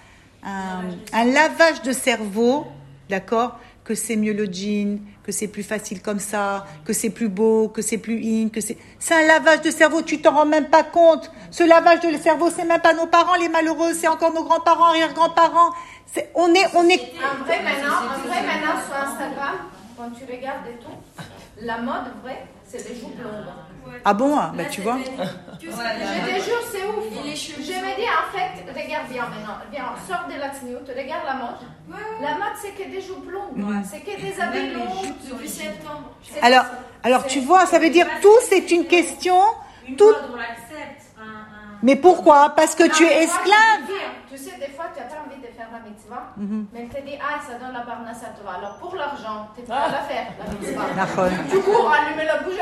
un, 0.44 1.26
lavage 1.26 1.82
de 1.84 1.92
cerveau, 1.92 2.66
d'accord? 3.10 3.60
Que 3.84 3.96
c'est 3.96 4.16
mieux 4.16 4.34
le 4.34 4.46
jean, 4.46 5.00
que 5.24 5.32
c'est 5.32 5.48
plus 5.48 5.64
facile 5.64 6.02
comme 6.02 6.20
ça, 6.20 6.66
que 6.86 6.94
c'est 6.94 7.10
plus 7.10 7.30
beau, 7.30 7.68
que 7.68 7.82
c'est 7.82 7.98
plus 7.98 8.22
in, 8.24 8.50
que 8.50 8.62
c'est... 8.62 8.78
C'est 9.00 9.16
un 9.16 9.28
lavage 9.28 9.62
de 9.62 9.72
cerveau, 9.72 10.02
tu 10.02 10.22
t'en 10.22 10.32
rends 10.32 10.46
même 10.46 10.70
pas 10.70 10.84
compte. 10.84 11.32
Ce 11.50 11.64
lavage 11.64 12.00
de 12.00 12.16
cerveau, 12.18 12.50
c'est 12.56 12.64
même 12.64 12.82
pas 12.82 12.94
nos 12.94 13.08
parents 13.08 13.36
les 13.36 13.50
malheureux, 13.50 13.94
c'est 13.94 14.08
encore 14.08 14.34
nos 14.34 14.44
grands-parents, 14.44 14.86
arrière-grands-parents. 14.86 15.72
C'est, 16.14 16.32
on 16.36 16.54
est, 16.54 16.66
on 16.76 16.88
est... 16.90 17.14
Un 17.24 17.44
vrai 17.44 17.62
maintenant, 17.64 17.96
un 18.14 18.28
vrai 18.28 18.42
maintenant 18.44 18.82
sur 18.86 18.96
Instagram, 18.96 19.56
quand 19.98 20.10
tu 20.10 20.26
regardes 20.26 20.68
et 20.68 20.84
tout, 20.84 21.24
la 21.62 21.78
mode 21.78 22.12
vrai, 22.24 22.46
c'est 22.66 22.88
des 22.88 23.00
joues 23.00 23.14
blondes. 23.16 23.46
Ah 24.04 24.14
bon 24.14 24.38
hein? 24.38 24.52
bah, 24.56 24.66
tu 24.66 24.82
vois. 24.82 24.98
Je 25.04 25.68
te 25.68 25.70
jure, 25.70 26.62
c'est 26.72 26.86
ouf. 26.86 27.06
Je 27.14 27.74
me 27.74 27.96
dis, 27.96 28.08
en 28.08 28.28
fait, 28.32 28.82
regarde 28.82 29.08
bien 29.10 29.24
maintenant. 29.24 29.58
Viens, 29.72 29.86
sors 30.08 30.28
de 30.28 30.40
la 30.40 30.50
tsniout, 30.50 30.86
regarde 30.88 31.26
la 31.26 31.34
mode. 31.34 32.00
La 32.22 32.32
mode, 32.32 32.56
c'est 32.62 32.72
que 32.72 32.90
des 32.90 33.02
joues 33.02 33.22
blondes. 33.22 33.84
C'est 33.90 34.00
que 34.00 34.20
des 34.20 34.40
habits 34.40 34.74
longs 34.74 35.02
depuis 35.30 35.50
septembre. 35.50 36.12
Alors, 36.42 36.66
alors 37.04 37.26
tu 37.26 37.40
vois, 37.40 37.66
ça 37.66 37.80
veut 37.80 37.90
dire 37.90 38.08
tout, 38.22 38.38
c'est 38.42 38.70
une 38.72 38.86
question. 38.86 39.40
Tout... 39.98 40.14
Mais 41.84 41.96
pourquoi? 41.96 42.52
Parce 42.56 42.76
que 42.76 42.84
tu 42.84 43.04
es 43.04 43.24
esclave. 43.24 43.90
Tu 44.32 44.38
sais, 44.38 44.58
des 44.60 44.72
fois, 44.74 44.86
tu 44.94 45.02
n'as 45.02 45.08
mitzvah, 45.92 46.34
mhm. 46.38 46.68
mais 46.74 46.88
tu 46.88 47.02
te 47.02 47.06
dis, 47.06 47.18
ah, 47.20 47.40
ça 47.46 47.58
donne 47.60 47.74
la 47.74 47.84
barnasse 47.84 48.24
à 48.24 48.30
toi. 48.40 48.54
Alors, 48.58 48.78
pour 48.78 48.96
l'argent, 48.96 49.50
tu 49.56 49.62
es 49.62 49.64
prêt 49.64 49.76
à 49.76 49.92
la 49.92 50.02
faire, 50.02 50.28
la 50.40 50.54
mitzvah. 50.54 50.84
Tu 51.50 51.60
cours, 51.60 51.92
allumer 51.92 52.26
la 52.26 52.38
bougie, 52.38 52.58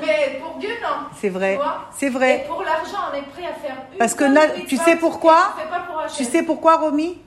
Mais 0.00 0.40
pour 0.40 0.58
Dieu, 0.58 0.70
non. 0.82 1.08
C'est 1.16 1.28
vrai. 1.28 1.58
C'est 1.92 2.10
vrai. 2.10 2.44
Et 2.44 2.48
pour 2.48 2.62
l'argent, 2.62 3.10
on 3.12 3.16
est 3.16 3.22
prêt 3.22 3.46
à 3.46 3.54
faire 3.54 3.76
une 3.92 3.98
Parce 3.98 4.14
que 4.14 4.66
tu 4.66 4.76
sais 4.76 4.96
pourquoi? 4.96 5.54
Tu 6.16 6.24
sais 6.24 6.42
pourquoi, 6.42 6.76
Romy? 6.76 7.18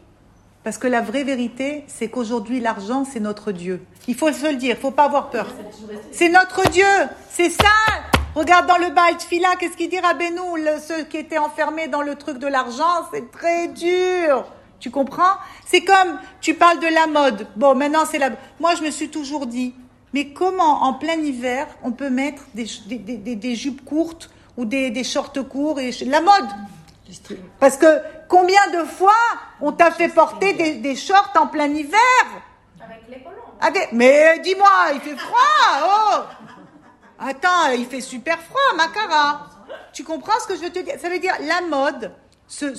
Parce 0.64 0.78
que 0.78 0.88
la 0.88 1.02
vraie 1.02 1.24
vérité, 1.24 1.86
c'est 1.88 2.10
qu'aujourd'hui, 2.10 2.60
l'argent, 2.60 3.06
c'est 3.06 3.22
notre 3.22 3.52
Dieu. 3.52 3.86
Il 4.08 4.16
faut 4.16 4.32
se 4.32 4.48
le 4.48 4.58
dire, 4.58 4.76
il 4.78 4.82
faut 4.82 4.92
pas 4.92 5.06
avoir 5.06 5.30
peur. 5.30 5.48
C'est 6.12 6.30
notre 6.30 6.70
Dieu, 6.70 6.86
c'est 7.30 7.50
ça. 7.50 8.17
Regarde 8.38 8.68
dans 8.68 8.78
le 8.78 8.92
Baal 8.92 9.18
Tfila, 9.18 9.56
qu'est-ce 9.56 9.76
qu'il 9.76 9.90
dit 9.90 10.00
Rabbeinu 10.00 10.64
Ceux 10.88 11.06
qui 11.06 11.18
étaient 11.18 11.40
enfermés 11.40 11.88
dans 11.88 12.04
le 12.04 12.14
truc 12.14 12.38
de 12.38 12.46
l'argent, 12.46 13.10
c'est 13.12 13.32
très 13.32 13.68
dur. 13.70 14.46
Tu 14.80 14.92
comprends? 14.92 15.38
C'est 15.66 15.84
comme, 15.84 16.20
tu 16.40 16.54
parles 16.54 16.80
de 16.80 16.86
la 16.86 17.08
mode. 17.08 17.48
Bon, 17.56 17.74
maintenant 17.74 18.06
c'est 18.06 18.20
la... 18.20 18.30
Moi, 18.60 18.76
je 18.76 18.84
me 18.84 18.92
suis 18.92 19.10
toujours 19.10 19.48
dit, 19.48 19.74
mais 20.14 20.34
comment 20.34 20.84
en 20.84 20.94
plein 20.94 21.16
hiver, 21.16 21.66
on 21.82 21.92
peut 21.92 22.12
mettre 22.12 22.44
des, 22.54 22.68
des, 22.86 23.36
des, 23.36 23.56
jupes 23.56 23.84
courtes 23.84 24.30
ou 24.56 24.66
des, 24.66 25.04
shorts 25.04 25.34
courts 25.50 25.80
et 25.80 25.90
la 26.06 26.22
mode? 26.22 26.48
Parce 27.60 27.78
que 27.78 27.88
combien 28.28 28.68
de 28.72 28.86
fois 28.86 29.14
on 29.62 29.72
t'a 29.72 29.90
fait 29.90 30.10
porter 30.10 30.54
des, 30.54 30.76
des 30.76 30.96
shorts 30.96 31.34
en 31.40 31.48
plein 31.48 31.74
hiver? 31.74 31.98
Avec 32.80 33.02
les 33.10 33.24
colons. 33.24 33.88
Mais 33.94 34.38
dis-moi, 34.44 34.70
il 34.94 35.00
fait 35.00 35.18
froid 35.18 35.40
oh 35.82 36.47
Attends, 37.20 37.72
il 37.76 37.86
fait 37.86 38.02
super 38.02 38.40
froid, 38.40 38.76
Macara. 38.76 39.50
Tu 39.94 40.04
comprends 40.04 40.40
ce 40.40 40.48
que 40.48 40.56
je 40.56 40.62
veux 40.62 40.70
te 40.70 40.80
dire? 40.80 40.96
Ça 41.00 41.10
veut 41.10 41.20
dire 41.20 41.34
la 41.42 41.62
mode, 41.68 42.12
ce, 42.48 42.76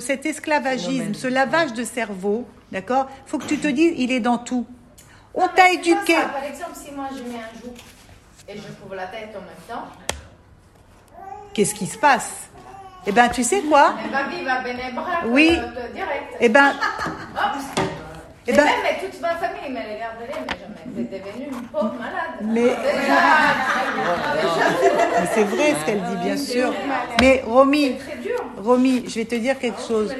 cet 0.00 0.26
esclavagisme, 0.26 1.14
ce 1.14 1.26
lavage 1.26 1.72
de 1.72 1.84
cerveau, 1.84 2.46
d'accord? 2.70 3.08
Faut 3.26 3.38
que 3.38 3.46
tu 3.46 3.58
te 3.58 3.68
dises, 3.68 3.94
il 3.96 4.12
est 4.12 4.20
dans 4.20 4.38
tout. 4.38 4.66
On 5.34 5.48
t'a 5.48 5.70
éduqué. 5.70 6.14
Par 6.14 6.44
exemple, 6.44 6.72
si 6.74 6.92
moi 6.92 7.08
je 7.12 7.22
mets 7.22 7.38
un 7.38 7.60
jour 7.60 7.74
et 8.48 8.56
je 8.56 8.72
couvre 8.80 8.94
la 8.94 9.06
tête 9.06 9.34
en 9.36 9.40
même 9.40 9.66
temps. 9.68 9.86
Qu'est-ce 11.52 11.74
qui 11.74 11.86
se 11.86 11.98
passe? 11.98 12.30
Eh 13.06 13.12
ben, 13.12 13.28
tu 13.28 13.44
sais 13.44 13.62
quoi? 13.62 13.94
Oui. 15.26 15.58
Eh 16.40 16.48
ben. 16.48 16.74
Et 18.48 18.52
ben, 18.52 18.64
même 18.64 18.74
toute 19.00 19.20
ma 19.20 19.34
famille 19.34 19.70
me 19.70 19.80
regardait, 19.80 20.28
mais 20.48 20.56
j'étais 20.96 21.18
devenue 21.18 21.46
une 21.46 21.62
pauvre 21.68 21.94
malade. 21.94 22.36
Mais, 22.42 22.76
mais 25.20 25.26
c'est 25.34 25.42
vrai 25.42 25.74
ce 25.80 25.84
qu'elle 25.84 26.02
dit, 26.02 26.16
bien 26.22 26.36
sûr. 26.36 26.72
Mais 27.20 27.42
Romy, 27.44 27.96
Romy, 28.56 29.04
je 29.08 29.14
vais 29.16 29.24
te 29.24 29.34
dire 29.34 29.58
quelque 29.58 29.80
chose. 29.80 30.14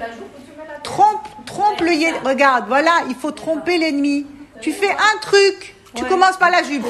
Trompe, 0.82 1.26
trompe 1.44 1.80
le 1.80 2.28
Regarde, 2.28 2.64
voilà, 2.66 3.02
il 3.08 3.14
faut 3.14 3.30
tromper 3.30 3.78
l'ennemi. 3.78 4.26
Tu 4.60 4.72
fais 4.72 4.90
un 4.90 5.18
truc, 5.20 5.76
tu 5.94 6.04
commences 6.04 6.36
par 6.36 6.50
la 6.50 6.64
jupe. 6.64 6.84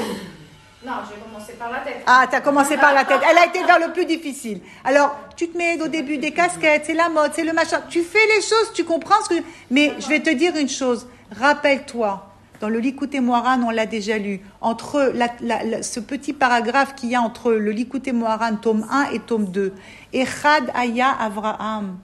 Non, 0.87 0.93
j'ai 1.11 1.20
commencé 1.20 1.53
par 1.55 1.70
la 1.70 1.80
tête. 1.80 2.03
Ah, 2.07 2.26
tu 2.30 2.37
as 2.37 2.41
commencé 2.41 2.76
par 2.76 2.95
la 2.95 3.05
tête. 3.05 3.20
Elle 3.28 3.39
a 3.39 3.47
été 3.47 3.62
vers 3.64 3.80
le 3.80 3.93
plus 3.93 4.05
difficile. 4.07 4.61
Alors, 4.84 5.16
tu 5.37 5.49
te 5.49 5.59
mets 5.59 5.82
au 5.82 5.89
début 5.89 6.16
des 6.18 6.30
casquettes, 6.30 6.84
c'est 6.87 6.95
la 6.95 7.09
mode, 7.09 7.32
c'est 7.34 7.43
le 7.43 7.53
machin. 7.53 7.82
Tu 7.91 8.03
fais 8.03 8.24
les 8.37 8.41
choses, 8.41 8.72
tu 8.72 8.84
comprends 8.84 9.22
ce 9.24 9.30
que. 9.30 9.43
Mais 9.70 9.95
je 9.99 10.07
vais 10.07 10.20
te 10.20 10.30
dire 10.30 10.55
une 10.57 10.68
chose. 10.68 11.09
Rappelle-toi, 11.31 12.33
dans 12.61 12.68
le 12.68 12.79
Likuté 12.79 13.20
Moharan, 13.20 13.62
on 13.62 13.70
l'a 13.70 13.87
déjà 13.87 14.18
lu, 14.18 14.41
entre 14.61 15.12
ce 15.83 16.01
petit 16.01 16.33
paragraphe 16.33 16.95
qu'il 16.95 17.11
y 17.11 17.14
a 17.14 17.20
entre 17.20 17.53
le 17.53 17.70
Likuté 17.70 18.12
Moharan, 18.12 18.57
tome 18.57 18.87
1 18.91 19.11
et 19.12 19.20
tome 19.20 19.47
2, 19.47 19.74
Echad 20.12 20.70
Aya 20.74 21.11
Avraham. 21.11 21.99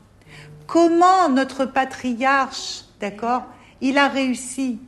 Comment 0.66 1.28
notre 1.28 1.64
patriarche, 1.64 2.84
d'accord, 3.00 3.44
il 3.80 3.98
a 3.98 4.08
réussi 4.08 4.78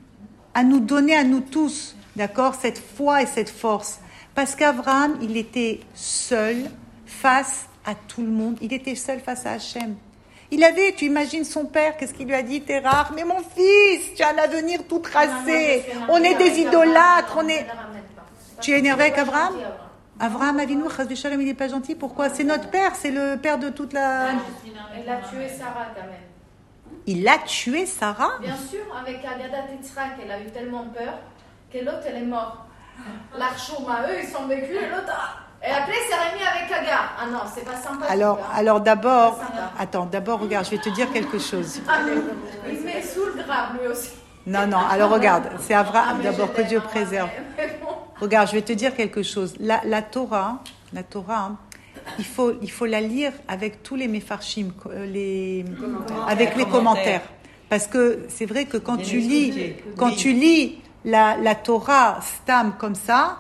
à 0.55 0.65
nous 0.65 0.81
donner 0.81 1.15
à 1.15 1.25
nous 1.25 1.41
tous, 1.41 1.97
d'accord, 2.17 2.55
cette 2.55 2.79
foi 2.79 3.23
et 3.23 3.27
cette 3.27 3.51
force? 3.51 4.01
Parce 4.35 4.57
qu'Abraham, 4.57 5.17
il 5.23 5.37
était 5.37 5.81
seul 5.95 6.57
face 7.07 7.67
à 7.87 7.95
tout 7.95 8.23
le 8.23 8.31
monde. 8.31 8.57
Il 8.61 8.73
était 8.73 8.95
seul 8.95 9.21
face 9.21 9.47
à 9.47 9.53
Hachem. 9.53 9.95
Il 10.55 10.63
avait, 10.63 10.93
tu 10.93 11.07
imagines 11.07 11.43
son 11.43 11.65
père, 11.65 11.97
qu'est-ce 11.97 12.15
qu'il 12.15 12.29
lui 12.29 12.35
a 12.35 12.43
dit 12.43 12.61
T'es 12.61 12.79
rare, 12.79 13.11
mais 13.17 13.25
mon 13.25 13.41
fils, 13.41 14.15
tu 14.15 14.23
as 14.23 14.29
un 14.29 14.39
avenir 14.39 14.87
tout 14.89 15.01
tracé. 15.01 15.85
On 16.09 16.19
est 16.23 16.37
des 16.37 16.61
idolâtres, 16.61 17.37
on 17.37 17.49
est. 17.49 17.67
Tu 18.61 18.71
es 18.71 18.79
énervé 18.79 19.03
avec 19.07 19.19
Abraham? 19.19 19.55
Abraham 20.21 20.61
Avinu, 20.61 20.85
il 20.85 21.39
n'est 21.39 21.55
pas 21.55 21.67
gentil. 21.67 21.97
Pourquoi? 21.97 22.29
C'est 22.29 22.45
notre 22.45 22.71
père, 22.71 22.95
c'est 22.95 23.11
le 23.11 23.37
père 23.37 23.59
de 23.59 23.69
toute 23.69 23.93
la. 23.93 24.35
Il 24.97 25.11
a 25.11 25.17
tué 25.29 25.49
Sarah 25.49 25.87
quand 25.93 26.03
même. 26.03 26.29
Il 27.07 27.27
a 27.27 27.39
tué 27.39 27.85
Sarah? 27.85 28.39
Bien 28.41 28.57
sûr, 28.57 28.85
avec 28.97 29.25
Agadat 29.25 29.73
Yitzhak, 29.73 30.13
elle 30.23 30.31
a 30.31 30.41
eu 30.41 30.47
tellement 30.53 30.85
peur 30.85 31.19
que 31.73 31.79
l'autre, 31.79 32.05
elle 32.07 32.19
est 32.19 32.27
morte. 32.27 32.59
L'archouma, 33.37 34.03
eux, 34.09 34.21
ils 34.23 34.29
sont 34.29 34.47
vécus, 34.47 34.77
et 34.77 34.89
l'autre. 34.89 35.44
Et 35.67 35.71
après, 35.71 35.95
c'est 36.09 36.15
remis 36.15 36.43
avec 36.43 36.71
Agar. 36.71 37.17
Ah 37.19 37.27
non, 37.31 37.39
c'est 37.55 37.65
pas 37.65 37.77
sympa. 37.77 38.05
Alors, 38.07 38.39
alors 38.55 38.81
d'abord, 38.81 39.39
attends, 39.79 40.05
d'abord, 40.05 40.41
regarde, 40.41 40.67
je 40.67 40.73
vais 40.73 40.79
te 40.79 40.91
dire 40.91 41.11
quelque 41.11 41.39
chose. 41.39 41.81
Ah, 41.89 42.01
il 42.69 42.81
met 42.83 43.03
sous 43.03 43.25
le 43.25 43.43
grave, 43.43 43.69
lui 43.81 43.89
aussi. 43.89 44.11
Non, 44.47 44.67
non, 44.67 44.79
alors 44.79 45.11
regarde, 45.11 45.45
c'est 45.61 45.73
Abraham 45.73 46.19
ah, 46.21 46.23
d'abord 46.23 46.53
que 46.53 46.61
Dieu 46.61 46.81
préserve. 46.81 47.31
Regarde, 48.21 48.49
je 48.49 48.55
vais 48.55 48.63
te 48.63 48.75
dire 48.75 48.95
quelque 48.95 49.23
chose. 49.23 49.55
La, 49.59 49.81
la 49.85 50.03
Torah, 50.03 50.59
la 50.93 51.03
Torah, 51.03 51.53
il 52.19 52.27
faut, 52.27 52.53
il 52.61 52.71
faut 52.71 52.85
la 52.85 53.01
lire 53.01 53.33
avec 53.49 53.83
tous 53.83 53.97
les 53.97 54.07
mefarshim, 54.07 54.69
euh, 54.87 55.07
les, 55.07 55.65
avec 56.29 56.57
les 56.57 56.67
commentaires. 56.67 57.23
Parce 57.71 57.87
que 57.87 58.27
c'est 58.29 58.45
vrai 58.45 58.67
que 58.67 58.77
quand 58.77 58.99
tu 58.99 59.17
lis, 59.19 59.75
quand 59.97 60.11
tu 60.11 60.33
lis 60.33 60.83
la, 61.07 61.39
la 61.39 61.55
Torah 61.55 62.19
stam 62.21 62.75
comme 62.79 62.95
ça, 62.95 63.39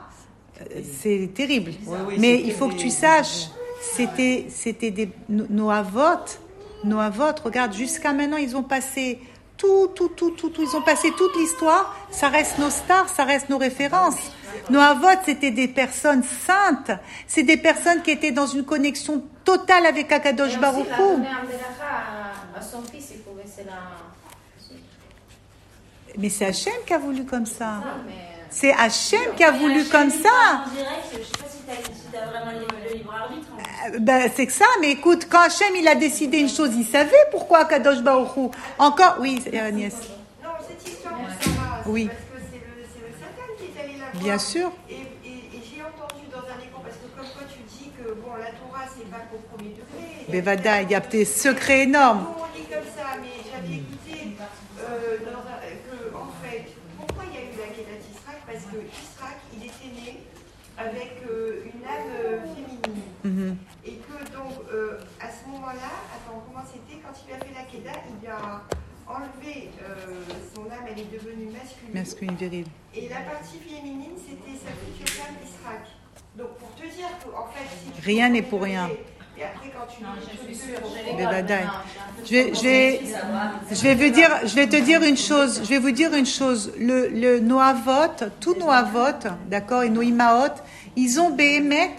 c'est 1.00 1.30
terrible. 1.34 1.72
Mais 2.18 2.40
il 2.40 2.52
faut 2.52 2.68
que 2.68 2.74
tu 2.74 2.90
saches, 2.90 3.48
c'était, 3.80 4.46
c'était 4.48 4.90
des, 4.90 5.08
nos 5.28 5.70
avots, 5.70 6.24
nos 6.84 7.00
avots, 7.00 7.34
regarde, 7.44 7.72
jusqu'à 7.72 8.12
maintenant, 8.12 8.36
ils 8.36 8.56
ont 8.56 8.62
passé 8.62 9.20
tout, 9.56 9.88
tout, 9.94 10.08
tout, 10.08 10.30
tout, 10.32 10.50
tout, 10.50 10.62
ils 10.62 10.76
ont 10.76 10.82
passé 10.82 11.12
toute 11.16 11.36
l'histoire. 11.36 11.96
Ça 12.10 12.28
reste 12.28 12.58
nos 12.58 12.70
stars, 12.70 13.08
ça 13.08 13.24
reste 13.24 13.48
nos 13.48 13.58
références. 13.58 14.16
Nos 14.70 14.80
avots, 14.80 15.20
c'était 15.24 15.50
des 15.50 15.68
personnes 15.68 16.22
saintes. 16.22 16.90
C'est 17.26 17.42
des 17.42 17.56
personnes 17.56 18.02
qui 18.02 18.10
étaient 18.10 18.32
dans 18.32 18.46
une 18.46 18.64
connexion 18.64 19.22
totale 19.44 19.86
avec 19.86 20.10
Akadosh 20.10 20.58
Baruch 20.58 20.86
Mais 26.16 26.28
c'est 26.28 26.46
Hachem 26.46 26.72
qui 26.86 26.94
a 26.94 26.98
voulu 26.98 27.24
comme 27.24 27.46
ça. 27.46 27.80
C'est 27.80 27.82
Hachem 27.82 27.82
qui 27.82 27.84
a 27.84 27.88
voulu 27.88 27.94
comme 27.94 27.96
ça. 27.96 28.04
En 28.04 28.04
direct, 28.04 28.33
je 31.12 31.24
sais 31.24 31.66
pas 31.66 31.74
si 31.82 32.10
tu 32.10 32.16
as, 32.16 32.26
vraiment 32.26 32.52
le, 32.52 32.94
libre 32.94 33.12
arbitre. 33.12 33.48
Euh, 33.94 33.98
ben, 33.98 34.30
c'est 34.34 34.46
que 34.46 34.52
ça, 34.52 34.66
mais 34.80 34.92
écoute, 34.92 35.26
quand 35.28 35.40
Hachem 35.40 35.74
il 35.76 35.88
a 35.88 35.94
décidé 35.94 36.38
une 36.38 36.48
chose, 36.48 36.70
il 36.76 36.84
savait 36.84 37.12
pourquoi 37.30 37.64
Kadosh 37.64 38.00
Baruchou. 38.00 38.50
Encore, 38.78 39.16
oui, 39.20 39.42
Agnès. 39.52 39.94
Non, 40.42 40.50
cette 40.66 40.86
histoire 40.88 41.14
de 41.14 41.44
Sarah, 41.44 41.82
oui. 41.86 42.06
parce 42.06 42.18
que 42.20 42.48
c'est 42.52 42.60
le, 42.60 43.08
le 43.08 43.12
Satan 43.18 43.52
qui 43.58 43.64
est 43.64 43.82
allé 43.82 43.92
la 43.98 44.10
voir. 44.10 44.22
Bien 44.22 44.38
sûr. 44.38 44.70
Et, 44.88 44.94
et, 44.94 45.56
et 45.56 45.62
j'ai 45.62 45.82
entendu 45.82 46.24
dans 46.30 46.46
un 46.46 46.60
écho, 46.62 46.80
parce 46.82 46.96
que 46.96 47.08
comme 47.16 47.26
toi 47.26 47.46
tu 47.50 47.60
dis 47.68 47.90
que 47.90 48.12
bon, 48.14 48.34
la 48.38 48.52
Torah 48.52 48.86
c'est 48.96 49.10
pas 49.10 49.24
qu'au 49.30 49.42
premier 49.52 49.70
degré. 49.70 50.26
Mais 50.28 50.40
Vada, 50.40 50.82
il 50.82 50.90
y 50.90 50.94
a 50.94 51.00
des 51.00 51.24
secrets 51.24 51.82
énormes. 51.82 52.20
Nous 52.20 52.44
on 52.44 52.56
dit 52.56 52.66
comme 52.68 52.88
ça, 52.96 53.18
mais 53.20 53.42
j'avais 53.50 53.78
écouté 53.82 54.36
euh, 54.80 55.18
dans 55.26 55.42
un, 55.42 55.58
que, 55.60 56.14
en 56.16 56.30
fait, 56.42 56.66
pourquoi 56.98 57.24
il 57.30 57.34
y 57.34 57.38
a 57.38 57.44
eu 57.46 57.56
la 57.58 57.74
Kedat 57.74 58.00
Israq 58.00 58.38
Parce 58.46 58.64
que 58.64 58.78
Israq, 58.80 59.38
il 59.52 59.64
était 59.66 59.92
né 59.94 60.20
avec 60.76 61.22
euh, 61.30 61.64
une 61.66 61.84
âme 61.84 62.10
euh, 62.24 62.40
féminine. 62.54 63.02
Mhm. 63.24 63.56
Et 63.86 63.96
que 63.96 64.16
donc, 64.32 64.52
euh, 64.72 64.98
à 65.20 65.28
ce 65.28 65.48
moment-là, 65.50 65.92
attends, 66.14 66.42
comment 66.46 66.64
c'était 66.66 67.00
Quand 67.00 67.12
il 67.22 67.26
lui 67.28 67.34
a 67.34 67.38
fait 67.38 67.54
la 67.54 67.64
Kedah, 67.64 68.00
il 68.10 68.20
lui 68.20 68.28
a 68.28 68.62
enlevé 69.24 69.70
euh, 69.82 70.22
son 70.54 70.62
âme, 70.62 70.86
elle 70.90 71.00
est 71.00 71.12
devenue 71.12 71.50
masculine. 71.52 71.94
Masculine 71.94 72.36
virile. 72.36 72.66
Et 72.94 73.08
la 73.08 73.20
partie 73.20 73.58
féminine, 73.58 74.12
c'était 74.16 74.58
sa 74.58 74.72
future 74.72 75.22
femme 75.22 75.34
Israq. 75.42 75.80
Donc, 76.36 76.48
pour 76.58 76.74
te 76.74 76.82
dire 76.82 77.08
que, 77.22 77.28
en 77.30 77.46
fait, 77.52 77.64
si 77.70 78.00
Rien 78.02 78.28
n'est 78.28 78.42
pour 78.42 78.62
rien. 78.62 78.88
Et 79.36 79.42
après, 79.42 79.68
quand 79.68 79.86
tu 79.86 80.04
je 80.30 80.46
suis 80.46 80.54
sûre. 80.54 80.78
Mais 81.16 81.24
Vadaï. 81.24 81.66
Je 82.24 82.30
vais, 82.30 82.54
je 82.54 82.62
vais, 82.62 83.00
je 83.70 83.82
vais 83.82 83.94
vous 83.94 84.14
dire, 84.14 84.30
je 84.44 84.54
vais 84.54 84.68
te 84.68 84.76
dire 84.76 85.02
une 85.02 85.16
chose. 85.16 85.60
Je 85.64 85.68
vais 85.68 85.78
vous 85.78 85.90
dire 85.90 86.14
une 86.14 86.26
chose. 86.26 86.72
Le, 86.78 87.08
le 87.08 87.40
Noavot, 87.40 88.30
tout 88.40 88.54
Noavot, 88.54 89.28
d'accord, 89.48 89.82
et 89.82 89.90
Noïmaot, 89.90 90.54
ils 90.96 91.18
ont 91.18 91.30
Béhémet, 91.30 91.96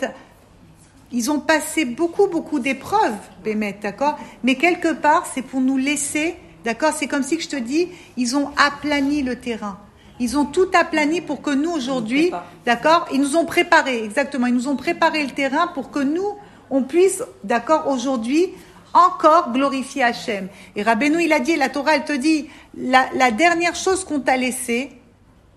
ils 1.12 1.30
ont 1.30 1.40
passé 1.40 1.86
beaucoup, 1.86 2.28
beaucoup 2.28 2.60
d'épreuves, 2.60 3.18
Béhémet, 3.44 3.78
d'accord. 3.82 4.18
Mais 4.44 4.56
quelque 4.56 4.94
part, 4.94 5.26
c'est 5.34 5.42
pour 5.42 5.62
nous 5.62 5.78
laisser, 5.78 6.38
d'accord? 6.66 6.92
C'est 6.98 7.08
comme 7.08 7.24
si 7.24 7.40
je 7.40 7.48
te 7.48 7.56
dis, 7.56 7.88
ils 8.18 8.36
ont 8.36 8.50
aplani 8.58 9.22
le 9.22 9.38
terrain. 9.38 9.78
Ils 10.20 10.38
ont 10.38 10.46
tout 10.46 10.68
aplani 10.74 11.22
pour 11.22 11.42
que 11.42 11.52
nous 11.52 11.72
aujourd'hui, 11.72 12.32
d'accord, 12.66 13.08
ils 13.12 13.20
nous 13.20 13.36
ont 13.36 13.46
préparé, 13.46 14.04
exactement, 14.04 14.48
ils 14.48 14.54
nous 14.54 14.68
ont 14.68 14.78
préparé 14.78 15.24
le 15.24 15.32
terrain 15.32 15.68
pour 15.68 15.92
que 15.92 16.00
nous, 16.00 16.36
on 16.70 16.84
puisse, 16.84 17.22
d'accord, 17.44 17.88
aujourd'hui, 17.88 18.50
encore 18.94 19.52
glorifier 19.52 20.04
Hachem. 20.04 20.48
Et 20.76 20.84
Rabbeinu, 20.84 21.22
il 21.22 21.34
a 21.34 21.40
dit, 21.40 21.58
la 21.58 21.70
Torah, 21.70 21.96
elle 21.96 22.06
te 22.06 22.14
dit, 22.14 22.48
la, 22.78 23.08
la 23.14 23.32
dernière 23.32 23.76
chose 23.76 24.06
qu'on 24.06 24.22
t'a 24.22 24.38
laissée, 24.38 24.92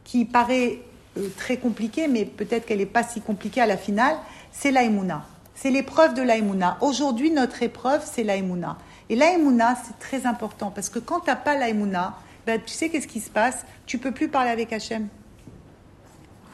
qui 0.03 0.25
paraît 0.25 0.81
euh, 1.19 1.29
très 1.37 1.59
compliquée, 1.59 2.09
mais 2.09 2.25
peut-être 2.25 2.67
qu'elle 2.67 2.79
n'est 2.79 2.87
pas 2.87 3.05
si 3.05 3.21
compliquée 3.21 3.61
à 3.61 3.67
la 3.67 3.77
finale, 3.77 4.17
c'est 4.51 4.73
l'aïmouna. 4.73 5.25
C'est 5.55 5.71
l'épreuve 5.71 6.15
de 6.15 6.23
l'aïmouna. 6.23 6.79
Aujourd'hui, 6.81 7.31
notre 7.31 7.63
épreuve, 7.63 8.03
c'est 8.05 8.25
l'aïmouna. 8.25 8.79
Et 9.11 9.17
l'aïmouna, 9.17 9.77
c'est 9.85 9.99
très 9.99 10.27
important, 10.27 10.71
parce 10.71 10.89
que 10.89 10.99
quand 10.99 11.21
tu 11.21 11.31
n'as 11.31 11.37
pas 11.37 11.57
l'aïmouna, 11.57 12.15
ben, 12.47 12.61
tu 12.65 12.73
sais 12.73 12.89
qu'est-ce 12.89 13.07
qui 13.07 13.21
se 13.21 13.31
passe? 13.31 13.65
Tu 13.87 13.99
peux 13.99 14.13
plus 14.13 14.29
parler 14.29 14.51
avec 14.51 14.73
Hachem. 14.73 15.09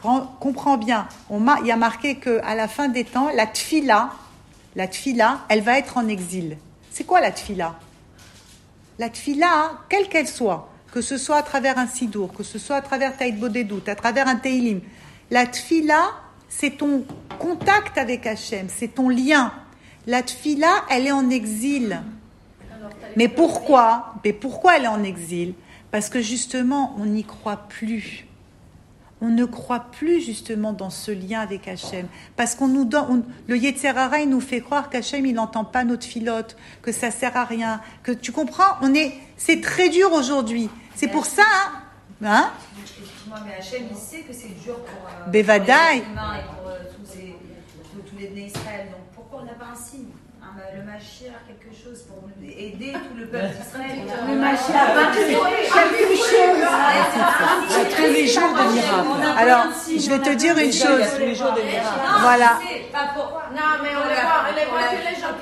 Ren- 0.02 0.28
Comprends 0.40 0.76
bien, 0.76 1.08
on 1.30 1.44
il 1.62 1.66
y 1.66 1.72
a 1.72 1.76
marqué 1.76 2.16
qu'à 2.16 2.54
la 2.54 2.68
fin 2.68 2.88
des 2.88 3.04
temps, 3.04 3.28
la 3.34 3.46
tfila, 3.46 4.10
la 4.76 4.86
elle 5.48 5.62
va 5.62 5.78
être 5.78 5.96
en 5.96 6.08
exil. 6.08 6.58
C'est 6.90 7.04
quoi 7.04 7.20
la 7.20 7.32
tfila? 7.32 7.76
La 8.98 9.08
tfila, 9.08 9.72
quelle 9.88 10.08
qu'elle 10.08 10.28
soit, 10.28 10.68
que 10.92 11.00
ce 11.00 11.16
soit 11.16 11.36
à 11.38 11.42
travers 11.42 11.78
un 11.78 11.86
sidour, 11.86 12.32
que 12.32 12.42
ce 12.44 12.58
soit 12.58 12.76
à 12.76 12.82
travers 12.82 13.16
Taïd 13.16 13.38
Bodedout, 13.38 13.82
à 13.88 13.94
travers 13.96 14.28
un 14.28 14.36
Teilim, 14.36 14.80
la 15.30 15.46
tfila, 15.46 16.10
c'est 16.48 16.76
ton 16.78 17.04
contact 17.38 17.98
avec 17.98 18.26
Hachem, 18.26 18.68
c'est 18.68 18.94
ton 18.94 19.08
lien. 19.08 19.52
La 20.06 20.22
tfila, 20.22 20.84
elle 20.90 21.06
est 21.06 21.12
en 21.12 21.30
exil. 21.30 22.00
Mais 23.16 23.28
pourquoi? 23.28 24.14
Mais 24.24 24.32
pourquoi 24.32 24.76
elle 24.76 24.84
est 24.84 24.88
en 24.88 25.02
exil? 25.04 25.54
Parce 25.90 26.08
que 26.08 26.20
justement, 26.20 26.94
on 26.98 27.06
n'y 27.06 27.24
croit 27.24 27.56
plus. 27.68 28.26
On 29.20 29.28
ne 29.28 29.44
croit 29.44 29.86
plus 29.92 30.20
justement 30.20 30.72
dans 30.72 30.90
ce 30.90 31.10
lien 31.10 31.40
avec 31.40 31.66
Hachem. 31.68 32.08
Parce 32.36 32.54
qu'on 32.54 32.68
nous 32.68 32.84
donne, 32.84 33.06
on- 33.08 33.22
le 33.46 33.56
Yetzerara, 33.56 34.18
il 34.20 34.28
nous 34.28 34.40
fait 34.40 34.60
croire 34.60 34.90
qu'Hachem, 34.90 35.24
il 35.24 35.34
n'entend 35.34 35.64
pas 35.64 35.84
notre 35.84 36.04
filote, 36.04 36.56
que 36.82 36.92
ça 36.92 37.10
sert 37.10 37.36
à 37.36 37.44
rien, 37.44 37.80
que 38.02 38.12
tu 38.12 38.32
comprends? 38.32 38.76
On 38.82 38.92
est, 38.92 39.14
c'est 39.36 39.60
très 39.60 39.88
dur 39.88 40.12
aujourd'hui. 40.12 40.68
C'est 40.94 41.08
pour 41.08 41.24
ça, 41.26 41.42
hein, 42.22 42.26
hein? 42.26 42.50
Excuse-moi, 42.82 43.38
mais 43.46 43.54
Hachem, 43.54 43.84
il 43.90 43.96
sait 43.96 44.20
que 44.22 44.32
c'est 44.32 44.60
dur 44.62 44.78
pour, 44.80 45.08
euh, 45.08 45.24
pour 45.24 45.32
les 45.32 46.12
humains 46.12 46.34
et 46.36 46.44
pour 46.60 46.68
euh, 46.68 46.78
tous, 46.94 48.16
les 48.18 48.42
Israël. 48.46 48.88
Donc 48.90 49.00
pourquoi 49.14 49.40
on 49.42 49.44
n'a 49.44 49.54
pas 49.54 49.72
un 49.72 49.76
signe? 49.76 50.06
Le 50.54 50.82
Mashiach, 50.84 51.32
quelque 51.48 51.74
chose 51.74 52.02
pour 52.02 52.28
aider 52.40 52.92
tout 52.92 53.16
le 53.18 53.26
peuple 53.26 53.46
d'Israël 53.48 53.98
Le 54.28 54.34
y 54.34 54.46
a 57.74 57.84
tous 57.84 58.12
les 58.12 58.28
jours 58.28 58.54
des 58.54 58.68
miracles. 58.72 59.36
Alors, 59.36 59.66
je 59.88 60.10
vais 60.10 60.18
te 60.20 60.34
dire 60.34 60.56
une 60.56 60.72
chose. 60.72 61.02
tous 61.16 61.18
les 61.18 61.34
jours 61.34 61.52
des 61.54 61.64
miracles. 61.64 61.98
Voilà. 62.20 62.60
Non, 63.50 63.82
mais 63.82 63.88
on 63.96 64.08
les 64.08 64.14
voit, 64.14 64.44
on 64.48 64.54
les 64.54 64.66
voit 64.66 64.82
que 64.90 65.02
les 65.10 65.16
gens 65.20 65.34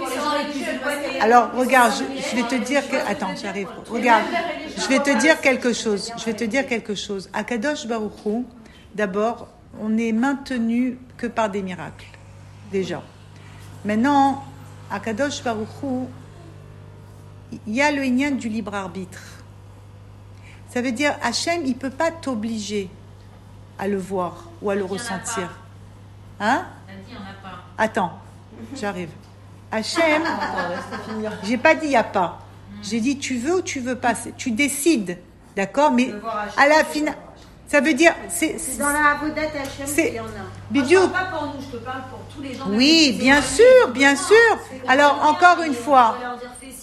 qui 0.50 0.60
sont 0.60 1.20
Alors, 1.20 1.52
regarde, 1.52 1.92
je, 1.92 2.36
vais 2.36 2.44
te 2.44 2.54
dire 2.64 2.88
que. 2.88 2.96
Attends, 2.96 3.34
j'arrive. 3.40 3.68
Regarde, 3.90 4.24
je 4.78 4.88
vais 4.88 5.00
te 5.00 5.18
dire 5.18 5.42
quelque 5.42 5.74
chose. 5.74 6.10
Je 6.16 6.24
vais 6.24 6.34
te 6.34 6.44
dire 6.44 6.66
quelque 6.66 6.94
chose. 6.94 7.28
À 7.34 7.44
Kadosh 7.44 7.86
Baruchou, 7.86 8.46
d'abord, 8.94 9.48
on 9.78 9.90
n'est 9.90 10.12
maintenu 10.12 10.96
que 11.18 11.26
par 11.26 11.50
des 11.50 11.60
miracles. 11.60 12.06
Déjà. 12.70 13.02
Maintenant, 13.84 14.42
à 14.92 15.00
Kadosh 15.00 15.42
Baruchou, 15.42 16.08
il 17.66 17.74
y 17.74 17.80
a 17.80 17.90
le 17.90 18.02
lien 18.02 18.30
du 18.30 18.48
libre 18.48 18.74
arbitre. 18.74 19.20
Ça 20.68 20.82
veut 20.82 20.92
dire, 20.92 21.16
Hachem, 21.22 21.62
il 21.64 21.70
ne 21.70 21.78
peut 21.78 21.90
pas 21.90 22.10
t'obliger 22.10 22.90
à 23.78 23.88
le 23.88 23.96
voir 23.96 24.48
ou 24.60 24.70
à 24.70 24.74
le 24.74 24.84
ressentir. 24.84 25.48
Hein 26.38 26.66
Attends, 27.78 28.12
j'arrive. 28.76 29.08
Hachem, 29.70 30.22
j'ai 31.42 31.56
pas 31.56 31.74
dit 31.74 31.86
il 31.86 31.90
n'y 31.90 31.96
a 31.96 32.04
pas. 32.04 32.40
J'ai 32.82 33.00
dit 33.00 33.18
tu 33.18 33.38
veux 33.38 33.56
ou 33.56 33.62
tu 33.62 33.80
veux 33.80 33.96
pas? 33.96 34.14
Tu 34.36 34.50
décides, 34.50 35.18
d'accord? 35.56 35.90
Mais 35.92 36.12
à 36.56 36.68
la 36.68 36.84
fin, 36.84 37.06
ça 37.72 37.80
veut 37.80 37.94
dire 37.94 38.14
c'est 38.28 38.54
dans 38.78 38.90
la 38.90 39.12
Avodat 39.12 39.40
Hachem 39.48 39.86
C'est- 39.86 40.08
qu'il 40.08 40.16
y 40.16 40.20
en 40.20 40.24
a. 40.24 40.44
Bidiou. 40.70 41.08
Pas 41.08 41.24
pour 41.32 41.46
nous, 41.46 41.52
je 41.62 41.78
te 41.78 41.82
parle 41.82 42.02
pour 42.10 42.18
tous 42.34 42.42
les 42.42 42.52
gens. 42.54 42.64
Oui, 42.68 43.16
bien 43.18 43.40
sûr, 43.40 43.88
bien 43.94 44.14
sûr. 44.14 44.58
Alors 44.86 45.18
encore 45.26 45.62
une 45.64 45.72
fois, 45.72 46.16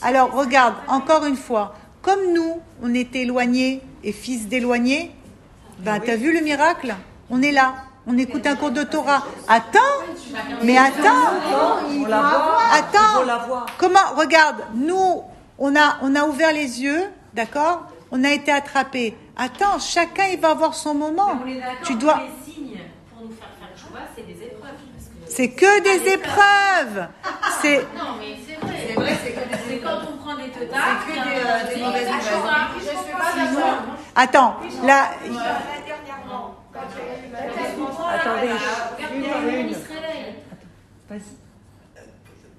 alors 0.02 0.32
regarde, 0.34 0.74
encore 0.88 1.26
une 1.26 1.38
fois, 1.38 1.76
comme 2.02 2.34
nous, 2.34 2.60
on 2.82 2.92
est 2.96 3.16
éloignés 3.16 3.84
et 4.04 4.12
fils 4.12 4.48
d'éloignés, 4.48 5.12
ben 5.78 6.00
t'as 6.04 6.16
vu 6.16 6.34
le 6.34 6.44
miracle? 6.44 6.96
On 7.30 7.40
est 7.44 7.52
là, 7.52 7.76
on 8.08 8.18
écoute 8.18 8.48
un 8.48 8.56
cours 8.56 8.72
de 8.72 8.82
Torah. 8.82 9.24
Attends, 9.48 9.80
mais 10.64 10.76
attends, 10.76 11.34
On 11.92 12.06
la 12.08 12.20
voit. 12.22 12.58
Attends. 12.74 13.66
Comment 13.78 14.00
Regarde, 14.18 14.58
nous, 14.74 15.22
on 15.60 15.76
a, 15.76 15.98
on 16.02 16.16
a 16.16 16.24
ouvert 16.24 16.52
les 16.52 16.82
yeux, 16.82 17.04
d'accord? 17.36 17.84
On 18.12 18.24
a 18.24 18.32
été 18.32 18.52
attrapés. 18.52 19.16
Attends, 19.42 19.80
chacun, 19.80 20.26
il 20.34 20.40
va 20.40 20.50
avoir 20.52 20.74
son 20.74 20.94
moment. 20.94 21.40
On 21.42 21.48
est 21.48 21.56
d'accord, 21.60 21.76
Tu 21.86 21.96
dois. 21.96 22.20
Les 22.20 22.52
signes 22.54 22.80
pour 23.10 23.26
nous 23.26 23.32
faire 23.34 23.48
faire 23.58 23.70
le 23.74 23.80
choix, 23.80 24.02
c'est 24.14 24.28
des 24.28 24.44
épreuves. 24.44 24.74
Que 24.74 25.32
C'est 25.32 25.50
que 25.52 25.82
des 25.82 26.10
épreuves. 26.12 27.08
C'est. 27.62 27.78
Non, 27.96 28.16
mais 28.20 28.36
c'est 28.46 28.56
vrai. 28.56 28.76
C'est 28.88 28.94
vrai, 28.96 29.18
c'est 29.24 29.32
que 29.32 29.40
des 29.40 29.56
C'est 29.70 29.80
quand 29.80 30.00
on 30.12 30.18
prend 30.18 30.36
des 30.36 30.50
teutards. 30.50 30.80
C'est 31.08 31.14
que 31.14 31.20
des, 31.24 31.36
euh, 31.40 31.76
des 31.76 31.82
mauvaises 31.86 32.08
nouvelles. 32.08 32.20
Je 32.76 32.84
suis 32.84 33.14
pas 33.14 33.36
d'accord. 33.36 33.80
Attends, 34.16 34.56
là. 34.84 34.88
Là, 34.88 35.10
dernièrement, 35.86 36.56
quand 36.74 36.80
Attendez. 38.10 38.52
Regardez 38.98 39.58
Une. 39.62 39.70
Israël. 39.70 40.36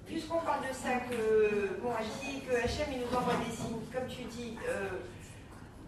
Puisqu'on 0.07 0.41
parle 0.41 0.63
de 0.63 0.75
ça, 0.75 0.95
que, 1.09 1.79
bon, 1.83 1.91
elle 2.01 2.07
dit 2.29 2.41
que 2.41 2.55
Hachem, 2.57 2.87
il 2.93 2.99
nous 3.01 3.17
envoie 3.17 3.35
des 3.47 3.55
signes, 3.55 3.79
comme 3.93 4.09
tu 4.09 4.23
dis. 4.25 4.57
euh, 4.69 4.89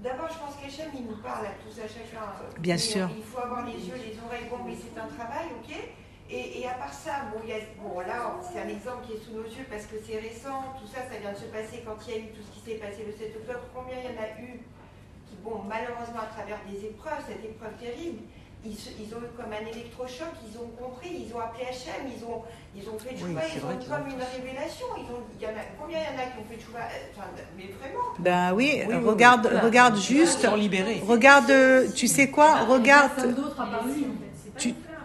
D'abord, 0.03 0.29
je 0.33 0.39
pense 0.39 0.57
qu'Hachem, 0.59 0.91
il 0.95 1.07
nous 1.07 1.17
parle 1.23 1.47
à 1.47 1.55
tous, 1.63 1.79
à 1.79 1.87
chacun. 1.87 2.27
euh, 2.43 2.59
Bien 2.59 2.75
mais 2.75 2.79
sûr. 2.79 3.09
Il 3.17 3.23
faut 3.23 3.39
avoir 3.39 3.65
les 3.67 3.79
yeux, 3.79 3.95
les 3.95 4.19
oreilles, 4.27 4.49
bon, 4.51 4.59
mais 4.67 4.75
c'est 4.75 4.99
un 4.99 5.07
travail, 5.07 5.47
ok? 5.63 5.71
Et, 6.31 6.61
et 6.61 6.67
à 6.67 6.75
part 6.75 6.93
ça, 6.93 7.29
bon, 7.33 7.39
il 7.45 7.51
y 7.51 7.53
a, 7.53 7.59
bon 7.79 8.01
là, 8.01 8.35
c'est 8.43 8.59
un 8.59 8.69
exemple 8.69 9.07
qui 9.07 9.13
est 9.15 9.23
sous 9.23 9.33
nos 9.33 9.45
yeux 9.45 9.67
parce 9.71 9.87
que 9.87 9.97
c'est 10.03 10.19
récent, 10.19 10.75
tout 10.81 10.87
ça, 10.89 11.03
ça 11.07 11.19
vient 11.21 11.31
de 11.33 11.37
se 11.39 11.45
passer 11.55 11.85
quand 11.87 11.95
il 12.09 12.11
y 12.11 12.15
a 12.17 12.19
eu 12.19 12.29
tout 12.35 12.43
ce 12.43 12.51
qui 12.51 12.61
s'est 12.67 12.79
passé 12.83 13.05
le 13.07 13.13
7 13.13 13.37
octobre. 13.37 13.63
Combien 13.75 13.95
il 14.01 14.11
y 14.11 14.19
en 14.19 14.21
a 14.23 14.31
eu 14.43 14.59
qui, 15.29 15.37
bon, 15.45 15.63
malheureusement, 15.69 16.25
à 16.27 16.31
travers 16.35 16.59
des 16.67 16.83
épreuves, 16.87 17.23
cette 17.29 17.45
épreuve 17.45 17.77
terrible, 17.79 18.23
ils, 18.65 19.15
ont 19.15 19.19
eu 19.19 19.31
comme 19.37 19.53
un 19.53 19.67
électrochoc, 19.67 20.29
ils 20.47 20.57
ont 20.59 20.71
compris, 20.79 21.27
ils 21.27 21.35
ont 21.35 21.41
appelé 21.41 21.65
Hachem, 21.65 22.07
ils 22.07 22.25
ont, 22.25 22.43
ils 22.77 22.89
ont 22.89 22.99
fait 22.99 23.11
Oui, 23.15 23.21
chouva, 23.21 23.41
c'est 23.43 23.59
ils 23.59 23.65
ont 23.65 23.77
qu'ils 23.77 23.89
comme 23.89 24.07
une 24.07 24.23
révélation. 24.23 24.87
Ils 24.97 25.11
ont, 25.13 25.23
il 25.39 25.43
y 25.43 25.47
en 25.47 25.51
a, 25.51 25.65
combien 25.81 25.99
il 25.99 26.15
y 26.15 26.17
en 26.17 26.23
a 26.23 26.27
qui 26.31 26.39
ont 26.39 26.47
fait 26.49 26.61
chouva 26.65 26.79
euh, 26.81 27.11
enfin, 27.17 27.27
Mais 27.57 27.65
vraiment 27.81 28.05
Ben 28.19 28.53
oui, 28.55 28.83
Oui, 28.87 28.95
oui, 28.95 29.05
regarde, 29.05 29.49
oui. 29.53 29.59
regarde 29.61 29.97
Ils 29.99 30.03
juste. 30.03 30.43
sont 30.43 30.55
libérés. 30.55 31.03
Regarde, 31.07 31.51
euh, 31.51 31.89
tu 31.95 32.07
sais 32.07 32.31
quoi 32.31 32.65
Regarde. 32.65 33.11
Personne 33.15 33.35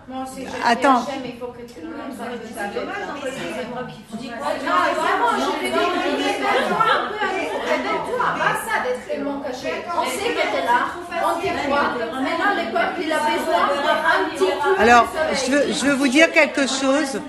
C'est 0.07 0.47
Attends. 0.65 1.01
Hachem, 1.03 1.21
il 1.25 1.37
faut 1.37 1.47
que 1.47 1.61
tu 1.67 1.83
nous 1.83 1.91
montres 1.91 2.21
avec 2.23 2.39
C'est 2.47 2.53
ça. 2.55 2.67
dommage 2.71 3.03
d'envoyer 3.07 3.35
des 3.43 3.59
épreuves 3.61 3.87
qui 3.91 4.01
font 4.07 4.15
Non, 4.23 4.79
vraiment, 5.03 5.31
je 5.35 5.51
te 5.51 5.67
dis, 5.67 5.83
révèle-toi 6.15 6.79
un 6.79 7.03
peu 7.11 7.19
à 7.19 7.29
nous. 7.35 7.59
Révèle-toi, 7.67 8.25
pas 8.39 8.55
ça 8.63 8.75
d'être 8.87 9.03
tellement 9.07 9.39
caché. 9.41 9.73
On 9.91 10.05
sait 10.05 10.31
que 10.31 10.45
t'es 10.53 10.63
là, 10.63 10.79
on 11.27 11.41
t'y 11.41 11.47
croit. 11.49 11.91
Maintenant, 12.21 12.53
le 12.55 12.71
peuple, 12.71 13.01
il 13.03 13.11
a 13.11 13.19
besoin 13.19 13.61
d'un 13.67 14.29
petit 14.31 14.45
coup 14.45 14.75
de 14.75 14.81
Alors, 14.81 15.07
je 15.33 15.51
veux, 15.51 15.73
je 15.73 15.85
veux 15.85 15.93
vous 15.95 16.07
dire 16.07 16.31
quelque 16.31 16.67
chose. 16.67 17.21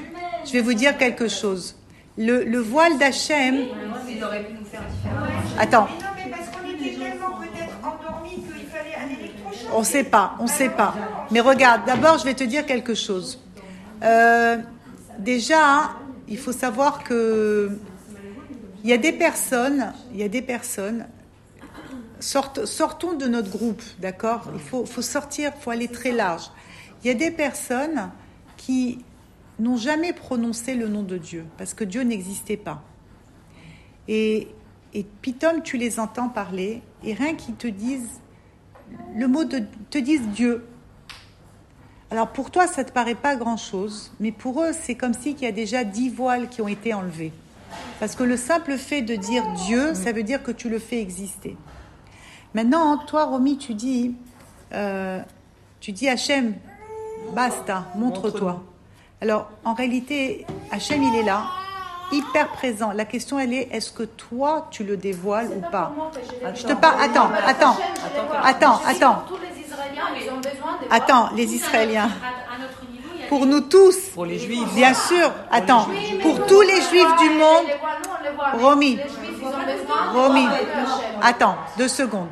Je 0.47 0.53
vais 0.53 0.61
vous 0.61 0.75
dire 0.75 0.97
quelque 0.97 1.27
chose. 1.29 1.75
Le, 2.17 2.45
le 2.45 2.59
voile 2.61 2.97
d'Hachem. 2.99 3.67
Attends, 5.59 5.89
Mais 5.91 6.05
non, 6.05 6.11
mais 6.17 6.31
parce 6.31 6.49
qu'on 6.51 6.69
était 6.71 6.95
tellement 6.97 7.37
peut-être 7.39 7.75
endormis 7.83 8.35
qu'il 8.37 8.67
fallait 8.71 8.95
un 8.95 9.09
on 9.75 9.85
sait 9.85 10.05
pas, 10.05 10.35
on 10.41 10.47
sait 10.47 10.71
pas. 10.71 10.95
Mais 11.31 11.41
regarde, 11.41 11.85
d'abord, 11.87 12.19
je 12.19 12.25
vais 12.25 12.35
te 12.35 12.45
dire 12.45 12.67
quelque 12.67 12.95
chose. 12.95 13.41
Euh, 14.03 14.59
déjà, 15.19 15.91
il 16.29 16.39
faut 16.39 16.53
savoir 16.53 17.05
que 17.05 17.79
il 18.85 18.91
y 18.91 18.93
a 18.93 18.99
des 18.99 19.13
personnes, 19.13 19.93
il 20.13 20.19
y 20.19 20.23
a 20.23 20.29
des 20.29 20.43
personnes. 20.43 21.07
sortons 22.21 23.15
de 23.15 23.27
notre 23.27 23.51
groupe, 23.51 23.83
d'accord? 24.01 24.49
Il 24.55 24.61
faut, 24.61 24.85
faut 24.87 25.03
sortir, 25.03 25.53
faut 25.61 25.71
aller 25.71 25.89
très 25.89 26.13
large. 26.13 26.51
Il 27.03 27.09
y 27.09 27.11
a 27.11 27.15
des 27.15 27.31
personnes 27.31 28.11
qui 28.57 29.05
n'ont 29.59 29.77
jamais 29.77 30.13
prononcé 30.13 30.75
le 30.75 30.89
nom 30.89 31.03
de 31.03 31.19
Dieu 31.19 31.45
parce 31.59 31.75
que 31.75 31.85
Dieu 31.85 32.03
n'existait 32.03 32.57
pas. 32.57 32.83
Et, 34.07 34.49
et 34.95 35.05
Pitom, 35.23 35.63
tu 35.63 35.77
les 35.77 36.01
entends 36.01 36.29
parler 36.29 36.83
et 37.05 37.15
rien 37.15 37.35
qu'ils 37.35 37.57
te 37.57 37.67
disent 37.67 38.21
le 39.17 39.29
mot 39.29 39.45
de 39.45 39.63
te 39.91 39.99
disent 39.99 40.29
Dieu. 40.29 40.67
Alors 42.11 42.29
pour 42.29 42.51
toi, 42.51 42.67
ça 42.67 42.85
te 42.85 42.93
paraît 42.93 43.15
pas 43.15 43.37
grand-chose, 43.37 44.13
mais 44.21 44.33
pour 44.33 44.63
eux, 44.63 44.71
c'est 44.73 44.95
comme 44.95 45.13
si 45.13 45.35
qu'il 45.35 45.45
y 45.45 45.49
a 45.49 45.53
déjà 45.53 45.85
dix 45.85 46.09
voiles 46.09 46.49
qui 46.49 46.63
ont 46.63 46.69
été 46.69 46.95
enlevés. 46.95 47.33
Parce 48.01 48.15
que 48.15 48.23
le 48.23 48.37
simple 48.37 48.77
fait 48.79 49.03
de 49.03 49.15
dire 49.15 49.45
Dieu, 49.67 49.95
ça 49.95 50.13
veut 50.13 50.23
dire 50.23 50.43
que 50.43 50.51
tu 50.51 50.69
le 50.69 50.79
fais 50.79 51.01
exister. 51.01 51.57
Maintenant, 52.55 52.97
toi, 52.99 53.27
Romy, 53.27 53.59
tu 53.59 53.75
dis, 53.75 54.15
euh, 54.73 55.21
tu 55.81 55.93
dis 55.93 56.09
Hachem, 56.09 56.55
basta, 57.35 57.87
montre-toi. 57.95 58.65
Alors, 59.21 59.51
en 59.65 59.75
réalité, 59.75 60.47
Hachem, 60.71 61.03
il 61.03 61.15
est 61.17 61.25
là, 61.25 61.45
hyper 62.13 62.49
présent. 62.49 62.93
La 62.93 63.05
question, 63.05 63.39
elle 63.39 63.53
est, 63.53 63.69
est-ce 63.73 63.91
que 63.93 64.03
toi, 64.03 64.69
tu 64.71 64.85
le 64.85 64.97
dévoiles 64.97 65.49
ou 65.57 65.61
pas 65.71 65.93
Je 66.55 66.63
te 66.65 66.73
parle, 66.73 67.01
attends, 67.03 67.31
attends, 67.47 67.77
attends, 68.43 68.81
attends. 68.87 69.25
Tous 69.29 69.37
les 69.37 69.63
Israéliens, 69.63 70.03
ils 70.21 70.31
ont 70.31 70.37
besoin 70.37 70.79
de 70.83 70.87
Attends, 70.95 71.31
les 71.35 71.55
Israéliens. 71.55 72.11
Pour 73.29 73.45
nous 73.45 73.61
tous, 73.61 73.97
Pour 74.15 74.25
les 74.25 74.39
juifs. 74.39 74.73
bien 74.75 74.95
sûr. 74.95 75.31
Attends, 75.51 75.87
pour 76.23 76.47
tous 76.47 76.63
les 76.63 76.81
juifs 76.81 77.17
du 77.19 77.31
monde, 77.31 77.67
Romy. 78.61 78.99
Romy, 80.15 80.47
attends, 81.23 81.57
deux 81.77 81.89
secondes. 81.89 82.31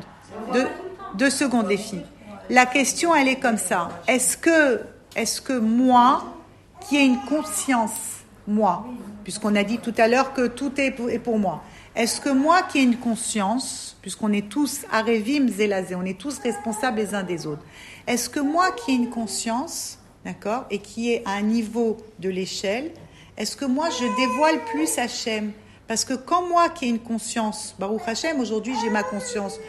Deux, 0.53 0.67
deux 1.13 1.29
secondes, 1.29 1.67
les 1.67 1.77
filles. 1.77 2.05
La 2.49 2.65
question, 2.65 3.13
elle 3.13 3.27
est 3.27 3.39
comme 3.39 3.57
ça. 3.57 3.89
Est-ce 4.07 4.37
que, 4.37 4.81
est-ce 5.15 5.41
que 5.41 5.53
moi, 5.53 6.23
qui 6.81 6.97
ai 6.97 7.05
une 7.05 7.19
conscience, 7.25 8.21
moi, 8.47 8.85
puisqu'on 9.27 9.57
a 9.57 9.65
dit 9.65 9.79
tout 9.79 9.93
à 9.97 10.07
l'heure 10.07 10.31
que 10.31 10.47
tout 10.47 10.71
est 10.79 10.89
pour, 11.19 11.37
moi, 11.37 11.61
est-ce 11.97 12.21
que 12.21 12.29
moi 12.29 12.61
qui 12.61 12.77
ai 12.77 12.83
une 12.83 12.95
conscience, 12.95 13.97
puisqu'on 14.01 14.31
est 14.31 14.47
tous 14.47 14.85
Arevim 14.89 15.49
Zélazé, 15.49 15.95
on 15.95 16.05
est 16.05 16.17
tous 16.17 16.39
responsables 16.39 16.95
les 16.95 17.13
uns 17.13 17.23
des 17.23 17.45
autres, 17.45 17.61
est-ce 18.07 18.29
que 18.29 18.39
moi 18.39 18.71
qui 18.71 18.91
ai 18.91 18.93
une 18.93 19.09
conscience, 19.09 19.99
d'accord, 20.23 20.63
et 20.71 20.79
qui 20.79 21.11
est 21.11 21.23
à 21.25 21.31
un 21.31 21.41
niveau 21.41 21.97
de 22.19 22.29
l'échelle, 22.29 22.93
est-ce 23.35 23.57
que 23.57 23.65
moi 23.65 23.89
je 23.89 24.05
dévoile 24.15 24.63
plus 24.71 24.97
Hachem? 24.97 25.51
Parce 25.89 26.05
que 26.05 26.13
quand 26.13 26.47
moi 26.47 26.69
qui 26.69 26.85
ai 26.85 26.87
une 26.87 26.99
conscience, 26.99 27.75
Baruch 27.77 28.07
Hachem, 28.07 28.39
aujourd'hui 28.39 28.75
j'ai 28.81 28.89
ma 28.89 29.03
conscience, 29.03 29.59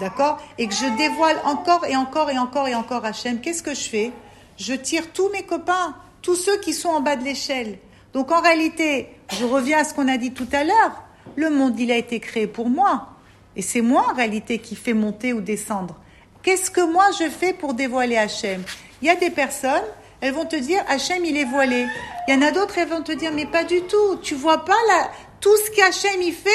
d'accord, 0.00 0.36
et 0.58 0.68
que 0.68 0.74
je 0.74 0.96
dévoile 0.98 1.38
encore 1.46 1.86
et 1.86 1.96
encore 1.96 2.28
et 2.28 2.36
encore 2.36 2.68
et 2.68 2.74
encore 2.74 3.06
Hachem, 3.06 3.40
qu'est-ce 3.40 3.62
que 3.62 3.72
je 3.72 3.88
fais? 3.88 4.12
Je 4.58 4.74
tire 4.74 5.10
tous 5.14 5.30
mes 5.30 5.44
copains, 5.44 5.96
tous 6.20 6.36
ceux 6.36 6.58
qui 6.60 6.74
sont 6.74 6.90
en 6.90 7.00
bas 7.00 7.16
de 7.16 7.24
l'échelle. 7.24 7.78
Donc 8.18 8.32
en 8.32 8.40
réalité, 8.40 9.10
je 9.38 9.44
reviens 9.44 9.78
à 9.78 9.84
ce 9.84 9.94
qu'on 9.94 10.08
a 10.08 10.16
dit 10.16 10.32
tout 10.32 10.48
à 10.50 10.64
l'heure, 10.64 11.04
le 11.36 11.50
monde 11.50 11.78
il 11.78 11.92
a 11.92 11.96
été 11.96 12.18
créé 12.18 12.48
pour 12.48 12.68
moi. 12.68 13.10
Et 13.54 13.62
c'est 13.62 13.80
moi 13.80 14.06
en 14.10 14.12
réalité 14.12 14.58
qui 14.58 14.74
fait 14.74 14.92
monter 14.92 15.32
ou 15.32 15.40
descendre. 15.40 15.94
Qu'est-ce 16.42 16.68
que 16.68 16.80
moi 16.80 17.04
je 17.16 17.30
fais 17.30 17.52
pour 17.52 17.74
dévoiler 17.74 18.16
Hachem? 18.16 18.64
Il 19.00 19.06
y 19.06 19.08
a 19.08 19.14
des 19.14 19.30
personnes, 19.30 19.84
elles 20.20 20.34
vont 20.34 20.46
te 20.46 20.56
dire 20.56 20.82
Hachem 20.88 21.24
il 21.24 21.36
est 21.36 21.44
voilé. 21.44 21.86
Il 22.26 22.34
y 22.34 22.36
en 22.36 22.42
a 22.42 22.50
d'autres, 22.50 22.78
elles 22.78 22.88
vont 22.88 23.04
te 23.04 23.12
dire 23.12 23.30
mais 23.32 23.46
pas 23.46 23.62
du 23.62 23.82
tout. 23.82 24.16
Tu 24.20 24.34
vois 24.34 24.64
pas 24.64 24.82
là 24.88 25.12
tout 25.38 25.56
ce 25.56 25.70
qu'Hachem 25.70 26.20
il 26.20 26.34
fait, 26.34 26.50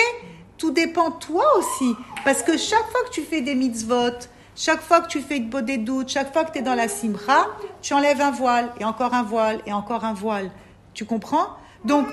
tout 0.57 0.71
dépend 0.71 1.11
toi 1.11 1.45
aussi. 1.59 1.93
Parce 2.25 2.43
que 2.43 2.57
chaque 2.57 2.89
fois 2.91 3.03
que 3.05 3.11
tu 3.11 3.21
fais 3.21 3.39
des 3.39 3.55
mitzvot, 3.55 4.19
chaque 4.57 4.81
fois 4.81 4.99
que 4.99 5.07
tu 5.07 5.21
fais 5.21 5.39
de 5.39 5.59
des 5.61 5.77
doutes, 5.77 6.09
chaque 6.09 6.33
fois 6.33 6.43
que 6.43 6.51
tu 6.51 6.59
es 6.59 6.61
dans 6.61 6.75
la 6.75 6.89
simra, 6.89 7.47
tu 7.81 7.93
enlèves 7.93 8.19
un 8.19 8.31
voile 8.31 8.69
et 8.81 8.83
encore 8.83 9.13
un 9.13 9.23
voile 9.23 9.61
et 9.65 9.71
encore 9.71 10.03
un 10.03 10.13
voile. 10.13 10.51
Tu 10.93 11.05
comprends? 11.05 11.47
Donc 11.85 12.07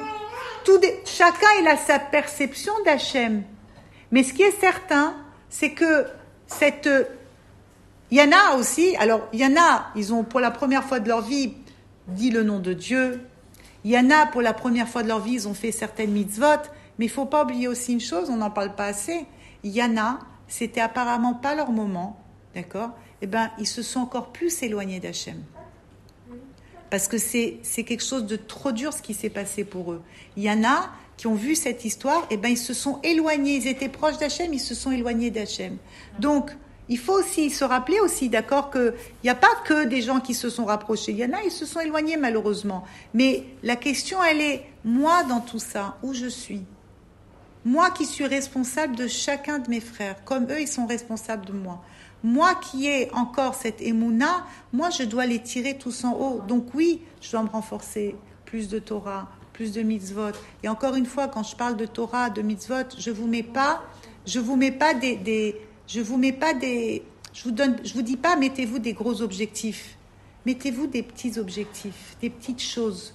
tout 0.64 0.80
chacun 1.04 1.48
il 1.60 1.68
a 1.68 1.76
sa 1.76 1.98
perception 1.98 2.72
d'Hachem. 2.84 3.44
Mais 4.10 4.22
ce 4.22 4.32
qui 4.32 4.42
est 4.42 4.58
certain, 4.60 5.14
c'est 5.48 5.72
que 5.72 6.06
cette 6.46 6.88
il 8.10 8.18
y 8.18 8.22
en 8.22 8.32
a 8.32 8.56
aussi, 8.56 8.96
alors 8.96 9.28
il 9.32 9.38
y 9.38 9.46
en 9.46 9.56
a, 9.56 9.86
ils 9.94 10.12
ont 10.12 10.24
pour 10.24 10.40
la 10.40 10.50
première 10.50 10.84
fois 10.84 10.98
de 10.98 11.08
leur 11.08 11.20
vie 11.20 11.54
dit 12.08 12.30
le 12.30 12.42
nom 12.42 12.58
de 12.58 12.72
Dieu. 12.72 13.20
Il 13.84 13.90
y 13.90 13.98
en 13.98 14.10
a 14.10 14.26
pour 14.26 14.42
la 14.42 14.52
première 14.52 14.88
fois 14.88 15.02
de 15.02 15.08
leur 15.08 15.20
vie, 15.20 15.32
ils 15.32 15.48
ont 15.48 15.54
fait 15.54 15.72
certaines 15.72 16.10
mitzvot. 16.10 16.62
Mais 16.98 17.06
il 17.06 17.08
faut 17.08 17.24
pas 17.24 17.44
oublier 17.44 17.68
aussi 17.68 17.92
une 17.92 18.00
chose, 18.00 18.28
on 18.28 18.36
n'en 18.36 18.50
parle 18.50 18.74
pas 18.74 18.86
assez. 18.86 19.26
Il 19.62 19.70
y 19.70 19.82
en 19.82 19.96
a, 19.96 20.18
c'était 20.48 20.80
apparemment 20.80 21.34
pas 21.34 21.54
leur 21.54 21.70
moment, 21.70 22.20
d'accord? 22.54 22.90
Eh 23.22 23.26
ben, 23.26 23.50
ils 23.58 23.66
se 23.66 23.82
sont 23.82 24.00
encore 24.00 24.32
plus 24.32 24.62
éloignés 24.62 25.00
d'Hachem. 25.00 25.42
Parce 26.90 27.06
que 27.08 27.18
c'est 27.18 27.60
quelque 27.84 28.04
chose 28.04 28.26
de 28.26 28.36
trop 28.36 28.72
dur 28.72 28.92
ce 28.92 29.00
qui 29.00 29.14
s'est 29.14 29.30
passé 29.30 29.64
pour 29.64 29.92
eux. 29.92 30.02
Il 30.36 30.42
y 30.42 30.50
en 30.50 30.64
a 30.64 30.90
qui 31.16 31.26
ont 31.26 31.34
vu 31.34 31.54
cette 31.54 31.84
histoire, 31.84 32.26
et 32.30 32.36
ben 32.36 32.48
ils 32.48 32.58
se 32.58 32.72
sont 32.72 32.98
éloignés, 33.02 33.56
ils 33.56 33.66
étaient 33.66 33.90
proches 33.90 34.16
d'Hachem, 34.18 34.54
ils 34.54 34.58
se 34.58 34.74
sont 34.74 34.90
éloignés 34.90 35.30
d'Hachem. 35.30 35.76
Donc, 36.18 36.50
il 36.88 36.98
faut 36.98 37.12
aussi 37.12 37.50
se 37.50 37.62
rappeler 37.62 38.00
aussi, 38.00 38.28
d'accord, 38.28 38.70
qu'il 38.70 38.94
n'y 39.22 39.30
a 39.30 39.34
pas 39.34 39.54
que 39.64 39.84
des 39.84 40.02
gens 40.02 40.18
qui 40.18 40.34
se 40.34 40.50
sont 40.50 40.64
rapprochés. 40.64 41.12
Il 41.12 41.18
y 41.18 41.24
en 41.24 41.32
a, 41.32 41.42
ils 41.44 41.52
se 41.52 41.64
sont 41.66 41.78
éloignés 41.78 42.16
malheureusement. 42.16 42.84
Mais 43.14 43.44
la 43.62 43.76
question, 43.76 44.18
elle 44.24 44.40
est, 44.40 44.64
moi 44.84 45.22
dans 45.24 45.40
tout 45.40 45.60
ça, 45.60 45.98
où 46.02 46.14
je 46.14 46.26
suis? 46.26 46.64
Moi 47.64 47.90
qui 47.90 48.06
suis 48.06 48.26
responsable 48.26 48.96
de 48.96 49.06
chacun 49.06 49.58
de 49.58 49.68
mes 49.68 49.80
frères, 49.80 50.24
comme 50.24 50.50
eux, 50.50 50.62
ils 50.62 50.66
sont 50.66 50.86
responsables 50.86 51.44
de 51.44 51.52
moi. 51.52 51.84
Moi 52.22 52.54
qui 52.54 52.86
ai 52.86 53.10
encore 53.14 53.54
cette 53.54 53.80
émouna, 53.80 54.44
moi 54.72 54.90
je 54.90 55.04
dois 55.04 55.26
les 55.26 55.42
tirer 55.42 55.78
tous 55.78 56.04
en 56.04 56.12
haut. 56.12 56.42
Donc 56.46 56.74
oui, 56.74 57.00
je 57.22 57.30
dois 57.30 57.42
me 57.42 57.48
renforcer, 57.48 58.14
plus 58.44 58.68
de 58.68 58.78
Torah, 58.78 59.28
plus 59.54 59.72
de 59.72 59.82
mitzvot. 59.82 60.32
Et 60.62 60.68
encore 60.68 60.96
une 60.96 61.06
fois, 61.06 61.28
quand 61.28 61.42
je 61.42 61.56
parle 61.56 61.76
de 61.76 61.86
Torah, 61.86 62.28
de 62.28 62.42
mitzvot, 62.42 62.96
je 62.98 63.10
vous 63.10 63.26
mets 63.26 63.42
pas, 63.42 63.82
je 64.26 64.38
vous 64.38 64.56
mets 64.56 64.70
pas 64.70 64.92
des, 64.92 65.16
des 65.16 65.56
je 65.86 66.00
vous 66.00 66.18
mets 66.18 66.32
pas 66.32 66.52
des, 66.52 67.02
je 67.32 67.44
vous 67.44 67.52
donne, 67.52 67.76
je 67.84 67.94
vous 67.94 68.02
dis 68.02 68.16
pas 68.16 68.36
mettez-vous 68.36 68.78
des 68.78 68.92
gros 68.92 69.22
objectifs, 69.22 69.96
mettez-vous 70.44 70.88
des 70.88 71.02
petits 71.02 71.38
objectifs, 71.38 72.16
des 72.20 72.30
petites 72.30 72.62
choses. 72.62 73.14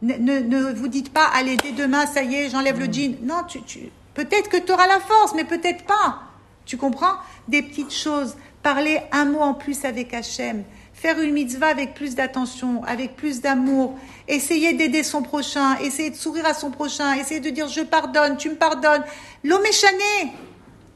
Ne, 0.00 0.14
ne, 0.14 0.38
ne 0.38 0.72
vous 0.72 0.88
dites 0.88 1.12
pas 1.12 1.26
allez 1.34 1.56
dès 1.56 1.72
demain 1.72 2.06
ça 2.06 2.22
y 2.22 2.34
est 2.36 2.50
j'enlève 2.50 2.78
le 2.78 2.90
jean. 2.90 3.18
Non, 3.22 3.42
tu, 3.46 3.60
tu 3.62 3.90
peut-être 4.14 4.48
que 4.48 4.56
tu 4.56 4.72
auras 4.72 4.86
la 4.86 5.00
force, 5.00 5.34
mais 5.34 5.44
peut-être 5.44 5.84
pas. 5.84 6.27
Tu 6.68 6.76
comprends? 6.76 7.14
Des 7.48 7.62
petites 7.62 7.94
choses. 7.94 8.36
Parler 8.62 9.00
un 9.10 9.24
mot 9.24 9.40
en 9.40 9.54
plus 9.54 9.86
avec 9.86 10.12
Hachem. 10.12 10.64
Faire 10.92 11.18
une 11.18 11.32
mitzvah 11.32 11.68
avec 11.68 11.94
plus 11.94 12.14
d'attention, 12.14 12.84
avec 12.84 13.16
plus 13.16 13.40
d'amour. 13.40 13.98
Essayer 14.28 14.74
d'aider 14.74 15.02
son 15.02 15.22
prochain. 15.22 15.78
Essayer 15.78 16.10
de 16.10 16.16
sourire 16.16 16.44
à 16.44 16.52
son 16.52 16.70
prochain. 16.70 17.14
Essayer 17.14 17.40
de 17.40 17.48
dire 17.48 17.68
je 17.68 17.80
pardonne, 17.80 18.36
tu 18.36 18.50
me 18.50 18.54
pardonnes. 18.54 19.02
L'homme 19.44 19.64
est 19.64 19.72
chané. 19.72 20.34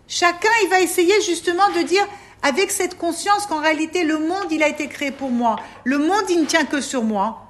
Chacun, 0.09 0.51
il 0.65 0.69
va 0.69 0.81
essayer 0.81 1.19
justement 1.23 1.67
de 1.75 1.81
dire 1.81 2.07
avec 2.43 2.71
cette 2.71 2.99
conscience 2.99 3.47
qu'en 3.47 3.61
réalité 3.61 4.05
le 4.05 4.19
monde, 4.19 4.49
il 4.51 4.63
a 4.63 4.69
été 4.69 4.89
créé 4.89 5.11
pour 5.11 5.31
moi. 5.31 5.57
Le 5.85 5.97
monde, 5.97 6.25
il 6.29 6.41
ne 6.41 6.45
tient 6.45 6.67
que 6.67 6.83
sur 6.83 7.03
moi. 7.03 7.47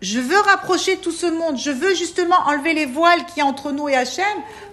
Je 0.00 0.18
veux 0.18 0.40
rapprocher 0.40 0.96
tout 0.96 1.12
ce 1.12 1.26
monde. 1.26 1.58
Je 1.58 1.70
veux 1.70 1.94
justement 1.94 2.38
enlever 2.46 2.72
les 2.72 2.86
voiles 2.86 3.26
qui 3.26 3.42
entre 3.42 3.70
nous 3.70 3.90
et 3.90 3.96
Hachem. 3.96 4.24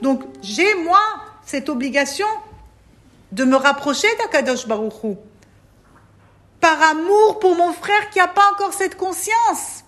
Donc, 0.01 0.23
j'ai, 0.41 0.73
moi, 0.75 1.01
cette 1.49 1.67
obligation 1.67 2.27
de 3.31 3.43
me 3.43 3.55
rapprocher 3.55 4.07
d'Akadosh 4.19 4.67
Baruch 4.67 5.03
Hu. 5.03 5.15
Par 6.61 6.79
amour 6.91 7.39
pour 7.39 7.55
mon 7.55 7.73
frère 7.73 8.11
qui 8.11 8.19
n'a 8.19 8.27
pas 8.27 8.51
encore 8.53 8.71
cette 8.71 8.95
conscience. 8.95 9.83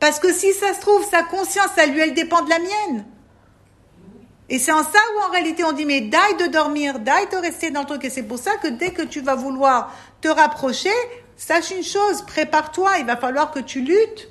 Parce 0.00 0.18
que 0.18 0.32
si 0.32 0.52
ça 0.52 0.74
se 0.74 0.80
trouve, 0.80 1.08
sa 1.08 1.22
conscience, 1.22 1.78
à 1.78 1.86
lui, 1.86 2.00
elle 2.00 2.12
dépend 2.12 2.42
de 2.42 2.50
la 2.50 2.58
mienne. 2.58 3.06
Et 4.48 4.58
c'est 4.58 4.72
en 4.72 4.82
ça 4.82 4.98
où 5.14 5.28
en 5.28 5.30
réalité 5.30 5.62
on 5.62 5.70
dit 5.70 5.86
mais 5.86 6.00
d'aille 6.00 6.36
de 6.38 6.46
dormir, 6.46 6.98
d'aille 6.98 7.28
de 7.28 7.36
rester 7.36 7.70
dans 7.70 7.82
le 7.82 7.86
truc. 7.86 8.04
Et 8.04 8.10
c'est 8.10 8.24
pour 8.24 8.38
ça 8.38 8.56
que 8.56 8.66
dès 8.66 8.90
que 8.90 9.02
tu 9.02 9.20
vas 9.20 9.36
vouloir 9.36 9.94
te 10.20 10.26
rapprocher, 10.28 10.90
sache 11.36 11.70
une 11.70 11.84
chose, 11.84 12.22
prépare-toi, 12.22 12.98
il 12.98 13.06
va 13.06 13.16
falloir 13.16 13.52
que 13.52 13.60
tu 13.60 13.80
luttes. 13.80 14.28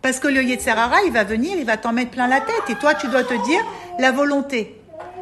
Parce 0.00 0.20
que 0.20 0.28
le 0.28 0.42
Yetzerara, 0.42 1.02
il 1.04 1.12
va 1.12 1.24
venir, 1.24 1.58
il 1.58 1.66
va 1.66 1.76
t'en 1.76 1.92
mettre 1.92 2.12
plein 2.12 2.28
la 2.28 2.40
tête. 2.40 2.62
Et 2.70 2.76
toi, 2.76 2.94
tu 2.94 3.08
dois 3.08 3.24
te 3.24 3.34
dire 3.44 3.62
la 3.98 4.10
volonté. 4.10 4.80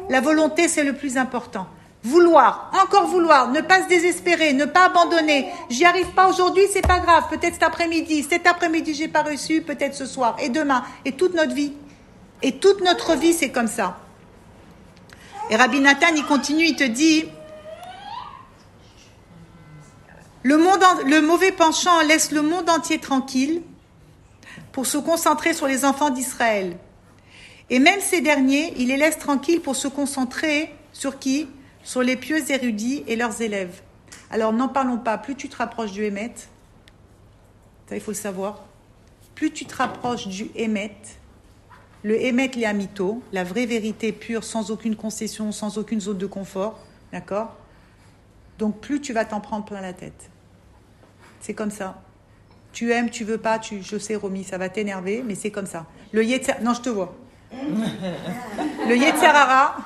La 0.09 0.21
volonté, 0.21 0.67
c'est 0.67 0.83
le 0.83 0.93
plus 0.93 1.17
important. 1.17 1.67
Vouloir, 2.03 2.71
encore 2.83 3.07
vouloir, 3.07 3.49
ne 3.49 3.61
pas 3.61 3.81
se 3.83 3.87
désespérer, 3.87 4.53
ne 4.53 4.65
pas 4.65 4.85
abandonner. 4.85 5.47
J'y 5.71 5.85
arrive 5.85 6.11
pas 6.13 6.29
aujourd'hui, 6.29 6.61
c'est 6.71 6.85
pas 6.85 6.99
grave. 6.99 7.23
Peut-être 7.31 7.53
cet 7.53 7.63
après-midi, 7.63 8.21
cet 8.29 8.45
après-midi 8.45 8.93
j'ai 8.93 9.07
pas 9.07 9.23
reçu, 9.23 9.61
peut-être 9.61 9.95
ce 9.95 10.05
soir 10.05 10.35
et 10.39 10.49
demain 10.49 10.83
et 11.03 11.13
toute 11.13 11.33
notre 11.33 11.55
vie. 11.55 11.73
Et 12.43 12.59
toute 12.59 12.83
notre 12.83 13.15
vie, 13.15 13.33
c'est 13.33 13.49
comme 13.49 13.67
ça. 13.67 13.97
Et 15.49 15.55
Rabbi 15.55 15.79
Nathan, 15.79 16.07
il 16.15 16.25
continue, 16.25 16.65
il 16.65 16.75
te 16.75 16.83
dit 16.83 17.25
le, 20.43 20.57
le 21.09 21.21
mauvais 21.21 21.51
penchant 21.51 22.01
laisse 22.01 22.31
le 22.31 22.43
monde 22.43 22.69
entier 22.69 22.99
tranquille 22.99 23.63
pour 24.71 24.85
se 24.85 24.99
concentrer 24.99 25.53
sur 25.53 25.65
les 25.65 25.85
enfants 25.85 26.11
d'Israël. 26.11 26.77
Et 27.69 27.79
même 27.79 27.99
ces 27.99 28.21
derniers, 28.21 28.73
il 28.77 28.89
les 28.89 28.97
laisse 28.97 29.17
tranquilles 29.17 29.61
pour 29.61 29.75
se 29.75 29.87
concentrer 29.87 30.73
sur 30.93 31.19
qui? 31.19 31.47
Sur 31.83 32.01
les 32.01 32.15
pieux 32.15 32.51
érudits 32.51 33.03
et 33.07 33.15
leurs 33.15 33.41
élèves. 33.41 33.81
Alors 34.29 34.53
n'en 34.53 34.67
parlons 34.67 34.97
pas, 34.97 35.17
plus 35.17 35.35
tu 35.35 35.49
te 35.49 35.57
rapproches 35.57 35.91
du 35.91 36.03
Hémet, 36.03 36.33
ça 37.87 37.95
il 37.95 38.01
faut 38.01 38.11
le 38.11 38.15
savoir, 38.15 38.65
plus 39.35 39.51
tu 39.51 39.65
te 39.65 39.75
rapproches 39.75 40.27
du 40.27 40.49
Hémet, 40.55 40.95
le 42.01 42.19
Hémet 42.19 42.47
Léamito, 42.55 43.21
la 43.31 43.43
vraie 43.43 43.67
vérité 43.67 44.11
pure, 44.11 44.43
sans 44.43 44.71
aucune 44.71 44.95
concession, 44.95 45.51
sans 45.51 45.77
aucune 45.77 46.01
zone 46.01 46.17
de 46.17 46.25
confort, 46.25 46.79
d'accord? 47.11 47.55
Donc 48.57 48.79
plus 48.79 48.99
tu 48.99 49.13
vas 49.13 49.25
t'en 49.25 49.41
prendre 49.41 49.65
plein 49.65 49.81
la 49.81 49.93
tête. 49.93 50.29
C'est 51.39 51.53
comme 51.53 51.71
ça. 51.71 52.01
Tu 52.73 52.91
aimes, 52.91 53.09
tu 53.09 53.23
veux 53.23 53.37
pas, 53.37 53.59
tu, 53.59 53.83
je 53.83 53.97
sais, 53.97 54.15
Romy, 54.15 54.43
ça 54.43 54.57
va 54.57 54.69
t'énerver, 54.69 55.23
mais 55.25 55.35
c'est 55.35 55.51
comme 55.51 55.67
ça. 55.67 55.85
Le 56.11 56.25
Yetzer, 56.25 56.55
non, 56.61 56.73
je 56.73 56.81
te 56.81 56.89
vois. 56.89 57.15
Le 58.87 58.95
Yetzerara, 58.95 59.77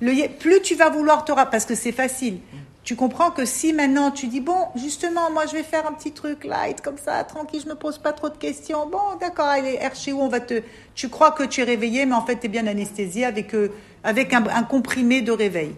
le, 0.00 0.28
plus 0.38 0.60
tu 0.62 0.74
vas 0.74 0.90
vouloir 0.90 1.24
te 1.24 1.32
parce 1.32 1.64
que 1.64 1.74
c'est 1.74 1.92
facile. 1.92 2.38
Tu 2.84 2.96
comprends 2.96 3.30
que 3.30 3.44
si 3.44 3.74
maintenant 3.74 4.10
tu 4.10 4.28
dis 4.28 4.40
bon, 4.40 4.68
justement, 4.74 5.30
moi 5.30 5.44
je 5.46 5.52
vais 5.52 5.62
faire 5.62 5.86
un 5.86 5.92
petit 5.92 6.12
truc 6.12 6.44
light 6.44 6.80
comme 6.80 6.96
ça, 6.96 7.22
tranquille, 7.24 7.60
je 7.62 7.68
me 7.68 7.74
pose 7.74 7.98
pas 7.98 8.12
trop 8.12 8.30
de 8.30 8.36
questions. 8.36 8.86
Bon, 8.86 9.16
d'accord, 9.20 9.46
allez, 9.46 9.78
chez 9.94 10.12
où 10.12 10.20
on 10.20 10.28
va 10.28 10.40
te. 10.40 10.62
Tu 10.94 11.10
crois 11.10 11.32
que 11.32 11.42
tu 11.42 11.60
es 11.60 11.64
réveillé, 11.64 12.06
mais 12.06 12.14
en 12.14 12.24
fait 12.24 12.36
tu 12.36 12.46
es 12.46 12.48
bien 12.48 12.66
anesthésié 12.66 13.26
avec 13.26 13.54
euh, 13.54 13.70
avec 14.04 14.32
un, 14.32 14.62
comprimé 14.62 15.20
de 15.20 15.32
réveil. 15.32 15.74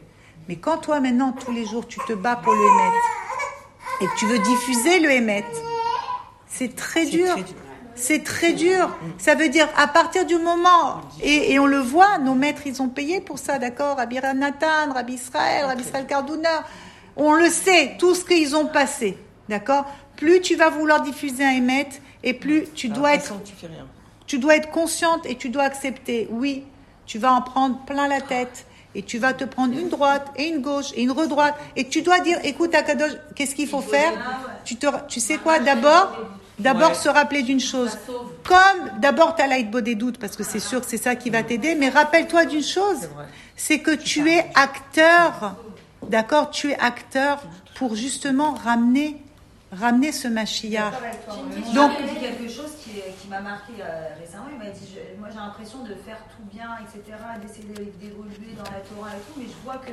Mais 0.48 0.56
quand 0.56 0.78
toi 0.78 1.00
maintenant 1.00 1.32
tous 1.32 1.52
les 1.52 1.66
jours 1.66 1.86
tu 1.88 1.98
te 2.06 2.12
bats 2.12 2.36
pour 2.36 2.52
le 2.52 2.60
émettre 2.60 4.02
et 4.02 4.06
que 4.06 4.18
tu 4.18 4.26
veux 4.26 4.38
diffuser 4.38 5.00
le 5.00 5.10
émettre, 5.10 5.48
c'est 6.46 6.76
très 6.76 7.06
dur. 7.06 7.36
C'est 7.94 8.24
très 8.24 8.52
dur. 8.52 8.96
Ça 9.18 9.34
veut 9.34 9.48
dire, 9.48 9.68
à 9.76 9.86
partir 9.86 10.24
du 10.24 10.36
moment, 10.36 11.00
et, 11.22 11.58
on 11.58 11.66
le 11.66 11.78
voit, 11.78 12.18
nos 12.18 12.34
maîtres, 12.34 12.62
ils 12.66 12.80
ont 12.82 12.88
payé 12.88 13.20
pour 13.20 13.38
ça, 13.38 13.58
d'accord? 13.58 13.96
Rabbi 13.96 14.18
Nathan, 14.34 14.92
Rabbi 14.94 15.14
Israël, 15.14 15.64
Rabbi 15.66 15.82
Israël 15.82 16.06
Kardouner. 16.06 16.48
On 17.16 17.32
le 17.34 17.50
sait, 17.50 17.96
tout 17.98 18.14
ce 18.14 18.24
qu'ils 18.24 18.56
ont 18.56 18.66
passé, 18.66 19.18
d'accord? 19.48 19.84
Plus 20.16 20.40
tu 20.40 20.56
vas 20.56 20.70
vouloir 20.70 21.02
diffuser 21.02 21.44
un 21.44 21.50
émet, 21.50 21.88
et 22.22 22.34
plus 22.34 22.64
tu 22.74 22.88
dois 22.88 23.14
être... 23.14 23.34
Tu 24.26 24.38
dois 24.38 24.54
être 24.54 24.70
consciente 24.70 25.26
et 25.26 25.34
tu 25.34 25.48
dois 25.48 25.64
accepter. 25.64 26.28
Oui, 26.30 26.62
tu 27.04 27.18
vas 27.18 27.32
en 27.32 27.42
prendre 27.42 27.84
plein 27.84 28.06
la 28.06 28.20
tête 28.20 28.64
et 28.94 29.02
tu 29.02 29.18
vas 29.18 29.32
te 29.32 29.42
prendre 29.42 29.76
une 29.76 29.88
droite 29.88 30.28
et 30.36 30.46
une 30.46 30.60
gauche 30.60 30.92
et 30.94 31.02
une 31.02 31.10
redroite. 31.10 31.56
Et 31.74 31.88
tu 31.88 32.02
dois 32.02 32.20
dire 32.20 32.38
écoute 32.44 32.72
Akadosh 32.72 33.10
qu'est-ce 33.34 33.56
qu'il 33.56 33.66
faut 33.66 33.80
faire? 33.80 34.12
tu 34.64 34.76
te 34.76 34.86
tu 35.08 35.18
sais 35.18 35.38
quoi? 35.38 35.58
D'abord 35.58 36.16
D'abord, 36.60 36.94
se 36.94 37.08
rappeler 37.08 37.42
d'une 37.42 37.60
chose. 37.60 37.96
Comme 38.44 39.00
d'abord, 39.00 39.34
tu 39.34 39.42
as 39.42 39.46
l'aide 39.46 39.70
des 39.70 39.94
doutes, 39.94 40.18
parce 40.18 40.36
que 40.36 40.44
c'est 40.44 40.60
sûr 40.60 40.80
que 40.80 40.86
c'est 40.86 41.02
ça 41.02 41.16
qui 41.16 41.30
va 41.30 41.42
t'aider, 41.42 41.74
mais 41.74 41.88
rappelle-toi 41.88 42.44
d'une 42.44 42.62
chose. 42.62 43.08
C'est 43.56 43.80
que 43.80 43.94
tu 43.94 44.30
es 44.30 44.46
acteur, 44.54 45.56
d'accord? 46.08 46.50
Tu 46.50 46.70
es 46.70 46.78
acteur 46.78 47.42
pour 47.74 47.94
justement 47.94 48.54
ramener 48.54 49.22
ramener 49.72 50.12
ce 50.12 50.28
Mashiach. 50.28 50.92
Donc, 51.74 51.92
il 52.00 52.06
dit 52.06 52.20
quelque 52.20 52.48
chose 52.48 52.72
qui, 52.82 52.90
qui 52.90 53.28
m'a 53.28 53.40
marqué 53.40 53.72
euh, 53.80 54.08
récemment. 54.20 54.46
Il 54.52 54.58
m'a 54.58 54.70
dit 54.70 54.98
Moi, 55.18 55.28
j'ai 55.30 55.38
l'impression 55.38 55.84
de 55.84 55.94
faire 55.94 56.18
tout 56.36 56.44
bien, 56.52 56.70
etc., 56.82 57.16
d'essayer 57.40 57.92
d'évoluer 58.00 58.54
dans 58.56 58.70
la 58.70 58.80
Torah 58.80 59.10
et 59.10 59.20
tout, 59.32 59.38
mais 59.38 59.46
je 59.46 59.64
vois 59.64 59.76
que 59.76 59.92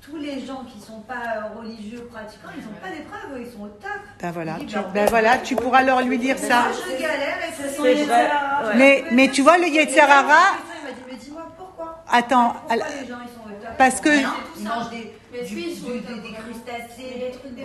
tous 0.00 0.16
les 0.16 0.46
gens 0.46 0.64
qui 0.64 0.78
ne 0.78 0.84
sont 0.84 1.00
pas 1.00 1.50
religieux 1.56 2.08
pratiquants, 2.10 2.48
ils 2.56 2.64
n'ont 2.64 2.80
pas 2.80 2.88
d'épreuve, 2.88 3.40
ils 3.40 3.52
sont 3.52 3.64
au 3.64 3.68
top. 3.68 3.90
Ben 4.20 4.30
voilà, 4.30 4.56
tu, 4.66 4.76
ben 4.94 5.08
voilà, 5.08 5.38
tu 5.38 5.56
pourras 5.56 5.82
leur 5.82 6.00
lui 6.00 6.18
dire 6.18 6.38
ça. 6.38 6.62
Moi, 6.62 6.72
je 6.88 7.02
galère 7.02 7.38
et 7.48 7.52
ça 7.52 8.74
mais, 8.76 9.04
mais 9.12 9.28
tu 9.28 9.42
vois, 9.42 9.58
le 9.58 9.68
Yetzerara. 9.68 10.22
Il 10.22 10.84
m'a 10.84 10.92
dit, 10.92 11.02
mais 11.10 11.16
dis-moi 11.16 11.42
pourquoi. 11.56 12.02
Attends. 12.10 12.52
Pourquoi 12.52 12.76
les 12.76 13.08
gens 13.08 13.18
ils 13.22 13.28
sont 13.28 13.46
au 13.46 13.62
top 13.62 13.76
Parce 13.76 14.00
que. 14.00 14.08
Ils 14.08 14.64
mangent 14.64 14.90
des, 14.90 15.14
du, 15.46 15.54
du, 15.54 15.62
des 15.62 16.32
crustacés, 16.32 17.18
des 17.18 17.30
trucs 17.38 17.54
des 17.54 17.64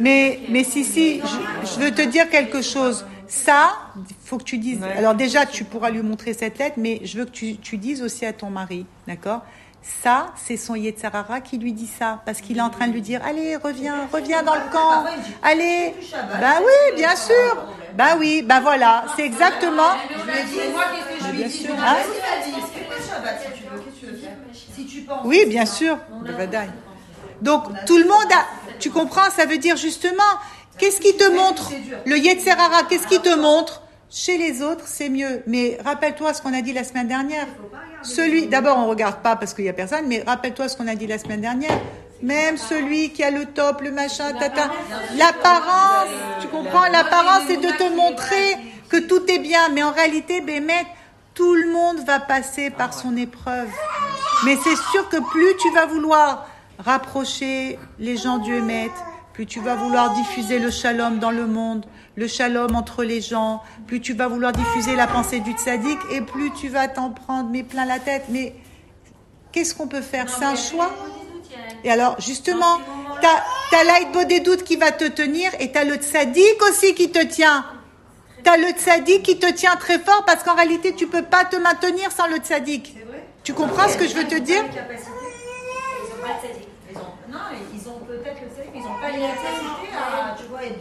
Mais, 0.00 0.40
mais 0.48 0.64
si, 0.64 0.84
si, 0.84 1.20
je, 1.20 1.66
je 1.74 1.80
veux 1.80 1.90
te 1.90 2.02
dire 2.02 2.28
quelque 2.30 2.62
chose. 2.62 3.04
Ça, 3.28 3.72
faut 4.24 4.38
que 4.38 4.44
tu 4.44 4.56
dises. 4.58 4.80
Alors 4.96 5.16
déjà, 5.16 5.46
tu 5.46 5.64
pourras 5.64 5.90
lui 5.90 6.00
montrer 6.00 6.32
cette 6.32 6.58
lettre, 6.58 6.76
mais 6.78 7.00
je 7.02 7.18
veux 7.18 7.24
que 7.24 7.30
tu, 7.30 7.56
tu 7.56 7.76
dises 7.76 8.00
aussi 8.00 8.24
à 8.24 8.32
ton 8.32 8.50
mari, 8.50 8.86
d'accord? 9.08 9.42
Ça, 10.02 10.32
c'est 10.36 10.56
son 10.56 10.74
Yetzarara 10.74 11.40
qui 11.40 11.58
lui 11.58 11.72
dit 11.72 11.86
ça, 11.86 12.20
parce 12.26 12.40
qu'il 12.40 12.58
est 12.58 12.62
en 12.62 12.70
train 12.70 12.88
de 12.88 12.92
lui 12.92 13.02
dire 13.02 13.20
Allez, 13.24 13.56
reviens, 13.56 14.08
reviens 14.12 14.42
dans 14.42 14.54
le 14.54 14.72
camp. 14.72 15.04
Allez. 15.42 15.94
Bah 16.40 16.58
oui, 16.60 16.96
bien 16.96 17.14
sûr. 17.14 17.66
Bah 17.94 18.16
oui, 18.18 18.42
bah 18.42 18.60
voilà, 18.60 19.04
c'est 19.14 19.24
exactement. 19.24 19.92
Oui, 25.24 25.44
bien 25.46 25.66
sûr. 25.66 25.98
Donc, 27.40 27.64
tout 27.86 27.96
le 27.96 28.04
monde 28.04 28.32
a. 28.32 28.44
Tu 28.78 28.90
comprends 28.90 29.30
Ça 29.30 29.46
veut 29.46 29.58
dire 29.58 29.76
justement, 29.76 30.22
qu'est-ce 30.78 31.00
qui 31.00 31.16
te 31.16 31.30
montre 31.30 31.70
Le 32.04 32.18
Yetzerara, 32.18 32.82
qu'est-ce 32.88 33.06
qui 33.06 33.20
te 33.20 33.34
montre 33.36 33.82
Chez 34.10 34.38
les 34.38 34.62
autres, 34.62 34.84
c'est 34.86 35.08
mieux. 35.08 35.42
Mais 35.46 35.78
rappelle-toi 35.84 36.32
ce 36.32 36.40
qu'on 36.40 36.54
a 36.54 36.62
dit 36.62 36.72
la 36.72 36.84
semaine 36.84 37.08
dernière. 37.08 37.46
Celui, 38.02 38.46
d'abord, 38.46 38.78
on 38.78 38.86
regarde 38.86 39.20
pas 39.22 39.36
parce 39.36 39.52
qu'il 39.52 39.64
y 39.64 39.68
a 39.68 39.72
personne, 39.72 40.06
mais 40.06 40.22
rappelle-toi 40.24 40.68
ce 40.68 40.76
qu'on 40.76 40.86
a 40.86 40.94
dit 40.94 41.06
la 41.06 41.18
semaine 41.18 41.40
dernière. 41.40 41.78
Même 42.22 42.56
celui 42.56 43.10
qui 43.10 43.22
a 43.22 43.30
le 43.30 43.46
top, 43.46 43.82
le 43.82 43.90
machin, 43.90 44.32
tata. 44.32 44.70
L'apparence, 45.16 46.08
tu 46.40 46.48
comprends? 46.48 46.86
L'apparence, 46.86 47.42
c'est 47.48 47.56
de 47.56 47.70
te 47.70 47.94
montrer 47.94 48.56
que 48.88 48.96
tout 48.96 49.22
est 49.28 49.40
bien. 49.40 49.68
Mais 49.70 49.82
en 49.82 49.92
réalité, 49.92 50.40
Bémet, 50.40 50.86
tout 51.34 51.54
le 51.54 51.70
monde 51.70 51.98
va 52.06 52.20
passer 52.20 52.70
par 52.70 52.94
son 52.94 53.16
épreuve. 53.16 53.68
Mais 54.44 54.56
c'est 54.62 54.76
sûr 54.92 55.08
que 55.08 55.18
plus 55.30 55.56
tu 55.60 55.70
vas 55.74 55.86
vouloir 55.86 56.46
rapprocher 56.78 57.78
les 57.98 58.16
gens 58.16 58.38
du 58.38 58.54
Hémet, 58.54 58.90
plus 59.36 59.44
tu 59.44 59.60
vas 59.60 59.74
vouloir 59.74 60.14
diffuser 60.14 60.58
le 60.58 60.70
shalom 60.70 61.18
dans 61.18 61.30
le 61.30 61.46
monde, 61.46 61.84
le 62.14 62.26
shalom 62.26 62.74
entre 62.74 63.04
les 63.04 63.20
gens, 63.20 63.62
plus 63.86 64.00
tu 64.00 64.14
vas 64.14 64.28
vouloir 64.28 64.50
diffuser 64.50 64.96
la 64.96 65.06
pensée 65.06 65.40
du 65.40 65.52
tzaddik 65.52 65.98
et 66.10 66.22
plus 66.22 66.50
tu 66.52 66.70
vas 66.70 66.88
t'en 66.88 67.10
prendre 67.10 67.50
mais 67.50 67.62
plein 67.62 67.84
la 67.84 67.98
tête. 67.98 68.22
Mais 68.30 68.54
qu'est-ce 69.52 69.74
qu'on 69.74 69.88
peut 69.88 70.00
faire? 70.00 70.30
C'est 70.30 70.46
un 70.46 70.56
choix? 70.56 70.90
Et 71.84 71.90
alors, 71.90 72.18
justement, 72.18 72.78
tu 73.20 73.76
as, 73.76 73.84
l'aïd 73.84 74.26
des 74.26 74.40
doutes 74.40 74.64
qui 74.64 74.76
va 74.76 74.90
te 74.90 75.04
tenir 75.04 75.50
et 75.60 75.70
tu 75.70 75.76
as 75.76 75.84
le 75.84 75.96
tzaddik 75.96 76.62
aussi 76.70 76.94
qui 76.94 77.10
te 77.10 77.22
tient. 77.22 77.66
Tu 78.42 78.48
as 78.48 78.56
le 78.56 78.70
tzaddik 78.70 79.22
qui 79.22 79.38
te 79.38 79.52
tient 79.52 79.76
très 79.76 79.98
fort 79.98 80.24
parce 80.24 80.44
qu'en 80.44 80.54
réalité, 80.54 80.94
tu 80.94 81.08
peux 81.08 81.24
pas 81.24 81.44
te 81.44 81.56
maintenir 81.56 82.10
sans 82.10 82.26
le 82.26 82.38
tzaddik. 82.38 82.96
Tu 83.44 83.52
comprends 83.52 83.86
ce 83.86 83.98
que 83.98 84.08
je 84.08 84.14
veux 84.14 84.26
te 84.26 84.36
dire? 84.36 84.64
Non, 87.28 87.38
ils 87.52 87.58
ont 87.58 87.65
peut-être 88.26 88.42
le 88.42 88.48
tzaddik, 88.48 88.72
ils 88.74 88.82
n'ont 88.82 89.00
pas 89.00 89.10
les 89.10 89.20
capacités 89.20 89.92
à, 89.94 90.36
tu 90.36 90.44
vois, 90.48 90.64
être 90.64 90.80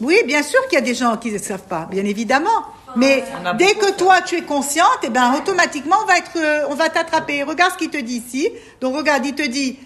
oui, 0.00 0.16
bien 0.26 0.44
sûr 0.44 0.60
qu'il 0.68 0.78
y 0.78 0.82
a 0.82 0.84
des 0.84 0.94
gens 0.94 1.16
qui 1.16 1.32
ne 1.32 1.38
savent 1.38 1.66
pas, 1.66 1.86
bien 1.90 2.04
évidemment. 2.04 2.48
Mais 2.94 3.24
dès 3.58 3.74
que 3.74 3.90
toi 3.96 4.22
tu 4.22 4.36
es 4.36 4.42
consciente, 4.42 5.00
eh 5.02 5.08
ben 5.08 5.34
automatiquement 5.34 5.96
on 6.02 6.06
va 6.06 6.18
être, 6.18 6.36
euh, 6.36 6.66
on 6.70 6.74
va 6.74 6.88
t'attraper. 6.88 7.42
Regarde 7.42 7.72
ce 7.72 7.78
qu'il 7.78 7.90
te 7.90 7.98
dit 7.98 8.22
ici. 8.24 8.48
Donc 8.80 8.96
regarde, 8.96 9.26
il 9.26 9.34
te 9.34 9.42
dit, 9.42 9.76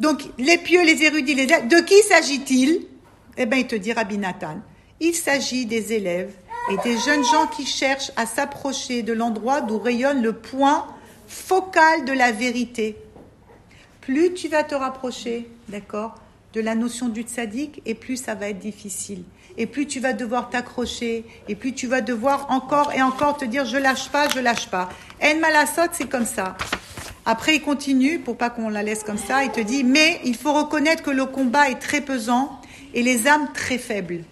donc 0.00 0.22
les 0.38 0.58
pieux, 0.58 0.84
les 0.84 1.02
érudits, 1.02 1.34
les 1.34 1.46
de 1.46 1.80
qui 1.80 1.98
s'agit-il? 2.02 2.86
Eh 3.38 3.46
ben 3.46 3.56
il 3.56 3.66
te 3.66 3.74
dit 3.74 3.94
Rabbi 3.94 4.18
Nathan. 4.18 4.58
Il 5.00 5.14
s'agit 5.14 5.64
des 5.64 5.94
élèves 5.94 6.32
et 6.70 6.76
des 6.84 6.98
jeunes 6.98 7.24
gens 7.24 7.46
qui 7.46 7.64
cherchent 7.64 8.12
à 8.16 8.26
s'approcher 8.26 9.02
de 9.02 9.14
l'endroit 9.14 9.62
d'où 9.62 9.78
rayonne 9.78 10.22
le 10.22 10.34
point 10.34 10.86
focal 11.26 12.04
de 12.04 12.12
la 12.12 12.32
vérité. 12.32 12.96
Plus 14.02 14.34
tu 14.34 14.48
vas 14.48 14.64
te 14.64 14.74
rapprocher, 14.74 15.48
d'accord, 15.68 16.16
de 16.52 16.60
la 16.60 16.74
notion 16.74 17.08
du 17.08 17.22
tzaddik, 17.22 17.80
et 17.86 17.94
plus 17.94 18.16
ça 18.16 18.34
va 18.34 18.48
être 18.48 18.58
difficile. 18.58 19.22
Et 19.56 19.66
plus 19.66 19.86
tu 19.86 20.00
vas 20.00 20.12
devoir 20.12 20.50
t'accrocher, 20.50 21.24
et 21.48 21.54
plus 21.54 21.72
tu 21.72 21.86
vas 21.86 22.00
devoir 22.00 22.50
encore 22.50 22.92
et 22.92 23.00
encore 23.00 23.36
te 23.36 23.44
dire 23.44 23.64
je 23.64 23.76
lâche 23.76 24.08
pas, 24.10 24.28
je 24.28 24.40
lâche 24.40 24.68
pas. 24.68 24.88
En 25.22 25.38
malasot, 25.38 25.92
c'est 25.92 26.08
comme 26.08 26.26
ça. 26.26 26.56
Après, 27.24 27.54
il 27.54 27.62
continue, 27.62 28.18
pour 28.18 28.36
pas 28.36 28.50
qu'on 28.50 28.68
la 28.68 28.82
laisse 28.82 29.04
comme 29.04 29.18
ça, 29.18 29.44
il 29.44 29.52
te 29.52 29.60
dit, 29.60 29.84
mais 29.84 30.20
il 30.24 30.36
faut 30.36 30.52
reconnaître 30.52 31.04
que 31.04 31.10
le 31.10 31.26
combat 31.26 31.70
est 31.70 31.78
très 31.78 32.00
pesant 32.00 32.60
et 32.94 33.04
les 33.04 33.28
âmes 33.28 33.50
très 33.54 33.78
faibles. 33.78 34.24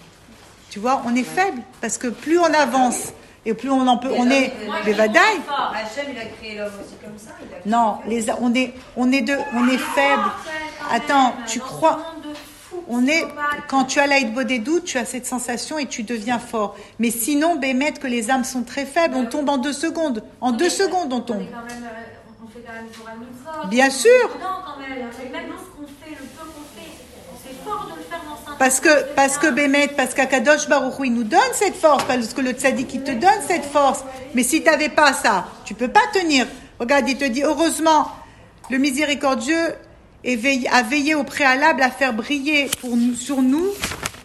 Tu 0.70 0.80
vois, 0.80 1.00
on 1.06 1.14
est 1.14 1.22
faible, 1.22 1.62
parce 1.80 1.96
que 1.96 2.08
plus 2.08 2.38
on 2.38 2.52
avance, 2.52 3.12
et 3.46 3.54
plus 3.54 3.70
on 3.70 3.86
en 3.86 3.96
peut, 3.98 4.10
on 4.16 4.28
est 4.30 4.52
Bevadaï. 4.84 5.36
Hachem, 5.74 6.06
il 6.12 6.18
a 6.18 6.24
créé 6.26 6.58
l'homme 6.58 6.72
aussi 6.80 6.94
comme 7.02 7.18
ça. 7.18 7.30
il 7.40 7.46
a 7.54 7.60
créé- 7.60 7.70
Non, 7.70 7.98
les, 8.06 8.26
on 8.40 8.54
est, 8.54 8.74
on 8.96 9.12
est 9.12 9.22
de, 9.22 9.36
on 9.54 9.68
est 9.68 9.78
faible. 9.78 10.22
Attends, 10.92 11.34
tu 11.46 11.60
crois, 11.60 12.00
on 12.88 13.06
est, 13.06 13.24
quand 13.68 13.84
tu 13.84 14.00
as 14.00 14.06
l'aïdbo 14.06 14.44
des 14.44 14.58
doutes, 14.58 14.84
tu 14.84 14.98
as 14.98 15.04
cette 15.04 15.26
sensation 15.26 15.78
et 15.78 15.86
tu 15.86 16.02
deviens 16.02 16.38
fort. 16.38 16.76
Mais 16.98 17.10
sinon, 17.10 17.56
Bémet, 17.56 17.92
que 17.92 18.06
les 18.06 18.30
âmes 18.30 18.44
sont 18.44 18.62
très 18.62 18.86
faibles, 18.86 19.14
on 19.16 19.26
tombe 19.26 19.48
en 19.48 19.58
deux 19.58 19.72
secondes. 19.72 20.22
En 20.40 20.52
deux 20.52 20.70
secondes, 20.70 21.12
on 21.12 21.20
tombe. 21.20 21.42
euh. 21.42 23.68
Bien 23.68 23.90
sûr. 23.90 24.10
même. 25.32 25.48
Dans 25.50 25.58
ce 25.58 25.64
qu'on 25.76 25.86
fait, 25.86 26.10
le 26.10 26.16
peu 26.16 26.44
qu'on 26.44 26.64
fait, 26.74 26.89
c'est 27.50 27.64
fort 27.68 27.86
de 27.90 27.96
le 27.96 28.02
faire 28.02 28.20
dans 28.28 28.50
sa 28.52 28.56
Parce 28.58 28.80
que, 28.80 29.14
parce 29.14 29.38
que 29.38 29.50
Bémet, 29.50 29.88
parce 29.96 30.14
qu'Akadosh 30.14 30.68
Baruch 30.68 30.98
Hu, 30.98 31.06
il 31.06 31.14
nous 31.14 31.24
donne 31.24 31.40
cette 31.54 31.74
force, 31.76 32.04
parce 32.04 32.32
que 32.34 32.40
le 32.40 32.52
tzaddik, 32.52 32.94
il 32.94 33.02
te 33.02 33.10
donne 33.12 33.40
cette 33.46 33.64
force. 33.64 34.04
Mais 34.34 34.42
si 34.42 34.62
tu 34.62 34.70
n'avais 34.70 34.88
pas 34.88 35.12
ça, 35.12 35.46
tu 35.64 35.74
peux 35.74 35.88
pas 35.88 36.00
tenir. 36.12 36.46
Regarde, 36.78 37.08
il 37.08 37.16
te 37.18 37.24
dit, 37.24 37.42
heureusement, 37.42 38.08
le 38.70 38.78
miséricordieux 38.78 39.74
est 40.24 40.36
veillé- 40.36 40.68
a 40.70 40.82
veillé 40.82 41.14
au 41.14 41.24
préalable 41.24 41.82
à 41.82 41.90
faire 41.90 42.12
briller 42.12 42.70
pour 42.80 42.96
nous- 42.96 43.14
sur 43.14 43.42
nous 43.42 43.66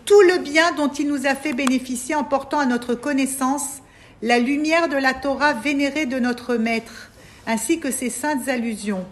tout 0.05 0.21
le 0.21 0.37
bien 0.37 0.71
dont 0.73 0.89
il 0.89 1.07
nous 1.07 1.25
a 1.25 1.33
fait 1.35 1.53
bénéficier 1.53 2.13
en 2.15 2.23
portant 2.23 2.59
à 2.59 2.65
notre 2.65 2.93
connaissance 2.95 3.63
la 4.21 4.37
lumière 4.39 4.87
de 4.87 4.97
la 4.97 5.13
Torah 5.13 5.53
vénérée 5.53 6.05
de 6.05 6.19
notre 6.19 6.55
Maître, 6.55 7.09
ainsi 7.47 7.79
que 7.79 7.91
ses 7.91 8.09
saintes 8.09 8.47
allusions. 8.47 9.03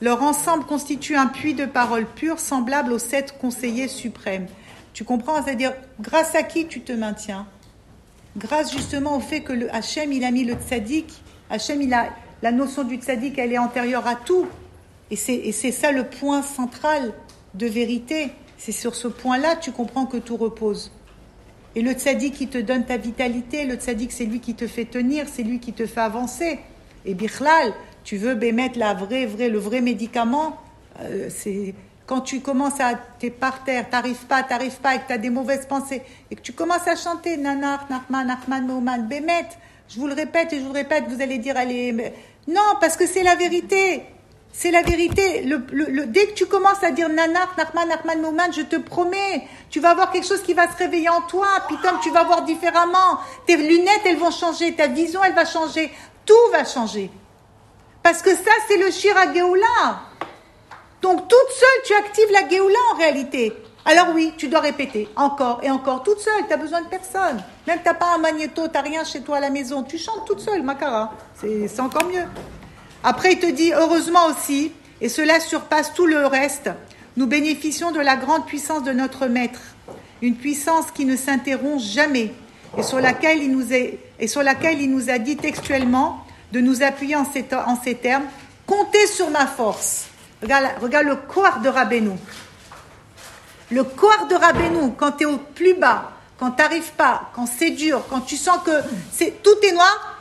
Leur 0.00 0.22
ensemble 0.22 0.64
constitue 0.64 1.16
un 1.16 1.26
puits 1.26 1.54
de 1.54 1.64
paroles 1.64 2.06
pures 2.06 2.38
semblable 2.38 2.92
aux 2.92 2.98
sept 2.98 3.38
conseillers 3.38 3.88
suprêmes. 3.88 4.46
Tu 4.92 5.04
comprends? 5.04 5.42
C'est-à-dire, 5.42 5.72
grâce 6.00 6.34
à 6.34 6.42
qui 6.42 6.66
tu 6.66 6.82
te 6.82 6.92
maintiens? 6.92 7.46
Grâce 8.36 8.72
justement 8.72 9.16
au 9.16 9.20
fait 9.20 9.40
que 9.40 9.52
le 9.52 9.74
Hachem, 9.74 10.12
il 10.12 10.24
a 10.24 10.30
mis 10.30 10.44
le 10.44 10.54
tzaddik. 10.54 11.22
Hachem, 11.48 11.80
il 11.80 11.94
a, 11.94 12.10
la 12.42 12.52
notion 12.52 12.84
du 12.84 12.96
tzaddik, 12.96 13.38
elle 13.38 13.52
est 13.52 13.58
antérieure 13.58 14.06
à 14.06 14.14
tout. 14.14 14.46
Et 15.10 15.16
c'est, 15.16 15.52
ça 15.72 15.92
le 15.92 16.04
point 16.04 16.42
central 16.42 17.14
de 17.54 17.66
vérité. 17.66 18.30
C'est 18.58 18.72
sur 18.72 18.94
ce 18.94 19.08
point-là, 19.08 19.56
tu 19.56 19.72
comprends 19.72 20.06
que 20.06 20.18
tout 20.18 20.36
repose. 20.36 20.92
Et 21.74 21.82
le 21.82 21.92
tzaddik 21.92 22.34
qui 22.34 22.48
te 22.48 22.58
donne 22.58 22.84
ta 22.84 22.96
vitalité, 22.96 23.64
le 23.64 23.76
tzaddik 23.76 24.12
c'est 24.12 24.24
lui 24.24 24.40
qui 24.40 24.54
te 24.54 24.66
fait 24.66 24.86
tenir, 24.86 25.26
c'est 25.30 25.42
lui 25.42 25.60
qui 25.60 25.72
te 25.72 25.86
fait 25.86 26.00
avancer. 26.00 26.58
Et 27.04 27.14
bichlal, 27.14 27.72
tu 28.06 28.16
veux 28.18 28.36
bémettre 28.36 28.78
la 28.78 28.94
vraie, 28.94 29.26
vraie, 29.26 29.48
le 29.48 29.58
vrai 29.58 29.80
médicament, 29.80 30.56
euh, 31.00 31.28
c'est 31.28 31.74
quand 32.06 32.20
tu 32.20 32.40
commences 32.40 32.78
à 32.78 32.94
t'es 33.18 33.30
par 33.30 33.64
terre, 33.64 33.90
t'arrives 33.90 34.26
pas, 34.26 34.44
t'arrives 34.44 34.76
pas, 34.76 34.94
et 34.94 34.98
que 35.00 35.08
tu 35.08 35.12
as 35.12 35.18
des 35.18 35.28
mauvaises 35.28 35.66
pensées, 35.66 36.02
et 36.30 36.36
que 36.36 36.40
tu 36.40 36.52
commences 36.52 36.86
à 36.86 36.94
chanter 36.94 37.36
Nanar, 37.36 37.86
Nachman, 37.90 38.24
Nachman, 38.28 38.64
Moman, 38.64 39.08
Bémet, 39.08 39.48
je 39.88 39.98
vous 39.98 40.06
le 40.06 40.14
répète 40.14 40.52
et 40.52 40.58
je 40.58 40.62
vous 40.62 40.68
le 40.72 40.78
répète, 40.78 41.04
vous 41.08 41.20
allez 41.20 41.38
dire 41.38 41.56
allez, 41.56 41.92
non, 42.46 42.76
parce 42.80 42.96
que 42.96 43.08
c'est 43.08 43.24
la 43.24 43.34
vérité. 43.34 44.04
C'est 44.52 44.70
la 44.70 44.82
vérité. 44.82 45.42
Le, 45.42 45.66
le- 45.72 46.06
dès 46.06 46.28
que 46.28 46.32
tu 46.34 46.46
commences 46.46 46.82
à 46.84 46.92
dire 46.92 47.08
Nanar, 47.08 47.56
Nachman, 47.58 47.88
Nachman, 47.88 48.20
Moman, 48.22 48.52
je 48.52 48.62
te 48.62 48.76
promets, 48.76 49.42
tu 49.68 49.80
vas 49.80 49.90
avoir 49.90 50.12
quelque 50.12 50.26
chose 50.26 50.42
qui 50.42 50.54
va 50.54 50.70
se 50.70 50.76
réveiller 50.78 51.08
en 51.08 51.22
toi. 51.22 51.48
Pitom, 51.68 51.98
tu 52.02 52.10
vas 52.12 52.22
voir 52.22 52.42
différemment. 52.44 53.18
Tes 53.46 53.56
lunettes, 53.56 54.02
elles 54.06 54.16
vont 54.16 54.30
changer. 54.30 54.74
Ta 54.74 54.86
vision, 54.86 55.22
elle 55.24 55.34
va 55.34 55.44
changer. 55.44 55.90
Tout 56.24 56.34
va 56.52 56.64
changer. 56.64 57.10
Parce 58.06 58.22
que 58.22 58.36
ça, 58.36 58.52
c'est 58.68 58.76
le 58.76 58.88
Shira 58.92 59.34
Geoula. 59.34 60.00
Donc, 61.02 61.26
toute 61.26 61.50
seule, 61.58 61.82
tu 61.84 61.92
actives 61.92 62.30
la 62.30 62.48
Géoula 62.48 62.78
en 62.92 62.98
réalité. 62.98 63.52
Alors 63.84 64.14
oui, 64.14 64.32
tu 64.36 64.46
dois 64.46 64.60
répéter 64.60 65.08
encore 65.16 65.58
et 65.64 65.72
encore, 65.72 66.04
toute 66.04 66.20
seule, 66.20 66.44
tu 66.44 66.50
n'as 66.50 66.56
besoin 66.56 66.82
de 66.82 66.86
personne. 66.86 67.42
Même 67.66 67.80
tu 67.80 67.84
n'as 67.84 67.94
pas 67.94 68.14
un 68.14 68.18
magnéto, 68.18 68.68
tu 68.68 68.78
rien 68.78 69.02
chez 69.02 69.22
toi 69.22 69.38
à 69.38 69.40
la 69.40 69.50
maison, 69.50 69.82
tu 69.82 69.98
chantes 69.98 70.24
toute 70.24 70.38
seule, 70.38 70.62
Makara. 70.62 71.14
C'est 71.34 71.80
encore 71.80 72.06
mieux. 72.06 72.22
Après, 73.02 73.32
il 73.32 73.40
te 73.40 73.50
dit, 73.50 73.72
heureusement 73.72 74.26
aussi, 74.26 74.70
et 75.00 75.08
cela 75.08 75.40
surpasse 75.40 75.92
tout 75.92 76.06
le 76.06 76.26
reste, 76.26 76.70
nous 77.16 77.26
bénéficions 77.26 77.90
de 77.90 77.98
la 77.98 78.14
grande 78.14 78.46
puissance 78.46 78.84
de 78.84 78.92
notre 78.92 79.26
Maître, 79.26 79.62
une 80.22 80.36
puissance 80.36 80.92
qui 80.94 81.06
ne 81.06 81.16
s'interrompt 81.16 81.80
jamais, 81.82 82.32
et 82.78 82.84
sur 82.84 83.00
laquelle 83.00 83.42
il 83.42 83.50
nous, 83.50 83.72
et 83.72 84.28
sur 84.28 84.44
laquelle 84.44 84.80
il 84.80 84.92
nous 84.92 85.10
a 85.10 85.18
dit 85.18 85.36
textuellement 85.36 86.24
de 86.52 86.60
nous 86.60 86.82
appuyer 86.82 87.16
en 87.16 87.24
ces, 87.24 87.94
termes, 87.94 88.24
comptez 88.66 89.06
sur 89.06 89.30
ma 89.30 89.46
force. 89.46 90.06
Regarde, 90.42 90.66
regarde 90.80 91.06
le 91.06 91.16
corps 91.16 91.60
de 91.60 91.68
Rabbeinu. 91.68 92.12
Le 93.70 93.84
corps 93.84 94.26
de 94.28 94.34
Rabbeinu, 94.34 94.92
quand 94.96 95.12
tu 95.12 95.24
es 95.24 95.26
au 95.26 95.38
plus 95.38 95.74
bas, 95.74 96.12
quand 96.38 96.52
tu 96.52 96.62
n'arrives 96.62 96.92
pas, 96.92 97.30
quand 97.34 97.46
c'est 97.46 97.70
dur, 97.70 98.04
quand 98.08 98.20
tu 98.20 98.36
sens 98.36 98.58
que 98.64 98.70
c'est 99.10 99.42
tout 99.42 99.56
est 99.62 99.72
noir, 99.72 100.16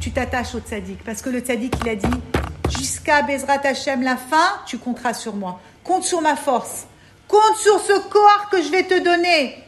tu 0.00 0.10
t'attaches 0.12 0.54
au 0.54 0.60
tzaddik. 0.60 1.04
Parce 1.04 1.22
que 1.22 1.30
le 1.30 1.40
tzaddik, 1.40 1.74
il 1.82 1.88
a 1.88 1.96
dit, 1.96 2.20
jusqu'à 2.78 3.22
Bezrat 3.22 3.60
Hashem, 3.64 4.02
la 4.02 4.16
fin, 4.16 4.60
tu 4.66 4.78
compteras 4.78 5.14
sur 5.14 5.34
moi. 5.34 5.60
Compte 5.84 6.04
sur 6.04 6.20
ma 6.20 6.36
force. 6.36 6.86
Compte 7.26 7.56
sur 7.56 7.80
ce 7.80 7.98
corps 8.08 8.48
que 8.50 8.62
je 8.62 8.70
vais 8.70 8.84
te 8.84 9.02
donner. 9.02 9.62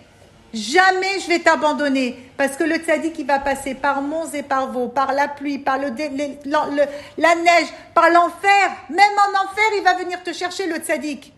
Jamais 0.54 1.20
je 1.20 1.28
vais 1.28 1.40
t'abandonner. 1.40 2.29
Parce 2.40 2.56
que 2.56 2.64
le 2.64 2.76
tzaddik, 2.76 3.18
il 3.18 3.26
va 3.26 3.38
passer 3.38 3.74
par 3.74 4.00
Mons 4.00 4.32
et 4.32 4.42
par 4.42 4.72
Vaux, 4.72 4.88
par 4.88 5.12
la 5.12 5.28
pluie, 5.28 5.58
par 5.58 5.76
la 5.76 5.90
neige, 5.90 7.68
par 7.92 8.08
l'enfer. 8.08 8.70
Même 8.88 9.12
en 9.18 9.44
enfer, 9.44 9.64
il 9.76 9.84
va 9.84 9.92
venir 9.92 10.22
te 10.22 10.32
chercher, 10.32 10.66
le 10.66 10.76
tzaddik. 10.76 11.34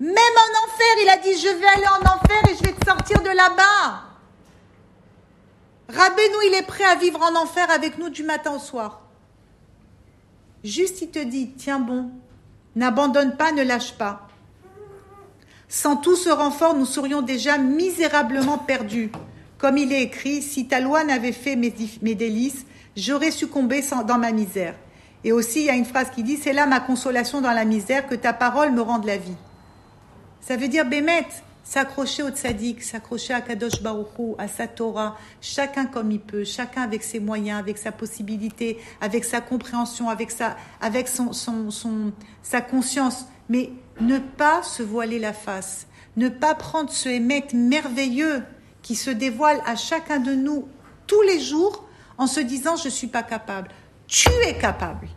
Même 0.00 0.16
en 0.16 0.64
enfer, 0.64 0.96
il 1.04 1.08
a 1.10 1.16
dit, 1.18 1.38
je 1.38 1.46
vais 1.46 1.66
aller 1.68 1.86
en 1.86 2.00
enfer 2.12 2.42
et 2.50 2.56
je 2.56 2.62
vais 2.64 2.72
te 2.72 2.84
sortir 2.84 3.22
de 3.22 3.28
là-bas. 3.28 4.02
Rabbeinu, 5.90 6.34
il 6.48 6.54
est 6.56 6.66
prêt 6.66 6.82
à 6.82 6.96
vivre 6.96 7.22
en 7.22 7.36
enfer 7.40 7.70
avec 7.70 7.98
nous 7.98 8.10
du 8.10 8.24
matin 8.24 8.56
au 8.56 8.58
soir. 8.58 9.02
Juste, 10.64 11.02
il 11.02 11.10
te 11.12 11.20
dit, 11.20 11.52
tiens 11.52 11.78
bon, 11.78 12.10
n'abandonne 12.74 13.36
pas, 13.36 13.52
ne 13.52 13.62
lâche 13.62 13.92
pas. 13.92 14.26
Sans 15.72 15.94
tout 15.94 16.16
ce 16.16 16.28
renfort, 16.28 16.74
nous 16.76 16.84
serions 16.84 17.22
déjà 17.22 17.56
misérablement 17.56 18.58
perdus. 18.58 19.12
Comme 19.56 19.78
il 19.78 19.92
est 19.92 20.02
écrit, 20.02 20.42
si 20.42 20.66
ta 20.66 20.80
loi 20.80 21.04
n'avait 21.04 21.30
fait 21.30 21.54
mes, 21.54 21.70
délices, 21.70 22.66
j'aurais 22.96 23.30
succombé 23.30 23.80
dans 24.04 24.18
ma 24.18 24.32
misère. 24.32 24.74
Et 25.22 25.30
aussi, 25.30 25.60
il 25.60 25.66
y 25.66 25.70
a 25.70 25.76
une 25.76 25.84
phrase 25.84 26.10
qui 26.10 26.24
dit, 26.24 26.36
c'est 26.36 26.52
là 26.52 26.66
ma 26.66 26.80
consolation 26.80 27.40
dans 27.40 27.52
la 27.52 27.64
misère, 27.64 28.08
que 28.08 28.16
ta 28.16 28.32
parole 28.32 28.72
me 28.72 28.80
rende 28.80 29.04
la 29.04 29.16
vie. 29.16 29.36
Ça 30.40 30.56
veut 30.56 30.66
dire, 30.66 30.86
Bémet, 30.86 31.26
s'accrocher 31.62 32.24
au 32.24 32.30
tzaddik, 32.30 32.82
s'accrocher 32.82 33.34
à 33.34 33.40
Kadosh 33.40 33.80
Baruchou, 33.80 34.34
à 34.38 34.48
sa 34.48 34.66
Torah, 34.66 35.16
chacun 35.40 35.86
comme 35.86 36.10
il 36.10 36.18
peut, 36.18 36.42
chacun 36.42 36.82
avec 36.82 37.04
ses 37.04 37.20
moyens, 37.20 37.60
avec 37.60 37.78
sa 37.78 37.92
possibilité, 37.92 38.78
avec 39.00 39.24
sa 39.24 39.40
compréhension, 39.40 40.08
avec 40.08 40.32
sa, 40.32 40.56
avec 40.80 41.06
son, 41.06 41.32
son- 41.32 42.12
sa 42.42 42.60
conscience. 42.60 43.26
Mais 43.48 43.70
ne 44.00 44.18
pas 44.18 44.62
se 44.62 44.82
voiler 44.82 45.18
la 45.18 45.32
face, 45.32 45.86
ne 46.16 46.28
pas 46.28 46.54
prendre 46.54 46.90
ce 46.90 47.08
émet 47.08 47.46
merveilleux 47.52 48.42
qui 48.82 48.96
se 48.96 49.10
dévoile 49.10 49.62
à 49.66 49.76
chacun 49.76 50.18
de 50.18 50.34
nous 50.34 50.68
tous 51.06 51.22
les 51.22 51.40
jours 51.40 51.84
en 52.18 52.26
se 52.26 52.40
disant 52.40 52.76
je 52.76 52.88
suis 52.88 53.06
pas 53.06 53.22
capable. 53.22 53.70
Tu 54.06 54.28
es 54.46 54.58
capable. 54.58 55.08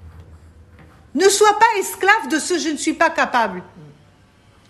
Ne 1.15 1.29
sois 1.29 1.57
pas 1.59 1.79
esclave 1.79 2.27
de 2.29 2.39
ce 2.39 2.57
je 2.57 2.69
ne 2.69 2.77
suis 2.77 2.93
pas 2.93 3.09
capable. 3.09 3.63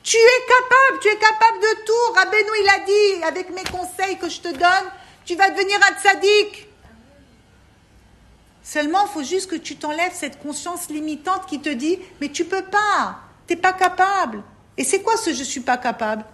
Tu 0.04 0.18
es 0.18 0.46
capable, 0.48 1.00
tu 1.02 1.08
es 1.08 1.18
capable 1.18 1.60
de 1.62 1.86
tout. 1.86 2.14
Rabbeinu, 2.14 2.50
il 2.62 2.70
a 2.70 2.86
dit, 2.86 3.24
avec 3.24 3.50
mes 3.52 3.64
conseils 3.64 4.18
que 4.18 4.28
je 4.28 4.42
te 4.42 4.50
donne, 4.50 4.92
tu 5.24 5.36
vas 5.36 5.50
devenir 5.50 5.80
un 5.90 6.02
tzaddik. 6.02 6.68
Seulement, 8.62 9.06
il 9.06 9.10
faut 9.12 9.24
juste 9.24 9.50
que 9.50 9.56
tu 9.56 9.78
t'enlèves 9.78 10.14
cette 10.14 10.42
conscience 10.42 10.90
limitante 10.90 11.46
qui 11.48 11.62
te 11.62 11.70
dit, 11.70 12.00
mais 12.20 12.30
tu 12.30 12.44
peux 12.44 12.64
pas, 12.64 13.20
t'es 13.48 13.56
pas 13.56 13.74
capable. 13.74 14.44
Et 14.78 14.84
c'est 14.84 15.02
quoi 15.02 15.18
ce 15.18 15.34
je 15.34 15.44
suis 15.44 15.62
pas 15.62 15.78
capable? 15.78 16.26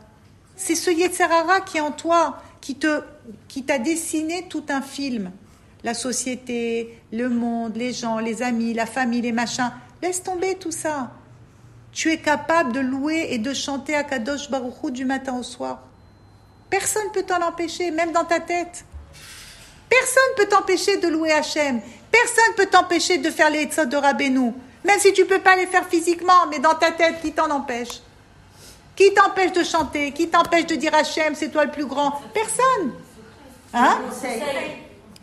C'est 0.56 0.76
ce 0.76 0.92
Yetzerara 0.92 1.62
qui 1.62 1.78
est 1.78 1.82
en 1.82 1.92
toi, 1.92 2.38
qui 2.62 2.76
te, 2.76 3.02
qui 3.48 3.64
t'a 3.64 3.80
dessiné 3.80 4.48
tout 4.50 4.66
un 4.70 4.82
film. 4.82 5.32
La 5.84 5.94
société, 5.94 7.02
le 7.12 7.30
monde, 7.30 7.78
les 7.78 7.94
gens, 7.94 8.20
les 8.20 8.42
amis, 8.42 8.74
la 8.74 8.86
famille, 8.86 9.22
les 9.22 9.32
machins. 9.32 9.72
Laisse 10.02 10.24
tomber 10.24 10.56
tout 10.56 10.72
ça. 10.72 11.12
Tu 11.92 12.12
es 12.12 12.18
capable 12.18 12.74
de 12.74 12.80
louer 12.80 13.28
et 13.32 13.38
de 13.38 13.54
chanter 13.54 13.96
à 13.96 14.04
Kadosh 14.04 14.50
Baruchou 14.50 14.92
du 14.92 15.06
matin 15.06 15.38
au 15.38 15.44
soir. 15.44 15.84
Personne 16.70 17.08
ne 17.08 17.12
peut 17.12 17.24
t'en 17.24 17.42
empêcher, 17.42 17.92
même 17.92 18.12
dans 18.12 18.26
ta 18.26 18.40
tête. 18.40 18.86
Personne 19.90 20.24
ne 20.38 20.44
peut 20.44 20.50
t'empêcher 20.50 20.98
de 20.98 21.08
louer 21.08 21.32
Hachem. 21.32 21.82
Personne 22.12 22.52
ne 22.52 22.56
peut 22.56 22.70
t'empêcher 22.70 23.18
de 23.18 23.30
faire 23.30 23.50
les 23.50 23.64
Etzot 23.64 23.86
de 23.86 23.98
Rabbeinu. 23.98 24.54
Même 24.86 25.00
si 25.00 25.14
tu 25.14 25.24
ne 25.24 25.28
peux 25.28 25.40
pas 25.40 25.56
les 25.56 25.68
faire 25.68 25.88
physiquement, 25.88 26.48
mais 26.50 26.60
dans 26.60 26.76
ta 26.76 26.92
tête, 26.92 27.22
qui 27.22 27.34
t'en 27.34 27.50
empêche? 27.50 28.02
Qui 28.96 29.14
t'empêche 29.14 29.54
de 29.54 29.64
chanter? 29.64 30.12
Qui 30.12 30.30
t'empêche 30.30 30.66
de 30.66 30.76
dire 30.76 30.94
Hachem, 30.94 31.36
c'est 31.36 31.50
toi 31.50 31.66
le 31.66 31.72
plus 31.72 31.86
grand? 31.86 32.22
Personne. 32.34 32.94
Hein? 33.74 34.00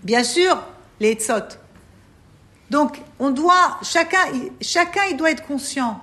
Bien 0.03 0.25
sûr, 0.25 0.63
les 1.01 1.13
Etzot. 1.13 1.59
Donc, 2.71 3.01
on 3.19 3.31
doit, 3.31 3.79
chacun, 3.83 4.19
chacun, 4.61 5.03
il 5.11 5.17
doit 5.17 5.31
être 5.31 5.47
conscient. 5.47 6.01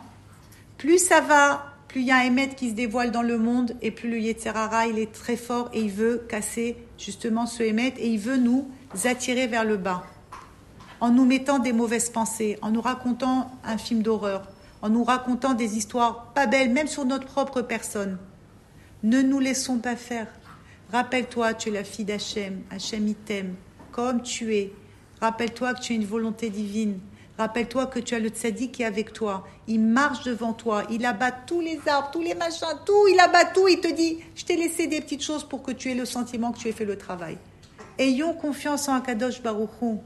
Plus 0.77 0.99
ça 0.99 1.21
va, 1.21 1.65
plus 1.87 2.01
il 2.01 2.07
y 2.07 2.11
a 2.11 2.17
un 2.17 2.35
qui 2.47 2.69
se 2.69 2.75
dévoile 2.75 3.11
dans 3.11 3.21
le 3.21 3.37
monde, 3.37 3.75
et 3.81 3.91
plus 3.91 4.09
le 4.09 4.19
Yetzerara, 4.19 4.87
il 4.87 4.99
est 4.99 5.11
très 5.11 5.37
fort 5.37 5.69
et 5.73 5.81
il 5.81 5.91
veut 5.91 6.25
casser 6.27 6.77
justement 6.97 7.45
ce 7.45 7.63
émet 7.63 7.93
et 7.97 8.07
il 8.07 8.19
veut 8.19 8.37
nous 8.37 8.69
attirer 9.05 9.47
vers 9.47 9.63
le 9.63 9.77
bas. 9.77 10.03
En 10.99 11.09
nous 11.09 11.25
mettant 11.25 11.59
des 11.59 11.73
mauvaises 11.73 12.09
pensées, 12.09 12.57
en 12.61 12.71
nous 12.71 12.81
racontant 12.81 13.51
un 13.63 13.77
film 13.77 14.01
d'horreur, 14.01 14.47
en 14.81 14.89
nous 14.89 15.03
racontant 15.03 15.53
des 15.53 15.77
histoires 15.77 16.31
pas 16.33 16.47
belles, 16.47 16.71
même 16.71 16.87
sur 16.87 17.05
notre 17.05 17.25
propre 17.25 17.61
personne. 17.61 18.17
Ne 19.03 19.21
nous 19.21 19.39
laissons 19.39 19.79
pas 19.79 19.95
faire. 19.95 20.27
Rappelle-toi, 20.91 21.53
tu 21.55 21.69
es 21.69 21.71
la 21.71 21.83
fille 21.83 22.05
d'Hachem. 22.05 22.61
Hachem, 22.71 23.07
il 23.07 23.15
t'aime 23.15 23.55
comme 23.93 24.21
tu 24.21 24.55
es. 24.55 24.73
Rappelle-toi 25.21 25.75
que 25.75 25.79
tu 25.79 25.93
as 25.93 25.95
une 25.95 26.05
volonté 26.05 26.49
divine. 26.49 26.99
Rappelle-toi 27.37 27.85
que 27.85 27.99
tu 27.99 28.13
as 28.13 28.19
le 28.19 28.29
tzaddik 28.29 28.73
qui 28.73 28.83
est 28.83 28.85
avec 28.85 29.13
toi. 29.13 29.47
Il 29.67 29.79
marche 29.79 30.23
devant 30.23 30.53
toi. 30.53 30.83
Il 30.89 31.05
abat 31.05 31.31
tous 31.31 31.61
les 31.61 31.79
arbres, 31.87 32.09
tous 32.11 32.21
les 32.21 32.35
machins, 32.35 32.67
tout. 32.85 33.07
Il 33.07 33.19
abat 33.19 33.45
tout. 33.45 33.67
Il 33.67 33.79
te 33.79 33.91
dit 33.91 34.19
Je 34.35 34.43
t'ai 34.43 34.57
laissé 34.57 34.87
des 34.87 34.99
petites 34.99 35.23
choses 35.23 35.43
pour 35.43 35.63
que 35.63 35.71
tu 35.71 35.89
aies 35.89 35.95
le 35.95 36.05
sentiment 36.05 36.51
que 36.51 36.59
tu 36.59 36.67
aies 36.67 36.73
fait 36.73 36.85
le 36.85 36.97
travail. 36.97 37.37
Ayons 37.97 38.33
confiance 38.33 38.89
en 38.89 38.95
Akadosh 38.95 39.41
Baruchou. 39.41 40.01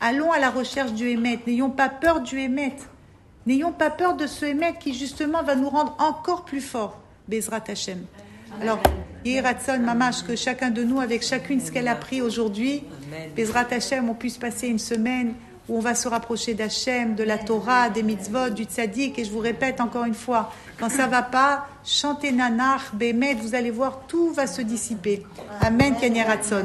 Allons 0.00 0.32
à 0.32 0.38
la 0.38 0.50
recherche 0.50 0.92
du 0.92 1.08
Hémet. 1.08 1.40
N'ayons 1.46 1.68
pas 1.68 1.90
peur 1.90 2.20
du 2.20 2.38
Hémet. 2.40 2.74
N'ayons 3.46 3.72
pas 3.72 3.90
peur 3.90 4.16
de 4.16 4.26
ce 4.26 4.46
Hémet 4.46 4.74
qui, 4.80 4.94
justement, 4.94 5.42
va 5.42 5.54
nous 5.54 5.68
rendre 5.68 5.94
encore 5.98 6.44
plus 6.44 6.62
forts. 6.62 6.98
Bezrat 7.28 7.64
Hashem. 7.68 8.04
Alors, 8.62 8.80
Yeratson, 9.24 9.78
Mamash, 9.78 10.22
que 10.22 10.36
chacun 10.36 10.70
de 10.70 10.82
nous, 10.82 11.00
avec 11.00 11.22
chacune 11.22 11.60
ce 11.60 11.70
qu'elle 11.70 11.88
a 11.88 11.94
pris 11.94 12.22
aujourd'hui, 12.22 12.82
Bezrat 13.36 13.66
Hashem, 13.70 14.08
on 14.08 14.14
puisse 14.14 14.38
passer 14.38 14.68
une 14.68 14.78
semaine 14.78 15.34
où 15.68 15.76
on 15.76 15.80
va 15.80 15.94
se 15.94 16.08
rapprocher 16.08 16.54
d'Hachem, 16.54 17.14
de 17.14 17.22
la 17.22 17.38
Torah, 17.38 17.90
des 17.90 18.02
mitzvot, 18.02 18.50
du 18.50 18.64
tzaddik. 18.64 19.18
Et 19.18 19.24
je 19.24 19.30
vous 19.30 19.38
répète 19.38 19.80
encore 19.80 20.04
une 20.04 20.14
fois, 20.14 20.52
quand 20.78 20.88
ça 20.88 21.06
va 21.06 21.22
pas, 21.22 21.68
chantez 21.84 22.32
Nanach, 22.32 22.94
Bémet, 22.94 23.34
vous 23.34 23.54
allez 23.54 23.70
voir, 23.70 24.00
tout 24.08 24.32
va 24.32 24.46
se 24.46 24.62
dissiper. 24.62 25.22
Amen, 25.60 25.94
Kenyeratson. 26.00 26.64